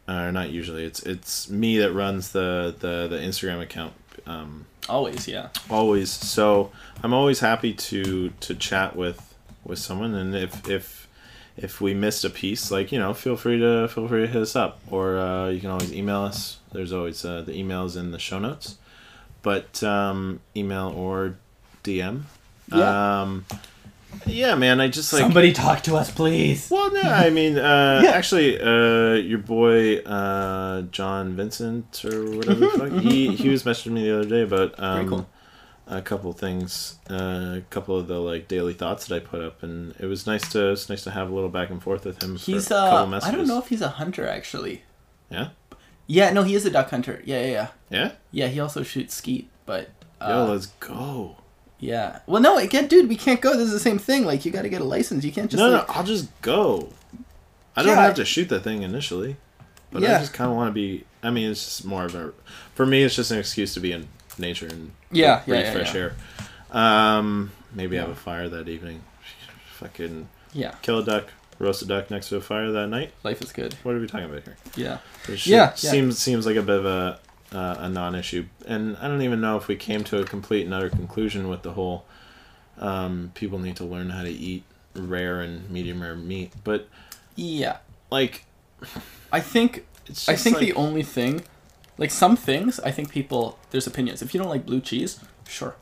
or 0.09 0.33
not 0.33 0.51
usually. 0.51 0.85
It's 0.85 1.01
it's 1.03 1.51
me 1.51 1.79
that 1.79 1.93
runs 1.93 2.33
the 2.33 2.75
the, 2.79 3.09
the 3.09 3.17
instagram 3.19 3.61
account 3.63 3.93
um, 4.27 4.67
Always, 4.89 5.29
yeah. 5.29 5.49
always. 5.69 6.11
So 6.11 6.71
i'm 7.03 7.13
always 7.13 7.41
happy 7.41 7.73
to 7.75 8.31
to 8.41 8.55
chat 8.55 8.97
with 8.97 9.35
with 9.65 9.79
someone. 9.79 10.15
And 10.15 10.35
if 10.35 10.69
if 10.69 11.09
if 11.57 11.81
we 11.81 11.93
missed 11.93 12.25
a 12.25 12.31
piece 12.31 12.71
like 12.71 12.93
you 12.93 12.99
know 12.99 13.13
feel 13.13 13.37
free 13.37 13.59
to 13.59 13.89
feel 13.89 14.07
free 14.09 14.23
to 14.23 14.27
hit 14.29 14.43
us 14.43 14.57
up. 14.57 14.81
Or 14.91 15.19
uh, 15.19 15.49
you 15.51 15.61
can 15.61 15.71
always 15.71 15.93
email 15.93 16.23
us. 16.23 16.59
There's 16.73 16.93
always 16.93 17.25
uh, 17.25 17.43
the 17.43 17.53
emails 17.53 17.97
in 17.97 18.11
the 18.13 18.19
show 18.19 18.39
notes. 18.39 18.77
But 19.43 19.83
um, 19.83 20.41
email 20.57 20.89
or 20.97 21.37
dm 21.85 22.23
Yeah. 22.73 23.23
um, 23.23 23.45
yeah 24.27 24.55
man 24.55 24.81
i 24.81 24.89
just 24.89 25.13
like 25.13 25.21
Somebody 25.23 25.53
talk 25.53 25.83
to 25.85 25.97
us, 25.97 26.11
please. 26.11 26.71
well, 26.71 26.91
no, 26.93 27.01
I 27.03 27.31
mean, 27.31 27.59
uh, 27.59 28.01
Yeah. 28.05 28.11
actually, 28.11 28.61
uh, 28.61 29.15
your 29.15 29.39
boy 29.39 29.99
uh, 29.99 30.83
John 30.91 31.35
Vincent 31.37 32.05
or 32.05 32.31
whatever 32.37 32.61
the 32.61 32.69
fuck, 32.71 32.93
he 33.03 33.35
he 33.35 33.49
was 33.49 33.65
messaging 33.65 33.93
me 33.93 34.05
the 34.05 34.19
other 34.21 34.29
day 34.29 34.43
about 34.43 34.75
um, 34.79 35.09
cool. 35.09 35.29
a 35.87 36.03
couple 36.03 36.33
things, 36.33 36.97
uh, 37.11 37.59
a 37.59 37.63
couple 37.71 37.97
of 37.97 38.07
the 38.09 38.19
like 38.19 38.49
daily 38.49 38.75
thoughts 38.75 39.07
that 39.07 39.17
I 39.17 39.21
put 39.21 39.41
up, 39.43 39.63
and 39.63 39.95
it 39.99 40.07
was 40.07 40.27
nice 40.27 40.49
to 40.53 40.73
it's 40.73 40.89
nice 40.89 41.05
to 41.05 41.11
have 41.11 41.31
a 41.31 41.35
little 41.35 41.51
back 41.51 41.71
and 41.71 41.83
forth 41.83 42.05
with 42.05 42.23
him. 42.23 42.37
He's 42.37 42.69
for 42.69 42.75
a 42.75 42.79
couple 42.79 43.15
uh, 43.15 43.21
I 43.23 43.31
don't 43.31 43.47
know 43.47 43.59
if 43.59 43.69
he's 43.69 43.83
a 43.83 43.89
hunter 43.89 44.27
actually. 44.27 44.83
Yeah, 45.31 45.49
Yeah, 46.07 46.31
no, 46.33 46.43
he 46.43 46.55
is 46.55 46.65
a 46.65 46.71
duck 46.71 46.91
hunter. 46.91 47.23
Yeah, 47.25 47.41
yeah, 47.41 47.51
yeah. 47.51 47.69
yeah. 47.91 48.13
Yeah, 48.31 48.47
he 48.49 48.61
also 48.61 48.83
shoots 48.83 49.15
skeet, 49.15 49.49
but 49.67 49.91
uh, 50.21 50.29
Yo, 50.47 50.53
let's 50.53 50.67
go. 50.81 51.37
Yeah. 51.81 52.21
Well, 52.27 52.43
no, 52.43 52.59
again, 52.59 52.87
dude, 52.89 53.09
we 53.09 53.17
can't 53.17 53.41
go. 53.41 53.53
This 53.57 53.67
is 53.69 53.73
the 53.73 53.81
same 53.81 53.99
thing. 53.99 54.25
Like, 54.25 54.45
you 54.45 54.51
got 54.53 54.63
to 54.63 54.69
get 54.69 54.81
a 54.81 54.85
license. 54.85 55.25
You 55.25 55.33
can't 55.33 55.51
just 55.51 55.61
no, 55.61 55.71
like, 55.71 55.89
no, 55.89 55.95
I'll 55.95 56.05
just 56.05 56.29
go. 56.43 56.91
I 57.77 57.83
don't 57.83 57.97
Yeah. 57.97 58.03
have 58.03 58.15
to 58.17 58.25
shoot 58.25 58.49
the 58.49 58.59
thing 58.61 58.83
initially, 58.83 59.37
but 59.93 60.03
I 60.03 60.07
just 60.19 60.33
kind 60.33 60.51
of 60.51 60.57
want 60.57 60.69
to 60.69 60.73
be. 60.73 61.05
I 61.23 61.31
mean, 61.31 61.51
it's 61.51 61.65
just 61.65 61.85
more 61.85 62.05
of 62.05 62.15
a. 62.15 62.33
For 62.75 62.85
me, 62.87 63.03
it's 63.03 63.15
just 63.15 63.31
an 63.31 63.39
excuse 63.39 63.75
to 63.75 63.81
be 63.81 63.93
in 63.93 64.09
nature 64.39 64.67
and 64.67 64.93
Yeah, 65.13 65.43
breathe 65.47 65.61
yeah, 65.61 65.65
yeah, 65.67 65.73
fresh 65.73 65.95
yeah. 65.95 66.01
air. 66.01 66.17
Um, 66.71 67.53
maybe 67.73 67.97
have 67.97 68.09
a 68.11 68.15
fire 68.15 68.49
that 68.49 68.69
evening. 68.69 69.03
Fucking 69.75 70.29
Yeah, 70.53 70.75
kill 70.83 70.99
a 70.99 71.05
duck, 71.05 71.29
roast 71.59 71.83
a 71.83 71.87
duck 71.87 72.11
next 72.11 72.29
to 72.31 72.37
a 72.37 72.41
fire 72.41 72.73
that 72.73 72.89
night. 72.89 73.13
life 73.23 73.41
is 73.41 73.53
good. 73.53 73.75
What 73.85 73.95
are 73.95 74.01
we 74.01 74.07
talking 74.09 74.27
about 74.27 74.43
here? 74.43 74.57
Yeah. 74.77 74.99
Yeah, 75.29 75.37
yeah. 75.47 75.75
seems 75.75 76.19
seems 76.19 76.47
like 76.47 76.57
a 76.57 76.63
bit 76.63 76.79
of 76.81 76.87
a 76.87 77.21
uh, 77.53 77.77
a 77.79 77.89
non-issue, 77.89 78.47
and 78.67 78.97
I 78.99 79.09
don't 79.09 79.23
even 79.23 79.41
know 79.41 79.57
if 79.57 79.69
we 79.69 79.77
came 79.77 80.05
to 80.05 80.21
a 80.21 80.25
complete 80.25 80.65
and 80.65 80.75
utter 80.75 80.91
conclusion 80.91 81.49
with 81.49 81.63
the 81.63 81.73
whole. 81.73 82.05
Um, 82.79 83.33
people 83.35 83.59
need 83.59 83.77
to 83.77 83.85
learn 83.85 84.11
how 84.11 84.23
to 84.23 84.31
eat 84.31 84.63
rare 84.95 85.41
and 85.41 85.69
medium 85.71 86.03
rare 86.03 86.15
meat, 86.15 86.53
but 86.65 86.89
Yeah. 87.35 87.79
like 88.11 88.45
I 89.33 89.41
think 89.41 89.87
it's 90.07 90.27
just 90.27 90.29
I 90.29 90.37
think 90.37 90.59
the 90.59 90.73
only 90.75 91.03
thing, 91.03 91.43
like 91.97 92.11
some 92.11 92.37
things, 92.37 92.79
I 92.81 92.91
think 92.91 93.11
people 93.11 93.59
there's 93.71 93.87
opinions. 93.87 94.23
If 94.23 94.33
you 94.35 94.39
don't 94.41 94.49
like 94.49 94.65
blue 94.67 94.81
cheese, 94.81 95.21
sure. 95.49 95.75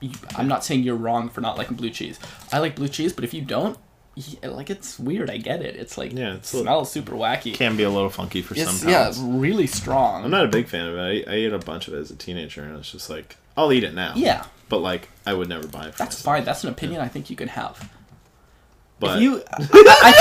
You, 0.00 0.10
I'm 0.36 0.46
not 0.48 0.64
saying 0.64 0.82
you're 0.82 0.96
wrong 0.96 1.28
for 1.28 1.40
not 1.40 1.56
liking 1.58 1.76
blue 1.76 1.90
cheese. 1.90 2.18
I 2.52 2.58
like 2.58 2.76
blue 2.76 2.88
cheese, 2.88 3.12
but 3.12 3.24
if 3.24 3.32
you 3.34 3.40
don't, 3.42 3.78
yeah, 4.16 4.48
like 4.50 4.70
it's 4.70 4.98
weird. 4.98 5.28
I 5.30 5.38
get 5.38 5.62
it. 5.62 5.76
It's 5.76 5.98
like 5.98 6.12
Yeah, 6.12 6.34
it 6.34 6.36
it's 6.36 6.50
smells 6.50 6.90
super 6.90 7.12
wacky. 7.12 7.54
can 7.54 7.76
be 7.76 7.82
a 7.82 7.90
little 7.90 8.10
funky 8.10 8.42
for 8.42 8.54
It's, 8.54 8.70
some 8.70 8.88
yeah, 8.88 9.08
it's 9.08 9.18
really 9.18 9.66
strong. 9.66 10.24
I'm 10.24 10.30
not 10.30 10.44
a 10.44 10.48
big 10.48 10.68
fan 10.68 10.86
of 10.86 10.96
it. 10.96 11.26
I, 11.28 11.30
I 11.30 11.34
ate 11.36 11.52
a 11.52 11.58
bunch 11.58 11.88
of 11.88 11.94
it 11.94 11.98
as 11.98 12.10
a 12.10 12.16
teenager, 12.16 12.62
and 12.62 12.76
it's 12.78 12.92
just 12.92 13.10
like 13.10 13.36
I'll 13.56 13.72
eat 13.72 13.84
it 13.84 13.94
now. 13.94 14.12
Yeah, 14.16 14.44
but 14.68 14.78
like 14.78 15.08
I 15.26 15.34
would 15.34 15.48
never 15.48 15.66
buy 15.66 15.86
it. 15.86 15.92
For 15.92 15.98
that's 15.98 16.16
myself. 16.16 16.22
fine. 16.24 16.44
That's 16.44 16.64
an 16.64 16.70
opinion 16.70 17.00
I 17.00 17.08
think 17.08 17.30
you 17.30 17.36
can 17.36 17.48
have. 17.48 17.90
But 19.00 19.16
if 19.16 19.22
you, 19.22 19.42
I 19.58 20.12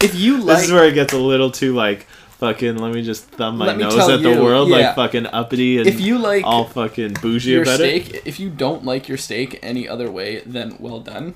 think, 0.00 0.12
if 0.12 0.18
you 0.18 0.38
like, 0.38 0.46
this 0.58 0.66
is 0.66 0.72
where 0.72 0.84
it 0.84 0.94
gets 0.94 1.12
a 1.12 1.18
little 1.18 1.50
too 1.50 1.74
like 1.74 2.06
fucking. 2.38 2.78
Let 2.78 2.94
me 2.94 3.02
just 3.02 3.24
thumb 3.26 3.58
my 3.58 3.74
nose 3.74 4.08
at 4.08 4.22
the 4.22 4.40
world, 4.42 4.68
yeah. 4.68 4.76
like 4.76 4.96
fucking 4.96 5.26
uppity 5.26 5.78
and 5.78 5.86
if 5.86 6.00
you 6.00 6.18
like 6.18 6.44
all 6.44 6.64
fucking 6.64 7.14
bougie 7.20 7.50
your 7.52 7.62
about 7.62 7.76
steak, 7.76 8.14
it. 8.14 8.22
if 8.26 8.40
you 8.40 8.48
don't 8.50 8.84
like 8.84 9.08
your 9.08 9.18
steak 9.18 9.58
any 9.62 9.88
other 9.88 10.10
way 10.10 10.40
than 10.40 10.76
well 10.78 11.00
done, 11.00 11.34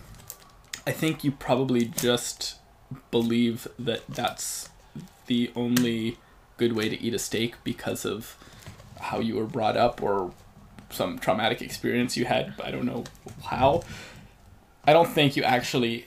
I 0.87 0.93
think 0.93 1.25
you 1.25 1.31
probably 1.33 1.85
just 1.87 2.57
believe 3.11 3.69
that 3.79 4.03
that's 4.09 4.69
the 5.27 5.51
only 5.55 6.19
good 6.57 6.73
way 6.75 6.88
to 6.88 7.01
eat 7.01 7.14
a 7.14 7.19
steak 7.19 7.55
because 7.64 8.05
of 8.05 8.37
how 9.01 9.21
you 9.21 9.37
were 9.37 9.45
brought 9.47 9.77
up 9.77 10.03
or 10.03 10.33
some 10.90 11.19
traumatic 11.19 11.62
experience 11.62 12.16
you 12.16 12.25
had. 12.25 12.55
I 12.62 12.71
don't 12.71 12.85
know 12.87 13.05
how. 13.45 13.83
I 14.85 14.93
don't 14.93 15.09
think 15.09 15.37
you 15.37 15.43
actually 15.43 16.07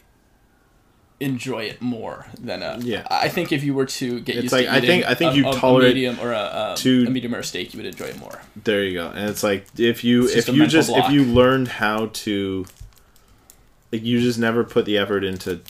enjoy 1.20 1.64
it 1.64 1.82
more 1.82 2.26
than 2.40 2.62
a. 2.62 2.80
Yeah. 2.82 3.08
I 3.10 3.30
think 3.30 3.52
if 3.52 3.64
you 3.64 3.74
were 3.74 3.86
to 3.86 4.20
get 4.20 4.36
It's 4.36 4.44
used 4.44 4.54
like- 4.54 4.66
to 4.66 4.74
I 4.74 4.82
think- 4.82 5.06
I 5.06 5.14
think 5.16 5.34
a, 5.34 5.36
you 5.38 5.44
tolerate 5.54 5.92
a 5.92 5.94
medium 5.94 6.20
or 6.20 6.34
a, 6.34 6.76
a, 6.76 6.76
a 6.76 7.10
medium 7.10 7.34
or 7.36 7.40
a 7.40 7.44
steak, 7.44 7.74
you 7.74 7.78
would 7.78 7.86
enjoy 7.88 8.06
it 8.08 8.20
more. 8.20 8.42
There 8.62 8.84
you 8.84 8.94
go. 8.96 9.08
And 9.10 9.30
it's 9.30 9.44
like 9.44 9.68
if 9.78 10.04
you 10.04 10.26
It's 10.26 10.50
if 10.50 10.56
you 10.56 10.68
just 10.68 10.90
if 10.90 11.10
you 11.12 11.24
learned 11.24 11.70
how 11.70 12.08
to 12.08 12.66
like 13.94 14.04
you 14.04 14.20
just 14.20 14.38
never 14.40 14.64
put 14.66 14.84
the 14.86 14.98
effort 14.98 15.24
into 15.24 15.62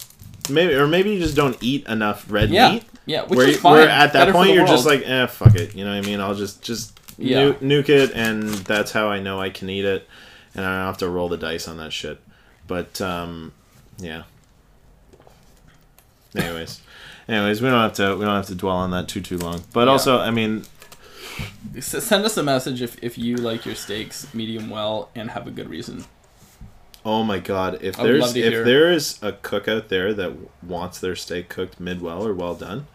maybe 0.49 0.73
or 0.73 0.87
maybe 0.87 1.11
you 1.13 1.19
just 1.19 1.35
don't 1.35 1.57
eat 1.61 1.85
enough 1.87 2.25
red 2.31 2.49
Yeah, 2.49 2.71
meat. 2.71 2.83
yeah, 3.05 3.21
which 3.23 3.37
where, 3.37 3.47
is 3.47 3.59
fine. 3.59 3.73
where 3.73 3.89
at 3.89 4.13
that 4.13 4.19
Better 4.21 4.31
point 4.33 4.51
you're 4.53 4.65
just 4.65 4.85
like, 4.85 5.01
eh, 5.05 5.27
fuck 5.27 5.55
it. 5.55 5.75
You 5.75 5.83
know 5.85 5.91
what 5.95 6.03
I 6.03 6.07
mean? 6.09 6.19
I'll 6.21 6.33
just 6.35 6.61
just 6.63 6.99
Yeah. 7.17 7.53
nu- 7.61 7.81
nuke 7.83 7.89
it, 7.89 8.11
and 8.15 8.49
that's 8.49 8.91
how 8.93 9.09
I 9.09 9.19
know 9.19 9.39
I 9.39 9.49
can 9.51 9.69
eat 9.69 9.85
it, 9.85 10.07
and 10.55 10.65
I 10.65 10.77
don't 10.77 10.85
have 10.87 10.97
to 10.99 11.09
roll 11.09 11.29
the 11.29 11.37
dice 11.37 11.67
on 11.67 11.77
that 11.77 11.93
shit. 11.93 12.19
But 12.65 12.99
um, 13.01 13.51
yeah. 13.99 14.23
Anyways, 16.35 16.81
anyways, 17.27 17.61
we 17.61 17.69
don't 17.69 17.81
have 17.81 17.93
to 17.93 18.15
we 18.17 18.25
don't 18.25 18.35
have 18.35 18.47
to 18.47 18.55
dwell 18.55 18.77
on 18.77 18.91
that 18.91 19.07
too 19.07 19.21
too 19.21 19.37
long. 19.37 19.63
But 19.73 19.85
Yeah. 19.85 19.91
also, 19.91 20.19
I 20.19 20.31
mean, 20.31 20.63
S- 21.77 22.03
send 22.03 22.25
us 22.25 22.37
a 22.37 22.43
message 22.43 22.81
if, 22.81 23.01
if 23.03 23.17
you 23.17 23.37
like 23.37 23.65
your 23.65 23.75
steaks 23.75 24.31
medium 24.33 24.69
well 24.69 25.09
and 25.15 25.31
have 25.31 25.47
a 25.47 25.51
good 25.51 25.69
reason. 25.69 26.05
Oh 27.05 27.23
my 27.23 27.39
god, 27.39 27.79
if 27.81 27.99
I 27.99 28.03
there's 28.03 28.35
if 28.35 28.51
hear. 28.53 28.63
there 28.63 28.91
is 28.91 29.19
a 29.21 29.33
cook 29.33 29.67
out 29.67 29.89
there 29.89 30.13
that 30.13 30.33
wants 30.63 30.99
their 30.99 31.15
steak 31.15 31.49
cooked 31.49 31.79
mid 31.79 32.01
well 32.01 32.25
or 32.25 32.33
well 32.33 32.55
done. 32.55 32.87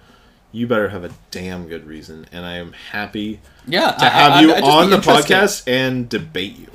You 0.51 0.67
better 0.67 0.89
have 0.89 1.05
a 1.05 1.11
damn 1.31 1.69
good 1.69 1.87
reason, 1.87 2.27
and 2.33 2.47
I 2.47 2.55
am 2.57 2.73
happy 2.73 3.41
Yeah, 3.67 3.91
to 3.93 4.05
have 4.09 4.41
you 4.43 4.55
on 4.55 4.89
the 4.89 4.97
podcast 4.97 5.65
and 5.69 6.09
debate 6.09 6.57
you. 6.59 6.69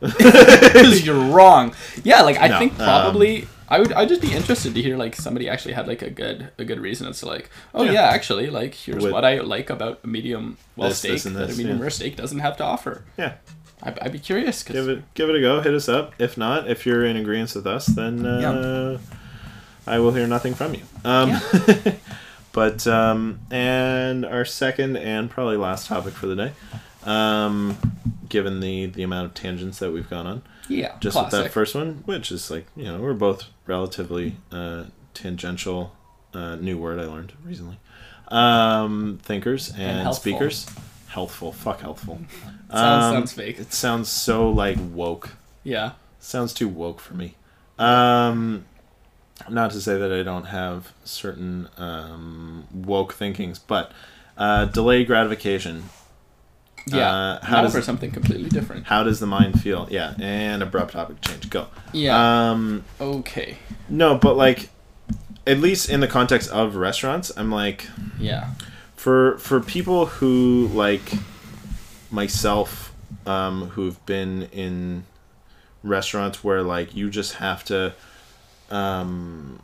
because 0.00 1.02
you're 1.06 1.18
wrong. 1.32 1.74
Yeah, 2.04 2.22
like 2.22 2.38
I 2.38 2.48
No, 2.48 2.58
think 2.58 2.72
um, 2.72 2.78
probably 2.78 3.46
I 3.68 3.78
would 3.78 3.92
I'd 3.92 4.08
just 4.08 4.20
be 4.22 4.32
interested 4.32 4.74
to 4.74 4.82
hear 4.82 4.96
like 4.96 5.14
somebody 5.16 5.48
actually 5.48 5.74
had 5.74 5.86
like 5.86 6.02
a 6.02 6.10
good 6.10 6.50
a 6.58 6.64
good 6.64 6.80
reason. 6.80 7.06
It's 7.06 7.22
like, 7.22 7.50
oh 7.74 7.84
yeah, 7.84 7.92
Yeah. 7.92 8.08
actually, 8.08 8.48
like 8.50 8.74
here's 8.74 9.02
With- 9.02 9.12
what 9.12 9.24
I 9.24 9.38
like 9.40 9.70
about 9.70 10.00
a 10.04 10.06
medium 10.06 10.58
well 10.76 10.88
This, 10.90 10.98
steak 10.98 11.12
this, 11.12 11.26
and 11.26 11.36
that 11.36 11.50
a 11.50 11.56
medium 11.56 11.76
yeah. 11.78 11.82
rare 11.82 11.90
steak 11.90 12.16
doesn't 12.16 12.40
have 12.40 12.56
to 12.58 12.64
offer. 12.64 13.04
Yeah. 13.16 13.34
I'd, 13.82 13.98
I'd 14.00 14.12
be 14.12 14.18
curious 14.18 14.62
Give 14.62 14.88
it 14.88 15.14
give 15.14 15.28
it 15.28 15.36
a 15.36 15.40
go. 15.40 15.60
Hit 15.60 15.74
us 15.74 15.88
up. 15.88 16.14
If 16.18 16.36
not, 16.36 16.68
if 16.68 16.86
you're 16.86 17.04
in 17.04 17.16
agreement 17.16 17.54
with 17.54 17.66
us, 17.66 17.86
then 17.86 18.26
uh, 18.26 18.98
I 19.86 19.98
will 19.98 20.12
hear 20.12 20.26
nothing 20.26 20.54
from 20.54 20.74
you. 20.74 20.82
Um, 21.04 21.40
but 22.52 22.86
um, 22.86 23.40
and 23.50 24.24
our 24.24 24.44
second 24.44 24.96
and 24.96 25.30
probably 25.30 25.56
last 25.56 25.86
topic 25.86 26.14
for 26.14 26.26
the 26.26 26.36
day, 26.36 26.52
um, 27.04 27.78
given 28.28 28.60
the 28.60 28.86
the 28.86 29.02
amount 29.02 29.26
of 29.26 29.34
tangents 29.34 29.78
that 29.78 29.92
we've 29.92 30.08
gone 30.10 30.26
on, 30.26 30.42
yeah, 30.68 30.96
just 31.00 31.20
with 31.20 31.30
that 31.30 31.50
first 31.50 31.74
one, 31.74 32.02
which 32.04 32.30
is 32.30 32.50
like 32.50 32.66
you 32.76 32.84
know 32.84 33.00
we're 33.00 33.14
both 33.14 33.46
relatively 33.66 34.36
uh, 34.52 34.84
tangential. 35.14 35.96
Uh, 36.32 36.54
new 36.54 36.78
word 36.78 37.00
I 37.00 37.06
learned 37.06 37.32
recently. 37.44 37.80
Um, 38.28 39.18
thinkers 39.22 39.70
and, 39.70 40.02
healthful. 40.02 40.14
speakers. 40.14 40.66
Healthful. 41.08 41.52
Fuck 41.52 41.80
healthful. 41.80 42.20
Sounds, 42.70 43.04
Um, 43.04 43.14
sounds 43.14 43.32
fake. 43.32 43.58
It 43.58 43.72
sounds 43.72 44.08
so 44.08 44.50
like 44.50 44.78
woke. 44.92 45.30
Yeah, 45.64 45.92
Sounds 46.18 46.52
too 46.52 46.68
woke 46.68 47.00
for 47.00 47.14
me. 47.14 47.34
Um, 47.78 48.64
not 49.48 49.70
to 49.72 49.80
say 49.80 49.96
that 49.98 50.12
I 50.12 50.22
don't 50.22 50.44
have 50.46 50.92
certain 51.04 51.68
um, 51.78 52.66
woke 52.72 53.14
thinkings, 53.14 53.58
but 53.58 53.90
uh, 54.36 54.66
delayed 54.66 55.06
gratification. 55.06 55.84
yeah. 56.86 57.10
Uh, 57.10 57.44
how 57.44 57.62
does- 57.62 57.72
for 57.72 57.82
something 57.82 58.10
completely 58.10 58.48
different. 58.50 58.86
How 58.86 59.02
does 59.02 59.18
the 59.20 59.26
mind 59.26 59.60
feel? 59.60 59.86
Yeah, 59.90 60.14
and 60.20 60.62
abrupt 60.62 60.92
topic 60.92 61.20
change. 61.22 61.48
Go. 61.50 61.66
Yeah. 61.92 62.50
Um, 62.50 62.84
okay. 63.00 63.56
no, 63.88 64.16
but 64.16 64.36
like, 64.36 64.68
at 65.46 65.58
least 65.58 65.88
in 65.90 66.00
the 66.00 66.08
context 66.08 66.50
of 66.50 66.76
restaurants, 66.76 67.32
I'm 67.36 67.50
like, 67.50 67.86
Yeah. 68.18 68.50
for 68.96 69.38
for 69.38 69.60
people 69.60 70.06
who 70.06 70.68
like 70.72 71.12
myself 72.10 72.94
um, 73.26 73.68
who've 73.70 74.04
been 74.06 74.42
in 74.52 75.04
restaurants 75.82 76.44
where 76.44 76.62
like 76.62 76.94
you 76.94 77.08
just 77.10 77.34
have 77.34 77.64
to 77.64 77.94
um, 78.70 79.60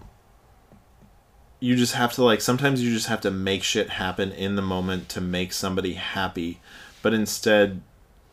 you 1.60 1.76
just 1.76 1.94
have 1.94 2.12
to 2.14 2.22
like 2.24 2.40
sometimes 2.40 2.82
you 2.82 2.92
just 2.92 3.06
have 3.08 3.20
to 3.22 3.30
make 3.30 3.62
shit 3.62 3.90
happen 3.90 4.32
in 4.32 4.56
the 4.56 4.62
moment 4.62 5.08
to 5.10 5.20
make 5.20 5.52
somebody 5.52 5.94
happy. 5.94 6.60
But 7.02 7.14
instead 7.14 7.82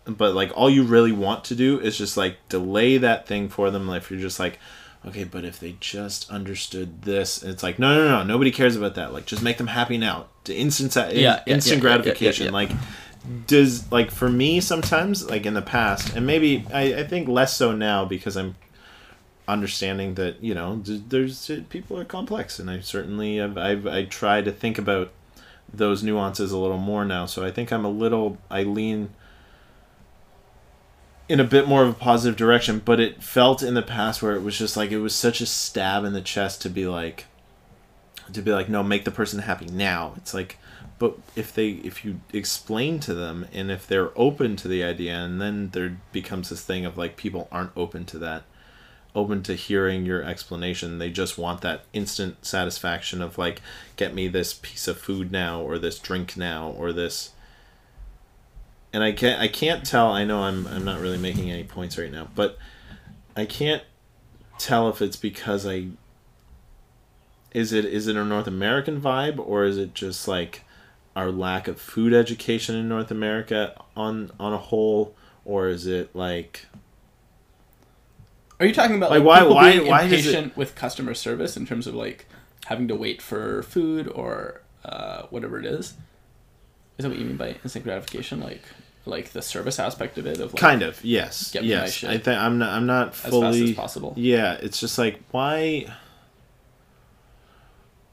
but 0.05 0.33
like 0.35 0.51
all 0.55 0.69
you 0.69 0.83
really 0.83 1.13
want 1.13 1.45
to 1.45 1.55
do 1.55 1.79
is 1.79 1.97
just 1.97 2.17
like 2.17 2.37
delay 2.49 2.97
that 2.97 3.27
thing 3.27 3.49
for 3.49 3.71
them. 3.71 3.87
Like 3.87 4.01
if 4.03 4.11
you're 4.11 4.19
just 4.19 4.39
like 4.39 4.59
okay 5.05 5.23
but 5.25 5.43
if 5.45 5.59
they 5.59 5.75
just 5.81 6.29
understood 6.31 7.01
this 7.01 7.43
it's 7.43 7.61
like 7.61 7.77
no 7.77 7.93
no 7.95 8.07
no 8.07 8.23
nobody 8.23 8.51
cares 8.51 8.75
about 8.75 8.95
that. 8.95 9.13
Like 9.13 9.25
just 9.25 9.41
make 9.43 9.57
them 9.57 9.67
happy 9.67 9.97
now. 9.97 10.25
To 10.45 10.53
instant 10.53 10.93
Yeah, 11.13 11.41
instant 11.45 11.47
yeah, 11.47 11.53
yeah, 11.55 11.75
yeah, 11.75 11.79
gratification. 11.79 12.45
yeah. 12.47 12.51
like 12.51 12.71
does 13.47 13.89
like 13.91 14.11
for 14.11 14.29
me 14.29 14.59
sometimes 14.59 15.29
like 15.29 15.45
in 15.45 15.53
the 15.53 15.61
past 15.61 16.13
and 16.15 16.27
maybe 16.27 16.65
I, 16.73 16.93
I 16.95 17.03
think 17.03 17.29
less 17.29 17.55
so 17.55 17.71
now 17.71 18.03
because 18.03 18.35
i'm 18.35 18.55
understanding 19.47 20.15
that 20.15 20.43
you 20.43 20.53
know 20.53 20.81
there's 20.83 21.49
uh, 21.49 21.61
people 21.69 21.97
are 21.97 22.05
complex 22.05 22.59
and 22.59 22.69
i 22.69 22.79
certainly 22.81 23.37
have 23.37 23.57
I've, 23.57 23.87
i 23.87 24.03
try 24.05 24.41
to 24.41 24.51
think 24.51 24.77
about 24.77 25.11
those 25.73 26.03
nuances 26.03 26.51
a 26.51 26.57
little 26.57 26.77
more 26.77 27.03
now. 27.03 27.25
So 27.25 27.45
i 27.45 27.51
think 27.51 27.71
i'm 27.71 27.85
a 27.85 27.89
little 27.89 28.37
i 28.49 28.63
lean 28.63 29.09
in 31.27 31.39
a 31.39 31.43
bit 31.43 31.67
more 31.67 31.83
of 31.83 31.89
a 31.89 31.93
positive 31.93 32.37
direction 32.37 32.81
but 32.83 32.99
it 32.99 33.23
felt 33.23 33.63
in 33.63 33.73
the 33.73 33.81
past 33.81 34.21
where 34.21 34.35
it 34.35 34.43
was 34.43 34.57
just 34.57 34.77
like 34.77 34.91
it 34.91 34.99
was 34.99 35.15
such 35.15 35.41
a 35.41 35.45
stab 35.45 36.03
in 36.03 36.13
the 36.13 36.21
chest 36.21 36.61
to 36.61 36.69
be 36.69 36.85
like 36.85 37.25
to 38.31 38.41
be 38.41 38.51
like 38.51 38.69
no 38.69 38.83
make 38.83 39.03
the 39.03 39.11
person 39.11 39.39
happy 39.39 39.65
now. 39.65 40.13
It's 40.17 40.33
like 40.33 40.57
but 41.03 41.17
if 41.35 41.53
they 41.53 41.67
if 41.67 42.05
you 42.05 42.21
explain 42.31 42.97
to 42.97 43.13
them 43.13 43.45
and 43.51 43.69
if 43.69 43.85
they're 43.85 44.17
open 44.17 44.55
to 44.55 44.69
the 44.69 44.81
idea 44.81 45.13
and 45.13 45.41
then 45.41 45.69
there 45.71 45.97
becomes 46.13 46.47
this 46.47 46.63
thing 46.63 46.85
of 46.85 46.97
like 46.97 47.17
people 47.17 47.49
aren't 47.51 47.75
open 47.75 48.05
to 48.05 48.17
that 48.17 48.43
open 49.13 49.43
to 49.43 49.53
hearing 49.53 50.05
your 50.05 50.23
explanation. 50.23 50.99
They 50.99 51.09
just 51.09 51.37
want 51.37 51.59
that 51.59 51.83
instant 51.91 52.45
satisfaction 52.45 53.21
of 53.21 53.37
like 53.37 53.61
get 53.97 54.13
me 54.13 54.29
this 54.29 54.53
piece 54.53 54.87
of 54.87 54.97
food 54.97 55.29
now 55.29 55.59
or 55.59 55.77
this 55.77 55.99
drink 55.99 56.37
now 56.37 56.69
or 56.69 56.93
this 56.93 57.31
and 58.93 59.03
i 59.03 59.11
can't 59.11 59.41
i 59.41 59.49
can't 59.49 59.85
tell 59.85 60.07
i 60.09 60.23
know 60.23 60.43
i'm 60.43 60.65
i'm 60.67 60.85
not 60.85 61.01
really 61.01 61.17
making 61.17 61.51
any 61.51 61.65
points 61.65 61.97
right 61.97 62.13
now 62.13 62.29
but 62.33 62.57
i 63.35 63.43
can't 63.43 63.83
tell 64.57 64.87
if 64.87 65.01
it's 65.01 65.17
because 65.17 65.67
i 65.67 65.87
is 67.51 67.73
it 67.73 67.83
is 67.83 68.07
it 68.07 68.15
a 68.15 68.23
North 68.23 68.47
American 68.47 69.01
vibe 69.01 69.37
or 69.45 69.65
is 69.65 69.77
it 69.77 69.93
just 69.93 70.29
like 70.29 70.63
our 71.15 71.31
lack 71.31 71.67
of 71.67 71.79
food 71.79 72.13
education 72.13 72.75
in 72.75 72.87
North 72.89 73.11
America 73.11 73.79
on 73.95 74.31
on 74.39 74.53
a 74.53 74.57
whole 74.57 75.15
or 75.45 75.67
is 75.69 75.85
it 75.85 76.15
like 76.15 76.65
Are 78.59 78.65
you 78.65 78.73
talking 78.73 78.95
about 78.95 79.11
Like, 79.11 79.19
like, 79.19 79.27
why- 79.27 79.39
people 79.41 79.55
why- 79.55 79.71
being 79.77 79.87
why 79.89 80.01
it- 80.01 80.05
impatient 80.05 80.57
with 80.57 80.75
customer 80.75 81.13
service 81.13 81.55
in 81.57 81.65
terms 81.65 81.85
of 81.87 81.93
like 81.95 82.27
having 82.65 82.87
to 82.87 82.95
wait 82.95 83.21
for 83.21 83.61
food 83.63 84.07
or 84.07 84.61
uh, 84.85 85.23
whatever 85.29 85.59
it 85.59 85.65
is? 85.65 85.93
Is 86.97 87.03
that 87.03 87.09
what 87.09 87.17
you 87.19 87.25
mean 87.25 87.37
by 87.37 87.55
instant 87.63 87.83
gratification? 87.83 88.39
Like, 88.39 88.61
like 89.05 89.29
the 89.33 89.41
service 89.41 89.79
aspect 89.79 90.17
of 90.17 90.25
it 90.25 90.39
of 90.39 90.53
like, 90.53 90.61
kind 90.61 90.81
of 90.81 91.03
yes 91.03 91.51
Get 91.51 91.63
yes 91.65 91.91
shit 91.93 92.09
I 92.09 92.17
think 92.17 92.39
I'm 92.39 92.57
not 92.57 92.69
I'm 92.69 92.85
not 92.85 93.09
as 93.09 93.17
fully 93.29 93.59
fast 93.59 93.69
as 93.71 93.75
possible. 93.75 94.13
yeah 94.15 94.53
it's 94.53 94.79
just 94.79 94.97
like 94.97 95.19
why 95.31 95.87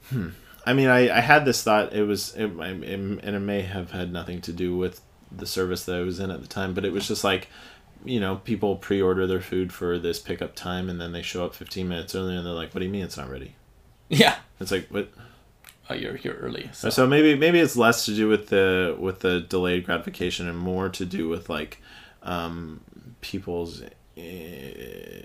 hmm 0.09 0.29
I 0.65 0.73
mean 0.73 0.87
I 0.87 1.15
I 1.17 1.21
had 1.21 1.45
this 1.45 1.63
thought 1.63 1.93
it 1.93 2.03
was 2.03 2.35
it, 2.35 2.51
I- 2.59 2.69
it, 2.69 2.99
and 2.99 3.23
it 3.23 3.39
may 3.39 3.61
have 3.61 3.91
had 3.91 4.11
nothing 4.11 4.41
to 4.41 4.53
do 4.53 4.75
with 4.77 5.01
the 5.31 5.45
service 5.45 5.85
that 5.85 5.95
I 5.95 6.01
was 6.01 6.19
in 6.19 6.29
at 6.31 6.41
the 6.41 6.47
time 6.47 6.73
but 6.73 6.85
it 6.85 6.91
was 6.93 7.07
just 7.07 7.23
like 7.23 7.47
you 8.03 8.19
know, 8.19 8.37
people 8.37 8.77
pre-order 8.77 9.27
their 9.27 9.41
food 9.41 9.71
for 9.71 9.99
this 9.99 10.17
pickup 10.17 10.55
time, 10.55 10.89
and 10.89 10.99
then 10.99 11.11
they 11.11 11.21
show 11.21 11.45
up 11.45 11.53
15 11.53 11.87
minutes 11.87 12.15
earlier, 12.15 12.35
and 12.37 12.43
they're 12.43 12.51
like, 12.51 12.73
"What 12.73 12.79
do 12.79 12.85
you 12.87 12.91
mean 12.91 13.03
it's 13.03 13.15
not 13.15 13.29
ready?" 13.29 13.53
Yeah. 14.09 14.37
It's 14.59 14.71
like, 14.71 14.87
"What?" 14.87 15.11
Oh, 15.87 15.93
you're 15.93 16.17
you're 16.17 16.33
early. 16.33 16.71
So. 16.73 16.89
So 16.89 17.05
maybe 17.05 17.35
maybe 17.35 17.59
it's 17.59 17.77
less 17.77 18.05
to 18.05 18.15
do 18.15 18.27
with 18.27 18.49
the 18.49 18.95
with 18.99 19.19
the 19.19 19.41
delayed 19.41 19.85
gratification, 19.85 20.47
and 20.47 20.57
more 20.57 20.89
to 20.89 21.05
do 21.05 21.29
with 21.29 21.47
like 21.47 21.79
um, 22.23 22.81
people's 23.21 23.83
eh, 24.17 25.21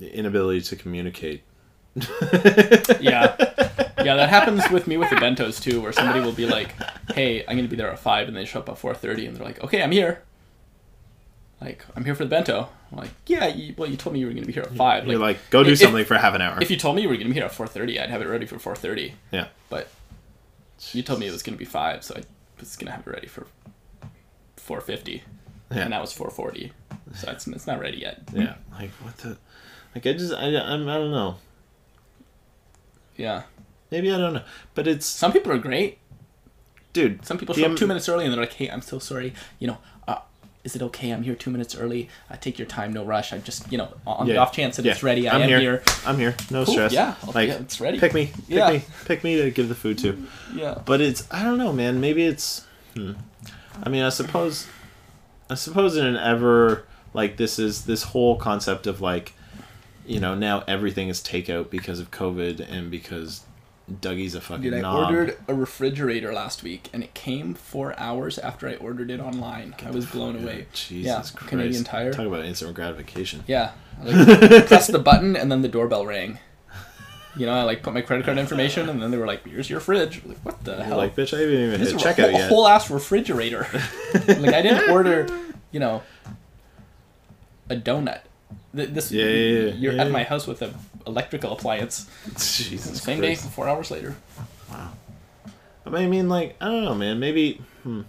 inability 0.00 0.60
to 0.62 0.76
communicate. 0.76 1.44
yeah, 3.00 3.34
yeah, 4.04 4.14
that 4.16 4.28
happens 4.28 4.68
with 4.70 4.86
me 4.86 4.96
with 4.96 5.10
the 5.10 5.16
bentos 5.16 5.60
too, 5.62 5.80
where 5.80 5.92
somebody 5.92 6.20
will 6.20 6.32
be 6.32 6.46
like, 6.46 6.74
"Hey, 7.12 7.44
I'm 7.46 7.56
gonna 7.56 7.68
be 7.68 7.76
there 7.76 7.90
at 7.90 7.98
five, 7.98 8.28
and 8.28 8.36
they 8.36 8.44
show 8.44 8.60
up 8.60 8.68
at 8.68 8.78
four 8.78 8.94
thirty, 8.94 9.26
and 9.26 9.36
they're 9.36 9.44
like, 9.46 9.62
"Okay, 9.62 9.82
I'm 9.82 9.92
here." 9.92 10.22
Like, 11.60 11.84
I'm 11.96 12.04
here 12.04 12.14
for 12.14 12.22
the 12.24 12.30
bento. 12.30 12.68
I'm 12.92 12.98
like, 12.98 13.10
yeah, 13.26 13.46
you, 13.48 13.74
well, 13.76 13.90
you 13.90 13.96
told 13.96 14.14
me 14.14 14.20
you 14.20 14.26
were 14.26 14.32
gonna 14.32 14.46
be 14.46 14.52
here 14.52 14.62
at 14.62 14.74
five. 14.76 15.06
You're 15.08 15.18
like, 15.18 15.38
"Go 15.50 15.64
do 15.64 15.72
if- 15.72 15.78
something 15.80 16.04
for 16.04 16.14
half 16.16 16.34
an 16.34 16.40
hour." 16.40 16.58
If 16.62 16.70
you 16.70 16.76
told 16.76 16.94
me 16.96 17.02
you 17.02 17.08
were 17.08 17.16
gonna 17.16 17.28
be 17.28 17.34
here 17.34 17.44
at 17.44 17.52
four 17.52 17.66
thirty, 17.66 17.98
I'd 17.98 18.10
have 18.10 18.22
it 18.22 18.28
ready 18.28 18.46
for 18.46 18.58
four 18.58 18.76
thirty. 18.76 19.14
yeah, 19.32 19.48
But 19.68 19.88
you 20.92 21.02
told 21.02 21.18
me 21.18 21.26
it 21.26 21.32
was 21.32 21.42
gonna 21.42 21.56
be 21.56 21.64
five, 21.64 22.04
so 22.04 22.14
I 22.16 22.22
was 22.60 22.76
gonna 22.76 22.92
have 22.92 23.06
it 23.06 23.10
ready 23.10 23.26
for 23.26 23.46
four 24.56 24.80
fifty, 24.80 25.24
yeah, 25.72 25.78
and 25.82 25.92
that 25.92 26.00
was 26.00 26.12
four 26.12 26.30
forty. 26.30 26.72
So 27.14 27.30
it's 27.32 27.46
it's 27.48 27.66
not 27.66 27.80
ready 27.80 27.98
yet. 27.98 28.20
yeah. 28.32 28.54
Like 28.72 28.90
what 29.02 29.16
the? 29.18 29.36
Like 29.94 30.06
I 30.06 30.12
just 30.12 30.32
I 30.32 30.44
I'm, 30.56 30.88
I 30.88 30.94
don't 30.94 31.10
know. 31.10 31.36
Yeah, 33.18 33.42
Maybe 33.90 34.10
I 34.12 34.16
don't 34.18 34.32
know, 34.34 34.42
but 34.74 34.86
it's 34.86 35.04
some 35.06 35.32
people 35.32 35.52
are 35.52 35.58
great. 35.58 35.98
dude. 36.94 37.24
Some 37.26 37.36
people 37.38 37.54
show 37.54 37.70
up 37.70 37.76
two 37.76 37.86
minutes 37.86 38.08
early 38.08 38.24
and 38.24 38.32
they're 38.32 38.40
like, 38.40 38.54
"Hey, 38.54 38.68
I'm 38.70 38.80
so 38.82 38.98
sorry. 38.98 39.32
You 39.58 39.68
know, 39.68 39.78
uh, 40.06 40.18
is 40.64 40.74
it 40.76 40.82
okay? 40.82 41.10
I'm 41.10 41.22
here 41.22 41.34
two 41.34 41.50
minutes 41.50 41.74
early. 41.76 42.08
I 42.30 42.36
take 42.36 42.58
your 42.58 42.66
time, 42.66 42.92
no 42.92 43.04
rush. 43.04 43.32
I 43.32 43.38
just, 43.38 43.70
you 43.72 43.78
know, 43.78 43.88
on 44.06 44.26
the 44.26 44.36
off 44.36 44.52
chance 44.52 44.76
that 44.76 44.84
Yeah. 44.84 44.92
it's 44.92 45.02
ready, 45.02 45.28
I 45.28 45.34
I'm 45.36 45.42
am 45.42 45.48
here. 45.48 45.60
here. 45.60 45.82
I'm 46.06 46.16
here. 46.18 46.34
No 46.50 46.64
Cool, 46.64 46.74
stress. 46.74 46.92
yeah, 46.92 47.14
I'll- 47.24 47.32
Like 47.32 47.48
yeah, 47.48 47.54
it's 47.56 47.80
ready. 47.80 47.98
Pick 48.00 48.14
me. 48.14 48.26
Pick 48.26 48.44
Yeah. 48.48 48.70
me. 48.70 48.82
Pick 49.06 49.24
me 49.24 49.36
to 49.42 49.50
give 49.50 49.68
the 49.68 49.74
food 49.74 49.98
to. 49.98 50.26
Yeah, 50.54 50.78
But 50.84 51.00
it's 51.00 51.26
I 51.30 51.42
don't 51.44 51.58
know, 51.58 51.72
man. 51.72 52.00
Maybe 52.00 52.24
it's. 52.24 52.64
Hmm. 52.94 53.12
I 53.82 53.88
mean, 53.88 54.02
I 54.02 54.08
suppose. 54.10 54.66
I 55.50 55.54
suppose 55.54 55.96
in 55.96 56.04
an 56.06 56.16
ever 56.16 56.84
like 57.14 57.36
this 57.38 57.58
is 57.58 57.84
this 57.86 58.02
whole 58.02 58.36
concept 58.36 58.86
of 58.86 59.00
like, 59.00 59.32
you 60.08 60.20
know, 60.20 60.34
now 60.34 60.64
everything 60.66 61.08
is 61.08 61.20
takeout 61.20 61.70
because 61.70 62.00
of 62.00 62.10
COVID 62.10 62.60
and 62.60 62.90
because 62.90 63.44
Dougie's 64.00 64.34
a 64.34 64.40
fucking 64.40 64.62
dude, 64.62 64.74
I 64.74 64.80
knob. 64.80 65.10
ordered 65.10 65.38
a 65.46 65.54
refrigerator 65.54 66.32
last 66.32 66.62
week 66.62 66.88
and 66.92 67.02
it 67.02 67.14
came 67.14 67.54
four 67.54 67.98
hours 67.98 68.38
after 68.38 68.68
I 68.68 68.74
ordered 68.76 69.10
it 69.10 69.20
online. 69.20 69.74
I 69.84 69.90
was 69.90 70.06
blown 70.06 70.42
away. 70.42 70.66
Jesus 70.72 71.06
yeah, 71.06 71.16
Christ. 71.16 71.36
Canadian 71.36 71.84
Tire. 71.84 72.12
Talk 72.12 72.26
about 72.26 72.44
instant 72.44 72.74
gratification. 72.74 73.44
Yeah, 73.46 73.72
I, 74.00 74.04
like, 74.04 74.66
pressed 74.66 74.92
the 74.92 74.98
button 74.98 75.36
and 75.36 75.50
then 75.50 75.62
the 75.62 75.68
doorbell 75.68 76.06
rang. 76.06 76.38
You 77.36 77.46
know, 77.46 77.52
I 77.52 77.62
like 77.62 77.82
put 77.82 77.94
my 77.94 78.00
credit 78.00 78.24
card 78.24 78.36
information 78.38 78.88
and 78.88 79.00
then 79.00 79.10
they 79.10 79.16
were 79.16 79.26
like, 79.26 79.46
"Here's 79.46 79.70
your 79.70 79.80
fridge." 79.80 80.22
I'm 80.24 80.30
like, 80.30 80.38
what 80.38 80.64
the 80.64 80.72
You're 80.72 80.82
hell? 80.84 80.96
like, 80.96 81.14
bitch, 81.14 81.32
I 81.36 81.40
haven't 81.40 81.54
even 81.54 81.80
hit 81.80 81.92
a 81.92 81.96
checkout 81.96 82.30
whole, 82.30 82.32
yet. 82.32 82.48
whole 82.48 82.66
ass 82.66 82.90
refrigerator. 82.90 83.66
like 84.14 84.54
I 84.54 84.62
didn't 84.62 84.90
order, 84.90 85.28
you 85.70 85.78
know, 85.78 86.02
a 87.70 87.76
donut. 87.76 88.22
Th- 88.74 88.88
This 88.90 89.10
Yeah, 89.12 89.24
yeah, 89.24 89.30
yeah, 89.68 89.74
you're 89.74 89.92
yeah, 89.94 90.02
at 90.04 90.10
my 90.10 90.24
house 90.24 90.46
with 90.46 90.62
an 90.62 90.74
electrical 91.06 91.52
appliance. 91.52 92.06
Jesus 92.36 93.02
Same 93.02 93.18
Christ. 93.18 93.44
day, 93.44 93.48
four 93.50 93.68
hours 93.68 93.90
later. 93.90 94.16
Wow. 94.70 94.90
I 95.86 96.06
mean, 96.06 96.28
like 96.28 96.56
I 96.60 96.66
don't 96.66 96.84
know, 96.84 96.94
man. 96.94 97.18
Maybe, 97.18 97.62
hmm. 97.82 98.02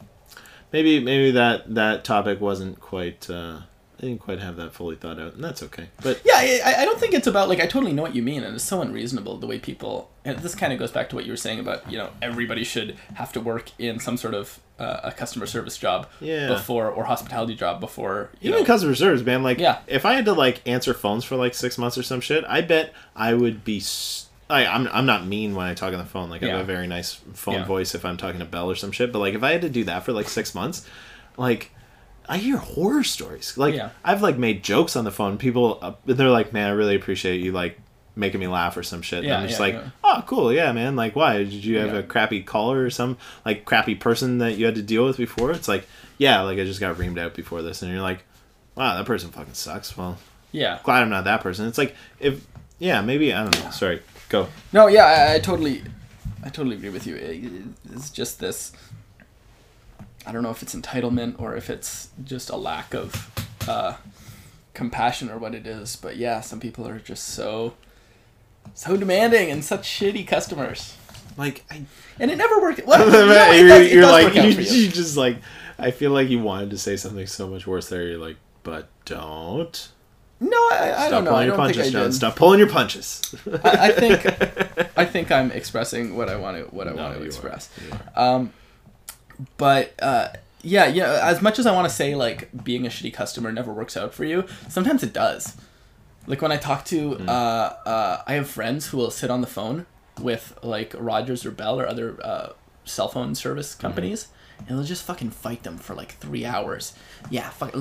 maybe, 0.74 1.00
maybe 1.00 1.32
that 1.32 1.74
that 1.76 2.04
topic 2.04 2.42
wasn't 2.42 2.80
quite. 2.80 3.30
uh 3.30 3.62
I 4.00 4.04
didn't 4.06 4.22
quite 4.22 4.40
have 4.40 4.56
that 4.56 4.74
fully 4.74 4.96
thought 4.96 5.20
out, 5.20 5.34
and 5.36 5.44
that's 5.44 5.62
okay. 5.64 5.90
But 6.02 6.22
Yeah, 6.24 6.36
I, 6.38 6.76
I 6.80 6.86
don't 6.86 6.98
think 7.00 7.14
it's 7.14 7.28
about 7.28 7.50
like 7.50 7.60
I 7.60 7.68
totally 7.68 7.92
know 7.92 8.02
what 8.02 8.16
you 8.16 8.22
mean, 8.24 8.44
and 8.44 8.56
it's 8.56 8.64
so 8.64 8.82
unreasonable 8.82 9.38
the 9.38 9.46
way 9.48 9.60
people. 9.60 10.10
And 10.24 10.40
this 10.40 10.56
kind 10.56 10.72
of 10.72 10.80
goes 10.80 10.92
back 10.92 11.10
to 11.10 11.16
what 11.16 11.26
you 11.26 11.34
were 11.34 11.38
saying 11.38 11.60
about 11.60 11.92
you 11.92 11.98
know 11.98 12.10
everybody 12.22 12.64
should 12.64 12.96
have 13.16 13.34
to 13.34 13.42
work 13.42 13.72
in 13.78 14.00
some 14.00 14.16
sort 14.16 14.34
of 14.36 14.60
uh, 14.80 15.02
a 15.04 15.12
customer 15.12 15.46
service 15.46 15.78
job 15.78 16.08
Yeah. 16.22 16.48
before 16.48 16.90
or 16.90 17.04
hospitality 17.04 17.56
job 17.56 17.82
before 17.82 18.30
you 18.40 18.50
even 18.52 18.62
know. 18.62 18.66
customer 18.66 18.96
service, 18.96 19.22
man. 19.26 19.44
Like, 19.44 19.60
Yeah. 19.60 19.80
if 19.88 20.06
I 20.06 20.14
had 20.14 20.24
to 20.26 20.34
like 20.34 20.66
answer 20.66 20.94
phones 20.94 21.26
for 21.26 21.36
like 21.36 21.54
six 21.54 21.78
months 21.78 21.98
or 21.98 22.04
some 22.04 22.22
shit, 22.22 22.46
I 22.48 22.62
bet 22.62 22.94
I 23.18 23.34
would 23.34 23.66
be. 23.66 23.78
s 23.80 24.28
I, 24.50 24.66
I'm 24.66 24.88
I'm 24.94 25.06
not 25.06 25.28
mean 25.28 25.54
when 25.56 25.68
I 25.68 25.74
talk 25.74 25.92
on 25.92 26.00
the 26.00 26.06
phone. 26.06 26.30
Like 26.30 26.42
I 26.42 26.48
have 26.48 26.62
a 26.62 26.64
very 26.64 26.88
nice 26.88 27.16
phone 27.34 27.56
Yeah. 27.56 27.66
voice 27.66 27.94
if 27.94 28.04
I'm 28.06 28.16
talking 28.18 28.40
to 28.40 28.46
Bell 28.46 28.72
or 28.72 28.76
some 28.76 28.92
shit. 28.94 29.12
But 29.12 29.20
like 29.20 29.34
if 29.36 29.44
I 29.44 29.52
had 29.52 29.62
to 29.62 29.70
do 29.70 29.84
that 29.84 30.06
for 30.06 30.14
like 30.14 30.30
six 30.30 30.56
months, 30.56 30.88
like 31.38 31.72
I 32.30 32.38
hear 32.38 32.58
horror 32.58 33.04
stories. 33.04 33.58
Like 33.58 33.74
Yeah. 33.76 33.90
I've 34.04 34.22
like 34.22 34.38
made 34.38 34.64
jokes 34.64 34.96
on 34.96 35.04
the 35.04 35.12
phone. 35.12 35.38
People 35.38 35.80
uh, 35.82 35.94
they're 36.06 36.30
like, 36.30 36.54
man, 36.54 36.70
I 36.70 36.74
really 36.74 36.96
appreciate 36.96 37.42
you 37.42 37.52
like 37.52 37.80
making 38.16 38.40
me 38.40 38.48
laugh 38.48 38.76
or 38.78 38.84
some 38.84 39.02
shit. 39.02 39.24
and 39.24 39.34
I'm 39.34 39.48
just 39.48 39.60
yeah, 39.60 39.66
like, 39.66 39.74
yeah. 39.76 39.90
oh, 40.04 40.24
cool, 40.28 40.52
yeah, 40.54 40.72
man. 40.74 40.96
Like, 40.96 41.16
why 41.16 41.38
did 41.40 41.54
you 41.54 41.78
have 41.80 41.94
Yeah. 41.94 42.00
a 42.00 42.04
crappy 42.04 42.44
caller 42.44 42.84
or 42.84 42.90
some 42.90 43.18
like 43.46 43.66
crappy 43.66 43.96
person 43.96 44.38
that 44.40 44.58
you 44.58 44.66
had 44.66 44.76
to 44.76 44.82
deal 44.82 45.06
with 45.06 45.18
before? 45.18 45.52
It's 45.52 45.68
like, 45.68 45.88
yeah, 46.18 46.42
like 46.42 46.60
I 46.60 46.66
just 46.66 46.80
got 46.80 46.98
reamed 46.98 47.18
out 47.20 47.34
before 47.34 47.62
this, 47.62 47.82
and 47.82 47.92
you're 47.92 48.02
like, 48.02 48.24
wow, 48.76 48.96
that 48.96 49.06
person 49.06 49.32
fucking 49.32 49.54
sucks. 49.54 49.98
Well, 49.98 50.18
Yeah. 50.52 50.80
glad 50.84 51.02
I'm 51.02 51.10
not 51.10 51.24
that 51.26 51.42
person. 51.42 51.66
It's 51.68 51.78
like 51.78 51.96
if 52.20 52.46
yeah, 52.78 53.02
maybe 53.02 53.34
I 53.34 53.44
don't 53.44 53.64
know. 53.64 53.72
Sorry, 53.72 54.02
go. 54.30 54.48
No, 54.74 54.88
yeah, 54.88 55.06
I, 55.06 55.36
I 55.36 55.40
totally, 55.40 55.84
I 56.44 56.50
totally 56.50 56.76
agree 56.76 56.90
with 56.90 57.08
you. 57.08 57.16
It- 57.16 57.94
It's 57.96 58.10
just 58.10 58.40
this. 58.40 58.72
I 60.26 60.32
don't 60.32 60.44
know 60.44 60.52
if 60.52 60.62
it's 60.62 60.76
entitlement 60.76 61.40
or 61.40 61.56
if 61.56 61.70
it's 61.70 62.10
just 62.24 62.50
a 62.50 62.56
lack 62.56 62.94
of 62.94 63.30
uh, 63.68 63.96
compassion 64.74 65.30
or 65.30 65.38
what 65.38 65.56
it 65.56 65.66
is, 65.66 65.96
but 65.96 66.18
yeah, 66.18 66.42
some 66.42 66.60
people 66.60 66.88
are 66.88 67.00
just 67.00 67.30
so, 67.30 67.74
so 68.74 68.96
demanding 68.98 69.50
and 69.50 69.64
such 69.64 69.88
shitty 69.88 70.28
customers, 70.28 70.96
Like 71.38 71.64
I, 71.72 71.84
and 72.20 72.30
it 72.32 72.38
never 72.38 72.60
worked. 72.62 72.86
Well, 72.86 73.06
you 73.06 73.12
know, 73.12 73.52
you're, 73.54 73.68
does- 73.68 73.92
you're 73.94 74.06
like 74.06 74.36
you, 74.36 74.42
you. 74.64 74.84
you 74.86 74.90
just 74.90 75.18
like 75.18 75.38
I 75.78 75.92
feel 75.92 76.12
like 76.12 76.30
you 76.30 76.40
wanted 76.40 76.70
to 76.72 76.78
say 76.78 76.98
something 76.98 77.26
so 77.26 77.48
much 77.48 77.66
worse 77.66 77.88
there. 77.90 78.04
You're 78.08 78.18
like, 78.20 78.38
but 78.64 78.90
don't. 79.06 79.90
No, 80.42 80.56
I, 80.72 80.94
I 81.08 81.10
don't 81.10 81.26
know. 81.26 81.32
pulling 81.32 81.44
I 81.44 81.46
your 81.48 81.56
think 81.56 81.68
punches, 81.76 81.88
I 81.88 81.92
John. 81.92 82.04
did. 82.04 82.14
Stop 82.14 82.36
pulling 82.38 82.60
your 82.60 82.70
punches. 82.70 83.36
I, 83.64 83.88
I 83.88 83.92
think 83.92 84.26
I 84.98 85.06
think 85.06 85.32
I'm 85.32 85.52
expressing 85.52 86.16
what 86.16 86.30
I 86.30 86.36
want 86.38 86.58
to 86.58 86.64
what 86.76 86.88
I 86.88 86.92
No, 86.92 87.04
want 87.04 87.18
to 87.18 87.24
express. 87.24 87.70
Um, 88.16 88.54
but 89.58 89.94
uh, 90.02 90.30
yeah, 90.62 90.88
yeah. 90.88 91.20
As 91.24 91.42
much 91.42 91.60
as 91.60 91.66
I 91.66 91.74
want 91.74 91.88
to 91.88 91.94
say 91.94 92.16
like 92.16 92.50
being 92.64 92.86
a 92.86 92.90
shitty 92.90 93.14
customer 93.14 93.52
never 93.52 93.72
works 93.74 93.96
out 93.98 94.14
for 94.14 94.26
you, 94.26 94.46
sometimes 94.68 95.04
it 95.04 95.14
does. 95.14 95.56
Like 96.28 96.42
when 96.42 96.52
I 96.52 96.58
talk 96.58 96.86
to, 96.86 97.16
Hmm. 97.16 97.30
uh, 97.30 97.32
uh, 97.32 98.22
I 98.28 98.34
have 98.34 98.48
friends 98.50 98.88
who 98.88 98.98
will 98.98 99.12
sit 99.12 99.32
on 99.32 99.42
the 99.42 99.48
phone 99.48 99.86
with 100.20 100.58
like 100.62 100.94
Rogers 100.98 101.46
or 101.46 101.52
Bell 101.52 101.80
or 101.80 101.88
other 101.88 102.18
uh, 102.24 102.50
cell 102.86 103.08
phone 103.08 103.36
service 103.36 103.72
Mm-hmm. 103.74 103.82
companies. 103.82 104.28
And 104.68 104.78
they'll 104.78 104.84
just 104.86 105.04
fucking 105.06 105.30
fight 105.30 105.64
them 105.64 105.78
for 105.78 105.96
like 105.96 106.16
three 106.18 106.46
hours. 106.46 106.94
Yeah, 107.30 107.50
fuck. 107.50 107.74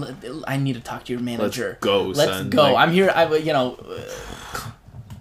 I 0.46 0.56
need 0.56 0.74
to 0.74 0.80
talk 0.80 1.04
to 1.06 1.12
your 1.12 1.20
manager. 1.20 1.70
Let's 1.70 1.80
go, 1.80 2.02
Let's 2.04 2.30
son. 2.30 2.50
go. 2.50 2.62
Like- 2.62 2.76
I'm 2.76 2.92
here. 2.92 3.11
I, 3.12 3.26
you 3.36 3.52
know, 3.52 3.76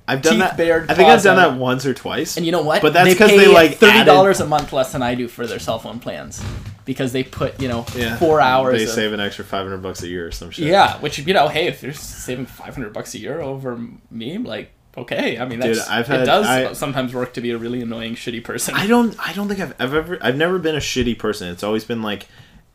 I've 0.08 0.22
done 0.22 0.34
teeth 0.34 0.40
that. 0.42 0.58
bared, 0.58 0.90
I 0.90 0.94
think 0.94 1.10
I've 1.10 1.22
done 1.24 1.36
that 1.36 1.60
once 1.60 1.86
or 1.86 1.94
twice. 1.94 2.38
And 2.38 2.46
you 2.46 2.52
know 2.52 2.62
what? 2.62 2.82
But 2.82 2.94
that's 2.94 3.08
They 3.10 3.14
because 3.14 3.30
pay 3.32 3.38
they 3.40 3.48
like 3.48 3.76
thirty 3.78 4.04
dollars 4.06 4.40
a 4.40 4.48
month 4.48 4.72
less 4.72 4.92
than 4.94 5.02
I 5.02 5.16
do 5.16 5.28
for 5.28 5.46
their 5.46 5.60
cell 5.60 5.80
phone 5.80 6.00
plans, 6.00 6.42
because 6.86 7.12
they 7.12 7.24
put 7.24 7.60
you 7.62 7.68
know 7.68 7.86
Yeah. 7.96 8.16
four 8.18 8.40
hours. 8.40 8.78
They 8.78 8.84
of- 8.86 8.90
save 8.90 9.12
an 9.14 9.20
extra 9.20 9.44
five 9.44 9.66
hundred 9.66 9.82
bucks 9.82 10.02
a 10.04 10.08
year 10.08 10.28
or 10.28 10.32
some 10.32 10.50
shit. 10.52 10.68
yeah, 10.68 10.98
which 11.00 11.20
you 11.20 11.34
know, 11.34 11.48
hey, 11.50 11.68
if 11.68 11.84
you're 11.84 11.92
saving 11.94 12.46
five 12.46 12.74
hundred 12.76 12.94
bucks 12.94 13.14
a 13.16 13.20
year 13.20 13.42
over 13.42 13.78
me, 14.10 14.38
like 14.38 14.72
okay, 14.98 15.38
I 15.38 15.46
mean 15.46 15.60
Dude, 15.60 15.78
I've 15.78 16.10
it 16.10 16.20
had- 16.20 16.26
does 16.26 16.46
I- 16.48 16.74
sometimes 16.74 17.14
work 17.14 17.34
to 17.34 17.42
be 17.42 17.52
a 17.52 17.58
really 17.58 17.82
annoying, 17.82 18.16
shitty 18.16 18.44
person. 18.44 18.76
I 18.76 18.88
don't. 18.88 19.16
I 19.20 19.34
don't 19.34 19.48
think 19.50 19.60
I've 19.60 19.74
ever. 19.80 20.18
I've 20.22 20.38
never 20.38 20.58
been 20.58 20.76
a 20.76 20.80
shitty 20.80 21.20
person. 21.20 21.50
It's 21.50 21.64
always 21.64 21.84
been 21.84 22.02
like 22.02 22.28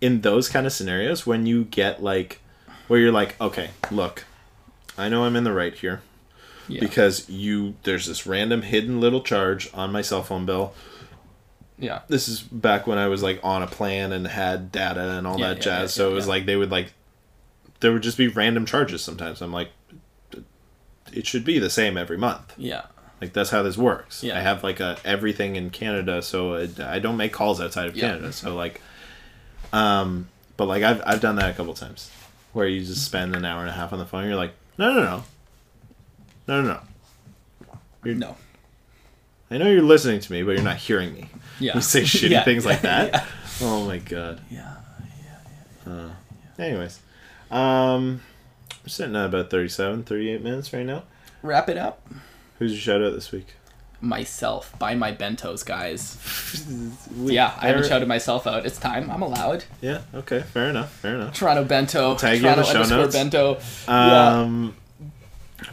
in 0.02 0.20
those 0.20 0.48
kind 0.50 0.66
of 0.66 0.72
scenarios 0.74 1.26
when 1.26 1.46
you 1.46 1.64
get 1.64 2.02
like 2.02 2.40
where 2.88 3.00
you're 3.00 3.10
like, 3.12 3.40
okay, 3.40 3.70
look, 3.90 4.24
I 4.98 5.08
know 5.08 5.24
I'm 5.24 5.34
in 5.36 5.44
the 5.44 5.52
right 5.52 5.74
here 5.74 6.02
yeah. 6.72 6.80
because 6.80 7.28
you 7.28 7.74
there's 7.84 8.06
this 8.06 8.26
random 8.26 8.62
hidden 8.62 9.00
little 9.00 9.20
charge 9.22 9.70
on 9.74 9.92
my 9.92 10.02
cell 10.02 10.22
phone 10.22 10.46
bill. 10.46 10.72
yeah, 11.78 12.00
This 12.08 12.28
is 12.28 12.40
back 12.40 12.86
when 12.86 12.98
I 12.98 13.08
was 13.08 13.22
like 13.22 13.40
on 13.42 13.62
a 13.62 13.66
plan 13.66 14.12
and 14.12 14.26
had 14.26 14.70
data 14.72 15.00
and 15.18 15.26
all 15.26 15.38
Yeah, 15.38 15.48
that 15.48 15.56
yeah, 15.58 15.62
jazz. 15.62 15.94
so 15.94 16.10
it 16.10 16.14
was 16.14 16.26
like 16.28 16.46
they 16.46 16.56
would 16.56 16.70
like 16.70 16.92
there 17.80 17.92
would 17.92 18.02
just 18.02 18.16
be 18.18 18.28
random 18.28 18.64
charges 18.66 19.02
sometimes. 19.02 19.40
I'm 19.42 19.52
like 19.52 19.70
it 21.12 21.26
should 21.26 21.44
be 21.44 21.58
the 21.58 21.68
same 21.70 21.96
every 21.98 22.16
month. 22.16 22.54
yeah, 22.56 22.82
Like 23.20 23.32
that's 23.34 23.50
how 23.50 23.62
this 23.62 23.76
works. 23.76 24.22
Yeah. 24.24 24.38
I 24.38 24.40
have 24.40 24.62
like 24.64 24.80
a 24.80 24.96
everything 25.04 25.56
in 25.56 25.68
Canada, 25.70 26.22
so 26.22 26.54
it, 26.54 26.80
I 26.80 26.98
don't 27.00 27.16
make 27.18 27.32
calls 27.32 27.60
outside 27.60 27.88
of. 27.88 27.94
Canada. 27.94 28.32
So 28.32 28.54
like, 28.54 28.80
um, 29.72 30.28
but 30.56 30.66
like 30.68 30.82
I've 30.82 31.02
I've 31.04 31.20
done 31.20 31.36
that 31.36 31.50
a 31.50 31.54
couple 31.54 31.74
times, 31.74 32.10
where 32.54 32.66
you 32.66 32.82
just 32.84 33.04
spend 33.04 33.34
an 33.36 33.44
hour 33.44 33.60
and 33.60 33.68
a 33.68 33.72
half 33.72 33.92
on 33.92 33.98
the 33.98 34.06
phone. 34.06 34.24
You're 34.26 34.36
like, 34.36 34.54
no, 34.78 34.94
no, 34.94 35.02
no, 35.02 35.24
no, 36.46 36.62
no, 36.62 36.80
no. 38.04 38.12
no, 38.14 38.36
I 39.50 39.58
know 39.58 39.70
you're 39.70 39.82
listening 39.82 40.20
to 40.20 40.32
me, 40.32 40.42
but 40.42 40.52
you're 40.52 40.64
not 40.64 40.76
hearing 40.78 41.12
me. 41.14 41.28
yeah. 41.60 41.74
You 41.74 41.80
say 41.80 42.02
shitty 42.02 42.30
Yeah, 42.30 42.44
things 42.44 42.64
like 42.66 42.82
yeah, 42.82 43.04
that. 43.06 43.26
Oh 43.60 43.86
my 43.86 43.98
god. 43.98 44.40
Yeah, 44.50 44.76
Yeah. 45.86 45.92
Uh, 45.92 46.08
Anyways, 46.58 47.00
um, 47.50 48.20
we're 48.82 48.88
sitting 48.88 49.16
at 49.16 49.26
about 49.26 49.50
37, 49.50 50.04
38 50.04 50.42
minutes 50.42 50.72
right 50.72 50.86
now. 50.86 51.02
Wrap 51.42 51.68
it 51.68 51.76
up. 51.78 52.06
Who's 52.58 52.72
your 52.72 52.80
shout 52.80 53.02
out 53.02 53.14
this 53.14 53.32
week? 53.32 53.48
Myself, 54.00 54.76
buy 54.78 54.94
my 54.96 55.12
bentos, 55.12 55.64
guys. 55.64 56.18
yeah, 57.16 57.52
I 57.60 57.68
haven't 57.68 57.86
shouted 57.86 58.08
myself 58.08 58.46
out. 58.48 58.66
It's 58.66 58.78
time. 58.78 59.10
I'm 59.10 59.22
allowed. 59.22 59.64
Yeah. 59.80 60.00
Okay. 60.14 60.40
Fair 60.40 60.70
enough. 60.70 60.92
Fair 60.92 61.14
enough. 61.16 61.34
Toronto 61.34 61.64
bento. 61.64 62.16
Tag 62.16 62.40
you 62.40 62.48
in 62.48 62.54
Toronto 62.54 62.62
the 62.82 62.84
show 62.88 62.96
notes. 62.96 63.14
bento. 63.14 63.58
Yeah. 63.88 64.70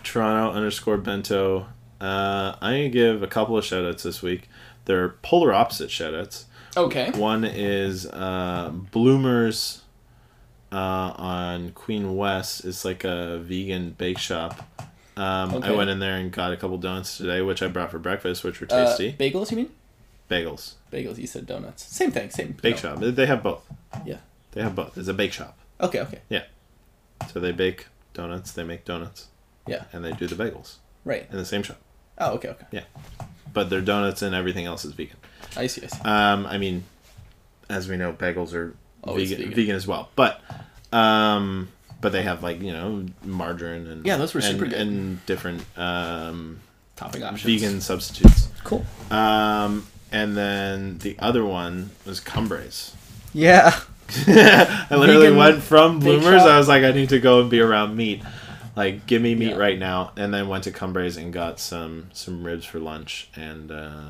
Toronto 0.03 0.55
underscore 0.55 0.97
bento. 0.97 1.67
Uh, 2.01 2.55
I'm 2.61 2.73
gonna 2.77 2.89
give 2.89 3.23
a 3.23 3.27
couple 3.27 3.57
of 3.57 3.65
shout 3.65 3.85
outs 3.85 4.03
this 4.03 4.21
week. 4.21 4.49
They're 4.85 5.09
polar 5.21 5.53
opposite 5.53 5.91
shout 5.91 6.13
outs. 6.13 6.45
Okay. 6.77 7.11
One 7.11 7.43
is 7.43 8.05
uh, 8.07 8.71
Bloomers 8.91 9.81
uh, 10.71 10.75
on 10.75 11.71
Queen 11.71 12.15
West. 12.15 12.63
It's 12.65 12.85
like 12.85 13.03
a 13.03 13.39
vegan 13.39 13.91
bake 13.91 14.17
shop. 14.19 14.65
Um, 15.17 15.61
I 15.63 15.71
went 15.71 15.89
in 15.89 15.99
there 15.99 16.15
and 16.15 16.31
got 16.31 16.53
a 16.53 16.57
couple 16.57 16.77
donuts 16.77 17.17
today, 17.17 17.41
which 17.41 17.61
I 17.61 17.67
brought 17.67 17.91
for 17.91 17.99
breakfast, 17.99 18.43
which 18.43 18.61
were 18.61 18.67
Uh, 18.71 18.85
tasty. 18.87 19.11
bagels, 19.13 19.51
you 19.51 19.57
mean? 19.57 19.69
Bagels. 20.29 20.75
Bagels. 20.93 21.17
You 21.17 21.27
said 21.27 21.45
donuts. 21.45 21.83
Same 21.83 22.11
thing. 22.11 22.29
Same. 22.29 22.55
Bake 22.61 22.75
no. 22.75 22.81
shop. 22.81 22.99
They 23.01 23.25
have 23.25 23.43
both. 23.43 23.67
Yeah. 24.05 24.17
They 24.51 24.61
have 24.61 24.75
both. 24.75 24.97
It's 24.97 25.09
a 25.09 25.13
bake 25.13 25.33
shop. 25.33 25.57
Okay. 25.81 25.99
Okay. 25.99 26.19
Yeah. 26.29 26.43
So 27.33 27.39
they 27.41 27.51
bake 27.51 27.87
donuts, 28.13 28.51
they 28.53 28.63
make 28.63 28.85
donuts, 28.85 29.27
Yeah. 29.69 29.83
and 29.93 30.03
they 30.03 30.11
do 30.11 30.27
the 30.27 30.35
bagels 30.35 30.75
Right. 31.05 31.27
in 31.31 31.37
the 31.37 31.45
same 31.45 31.63
shop. 31.63 31.77
Oh. 32.17 32.33
Okay. 32.33 32.49
Okay. 32.49 32.65
Yeah. 32.71 32.83
But 33.53 33.69
their 33.69 33.81
donuts 33.81 34.21
and 34.21 34.35
everything 34.35 34.65
else 34.65 34.83
is 34.85 34.91
vegan. 34.93 35.15
I 35.57 35.67
see. 35.67 35.83
I 35.83 35.87
see. 35.87 36.01
Um, 36.03 36.45
I 36.45 36.57
mean, 36.57 36.83
as 37.69 37.87
we 37.87 37.97
know, 37.97 38.11
bagels 38.13 38.53
are 38.53 38.75
Always 39.03 39.29
vegan, 39.29 39.45
vegan. 39.45 39.55
vegan 39.55 39.75
as 39.75 39.87
well. 39.87 40.09
But, 40.15 40.41
um, 40.91 41.69
but 42.01 42.11
they 42.11 42.21
have 42.23 42.43
like 42.43 42.61
you 42.61 42.71
know 42.71 43.05
margarine 43.23 43.87
and 43.87 44.05
Yeah, 44.05 44.17
those 44.17 44.33
were 44.33 44.41
and, 44.41 44.49
super 44.51 44.65
good. 44.65 44.79
and 44.79 45.25
different 45.25 45.63
um, 45.77 46.59
Topping 46.95 47.23
options. 47.23 47.43
vegan 47.61 47.81
substitutes. 47.81 48.49
Cool. 48.63 48.85
Um, 49.11 49.87
and 50.11 50.35
then 50.35 50.97
the 50.99 51.15
other 51.19 51.45
one 51.45 51.91
was 52.05 52.19
Cumbraes. 52.19 52.93
Yeah. 53.33 53.79
I 54.27 54.87
literally 54.91 55.27
Vegan 55.27 55.37
went 55.37 55.63
from 55.63 55.99
Bloomers. 55.99 56.41
I 56.41 56.57
was 56.57 56.67
like, 56.67 56.83
I 56.83 56.91
need 56.91 57.09
to 57.09 57.19
go 57.19 57.41
and 57.41 57.49
be 57.49 57.59
around 57.59 57.95
meat. 57.95 58.23
Like, 58.75 59.05
give 59.07 59.21
me 59.21 59.35
meat 59.35 59.49
Yeah. 59.51 59.57
right 59.57 59.77
now. 59.79 60.11
And 60.15 60.33
then 60.33 60.47
went 60.47 60.63
to 60.65 60.71
Cumbraes 60.71 61.17
and 61.17 61.33
got 61.33 61.59
some 61.59 62.09
some 62.13 62.43
ribs 62.43 62.65
for 62.65 62.79
lunch 62.79 63.29
and 63.35 63.71
uh, 63.71 64.01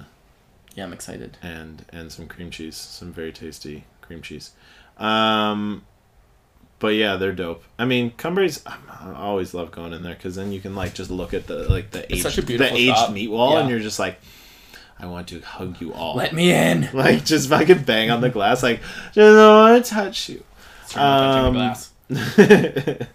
Yeah, 0.75 0.83
I'm 0.85 0.93
excited. 0.93 1.37
and 1.41 1.85
and 1.91 2.11
some 2.11 2.27
cream 2.27 2.51
cheese, 2.51 2.75
some 2.75 3.11
very 3.13 3.31
tasty 3.31 3.85
cream 4.01 4.21
cheese. 4.21 4.51
Um, 4.97 5.83
but 6.79 6.89
yeah, 6.95 7.15
they're 7.17 7.33
dope. 7.33 7.63
I 7.77 7.85
mean, 7.85 8.11
Cumbraes. 8.11 8.61
I 8.65 9.13
always 9.13 9.53
love 9.53 9.71
going 9.71 9.91
in 9.93 10.03
there 10.03 10.13
because 10.15 10.35
then 10.35 10.51
you 10.51 10.59
can 10.61 10.75
like 10.75 10.93
just 10.93 11.09
look 11.11 11.33
at 11.33 11.47
the 11.47 11.69
like 11.69 11.91
the 11.91 12.11
aged 12.13 12.23
such 12.23 12.37
a 12.37 12.41
the 12.41 12.61
aged 12.73 12.95
shop. 12.95 13.11
meat 13.11 13.29
wall, 13.29 13.57
and 13.57 13.69
you're 13.69 13.79
just 13.79 13.99
like, 13.99 14.19
I 14.99 15.05
want 15.07 15.27
to 15.29 15.39
hug 15.41 15.79
you 15.81 15.93
all. 15.93 16.15
Let 16.15 16.33
me 16.33 16.51
in. 16.53 16.89
like 16.93 17.25
just 17.25 17.49
fucking 17.49 17.83
bang 17.83 18.11
on 18.11 18.21
the 18.21 18.29
glass, 18.29 18.61
like 18.63 18.81
just 18.81 19.15
don't 19.15 19.71
want 19.71 19.83
to 19.85 19.89
touch 19.91 20.29
you. 20.29 20.43
Touching 20.87 21.01
the 21.43 21.47
Um, 21.47 21.53
glass. 21.53 21.91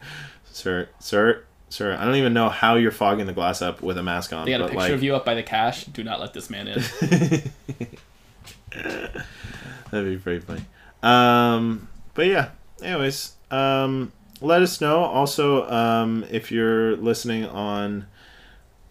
sir, 0.54 0.88
sir, 0.98 1.44
sir, 1.68 1.96
I 1.98 2.04
don't 2.04 2.14
even 2.16 2.32
know 2.32 2.48
how 2.48 2.76
you're 2.76 2.92
fogging 2.92 3.26
the 3.26 3.32
glass 3.32 3.60
up 3.60 3.82
with 3.82 3.98
a 3.98 4.02
mask 4.02 4.32
on. 4.32 4.44
They 4.44 4.52
got 4.52 4.60
a 4.62 4.64
picture 4.64 4.78
like, 4.78 4.92
of 4.92 5.02
you 5.02 5.16
up 5.16 5.24
by 5.24 5.34
the 5.34 5.42
cash. 5.42 5.84
Do 5.84 6.04
not 6.04 6.20
let 6.20 6.32
this 6.32 6.48
man 6.48 6.68
in. 6.68 6.82
That'd 9.90 10.10
be 10.10 10.18
pretty 10.18 10.40
funny. 10.40 10.64
Um, 11.02 11.88
but 12.14 12.26
yeah. 12.26 12.50
Anyways, 12.82 13.32
um, 13.50 14.12
let 14.40 14.62
us 14.62 14.80
know. 14.80 14.98
Also, 14.98 15.68
um, 15.70 16.24
if 16.30 16.50
you're 16.50 16.96
listening 16.96 17.44
on, 17.46 18.06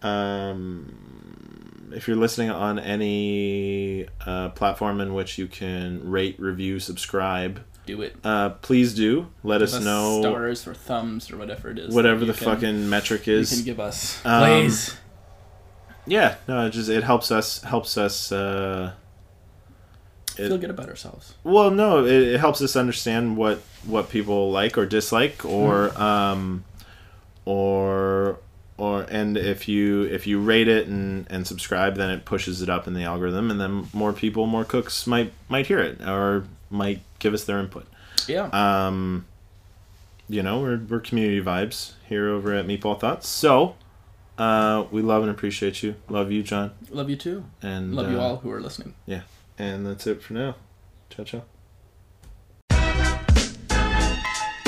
um, 0.02 1.90
if 1.94 2.08
you're 2.08 2.16
listening 2.16 2.50
on 2.50 2.78
any 2.78 4.06
uh, 4.26 4.50
platform 4.50 5.00
in 5.00 5.14
which 5.14 5.38
you 5.38 5.46
can 5.46 6.10
rate, 6.10 6.38
review, 6.38 6.78
subscribe, 6.80 7.62
Do 7.86 8.00
it. 8.02 8.16
uh, 8.24 8.50
please 8.50 8.94
do. 8.94 9.28
Let 9.42 9.58
Give 9.58 9.68
us 9.68 9.74
us 9.74 9.84
know 9.84 10.20
stars 10.22 10.66
or 10.66 10.74
thumbs 10.74 11.30
or 11.30 11.36
whatever 11.36 11.70
it 11.70 11.78
is. 11.78 11.94
whatever 11.94 12.24
the 12.24 12.32
can- 12.32 12.44
fucking 12.44 12.88
metric 12.88 13.26
you 13.26 13.34
is. 13.36 13.52
can 13.54 13.64
give 13.64 13.78
us. 13.80 14.24
Um, 14.24 14.42
Please. 14.48 14.96
yeah, 16.06 16.36
no, 16.48 16.66
it 16.66 16.70
just 16.70 16.88
it 16.88 17.04
helps 17.04 17.30
us 17.30 17.62
helps 17.62 17.98
us. 17.98 18.32
Uh, 18.32 18.92
it- 20.38 20.48
Feel 20.48 20.58
good 20.58 20.70
about 20.70 20.88
ourselves. 20.88 21.34
Well, 21.44 21.70
no, 21.70 22.04
it, 22.04 22.12
it 22.34 22.40
helps 22.40 22.60
us 22.62 22.74
understand 22.74 23.36
what 23.36 23.58
what 23.84 24.08
people 24.08 24.50
like 24.50 24.78
or 24.78 24.86
dislike, 24.86 25.44
or 25.44 25.96
um, 26.00 26.64
or 27.44 28.38
or 28.76 29.02
and 29.10 29.36
if 29.36 29.68
you 29.68 30.02
if 30.04 30.26
you 30.26 30.40
rate 30.40 30.68
it 30.68 30.86
and 30.88 31.26
and 31.30 31.46
subscribe, 31.46 31.96
then 31.96 32.10
it 32.10 32.24
pushes 32.24 32.62
it 32.62 32.68
up 32.68 32.86
in 32.86 32.94
the 32.94 33.02
algorithm, 33.04 33.50
and 33.50 33.60
then 33.60 33.88
more 33.92 34.12
people, 34.12 34.46
more 34.46 34.64
cooks 34.64 35.06
might 35.06 35.32
might 35.48 35.66
hear 35.66 35.78
it 35.78 36.00
or 36.00 36.44
might 36.70 37.00
give 37.18 37.34
us 37.34 37.44
their 37.44 37.58
input. 37.58 37.86
Yeah. 38.26 38.48
Um, 38.52 39.26
you 40.28 40.42
know, 40.42 40.60
we're 40.60 40.78
we're 40.78 41.00
community 41.00 41.40
vibes 41.42 41.92
here 42.08 42.28
over 42.28 42.54
at 42.54 42.66
Meatball 42.66 42.98
Thoughts, 42.98 43.28
so. 43.28 43.76
Uh, 44.36 44.84
we 44.90 45.00
love 45.00 45.22
and 45.22 45.30
appreciate 45.30 45.80
you. 45.84 45.94
Love 46.08 46.32
you, 46.32 46.42
John. 46.42 46.72
Love 46.90 47.08
you 47.08 47.14
too. 47.14 47.44
And 47.62 47.94
Love 47.94 48.10
you 48.10 48.18
uh, 48.18 48.22
all 48.22 48.36
who 48.38 48.50
are 48.50 48.60
listening. 48.60 48.94
Yeah, 49.06 49.20
and 49.60 49.86
that's 49.86 50.08
it 50.08 50.22
for 50.22 50.32
now. 50.32 50.56
Ciao, 51.08 51.22
ciao. 51.22 51.42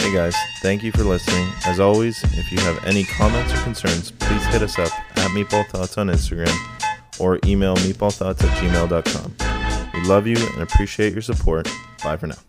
Hey 0.07 0.15
guys, 0.15 0.37
thank 0.63 0.85
you 0.85 0.93
for 0.93 1.03
listening. 1.03 1.49
As 1.67 1.81
always, 1.81 2.23
if 2.39 2.53
you 2.53 2.61
have 2.61 2.85
any 2.85 3.03
comments 3.03 3.53
or 3.53 3.57
concerns, 3.65 4.13
please 4.13 4.45
hit 4.47 4.63
us 4.63 4.79
up 4.79 4.93
at 5.19 5.31
Meatball 5.33 5.67
Thoughts 5.67 5.99
on 5.99 6.07
Instagram 6.07 6.55
or 7.19 7.41
email 7.45 7.75
meatballthoughts 7.79 8.45
at 8.45 8.57
gmail.com. 8.59 9.46
Love 10.07 10.27
you 10.27 10.37
and 10.37 10.63
appreciate 10.63 11.13
your 11.13 11.23
support. 11.23 11.69
Bye 12.03 12.17
for 12.17 12.29
now. 12.29 12.46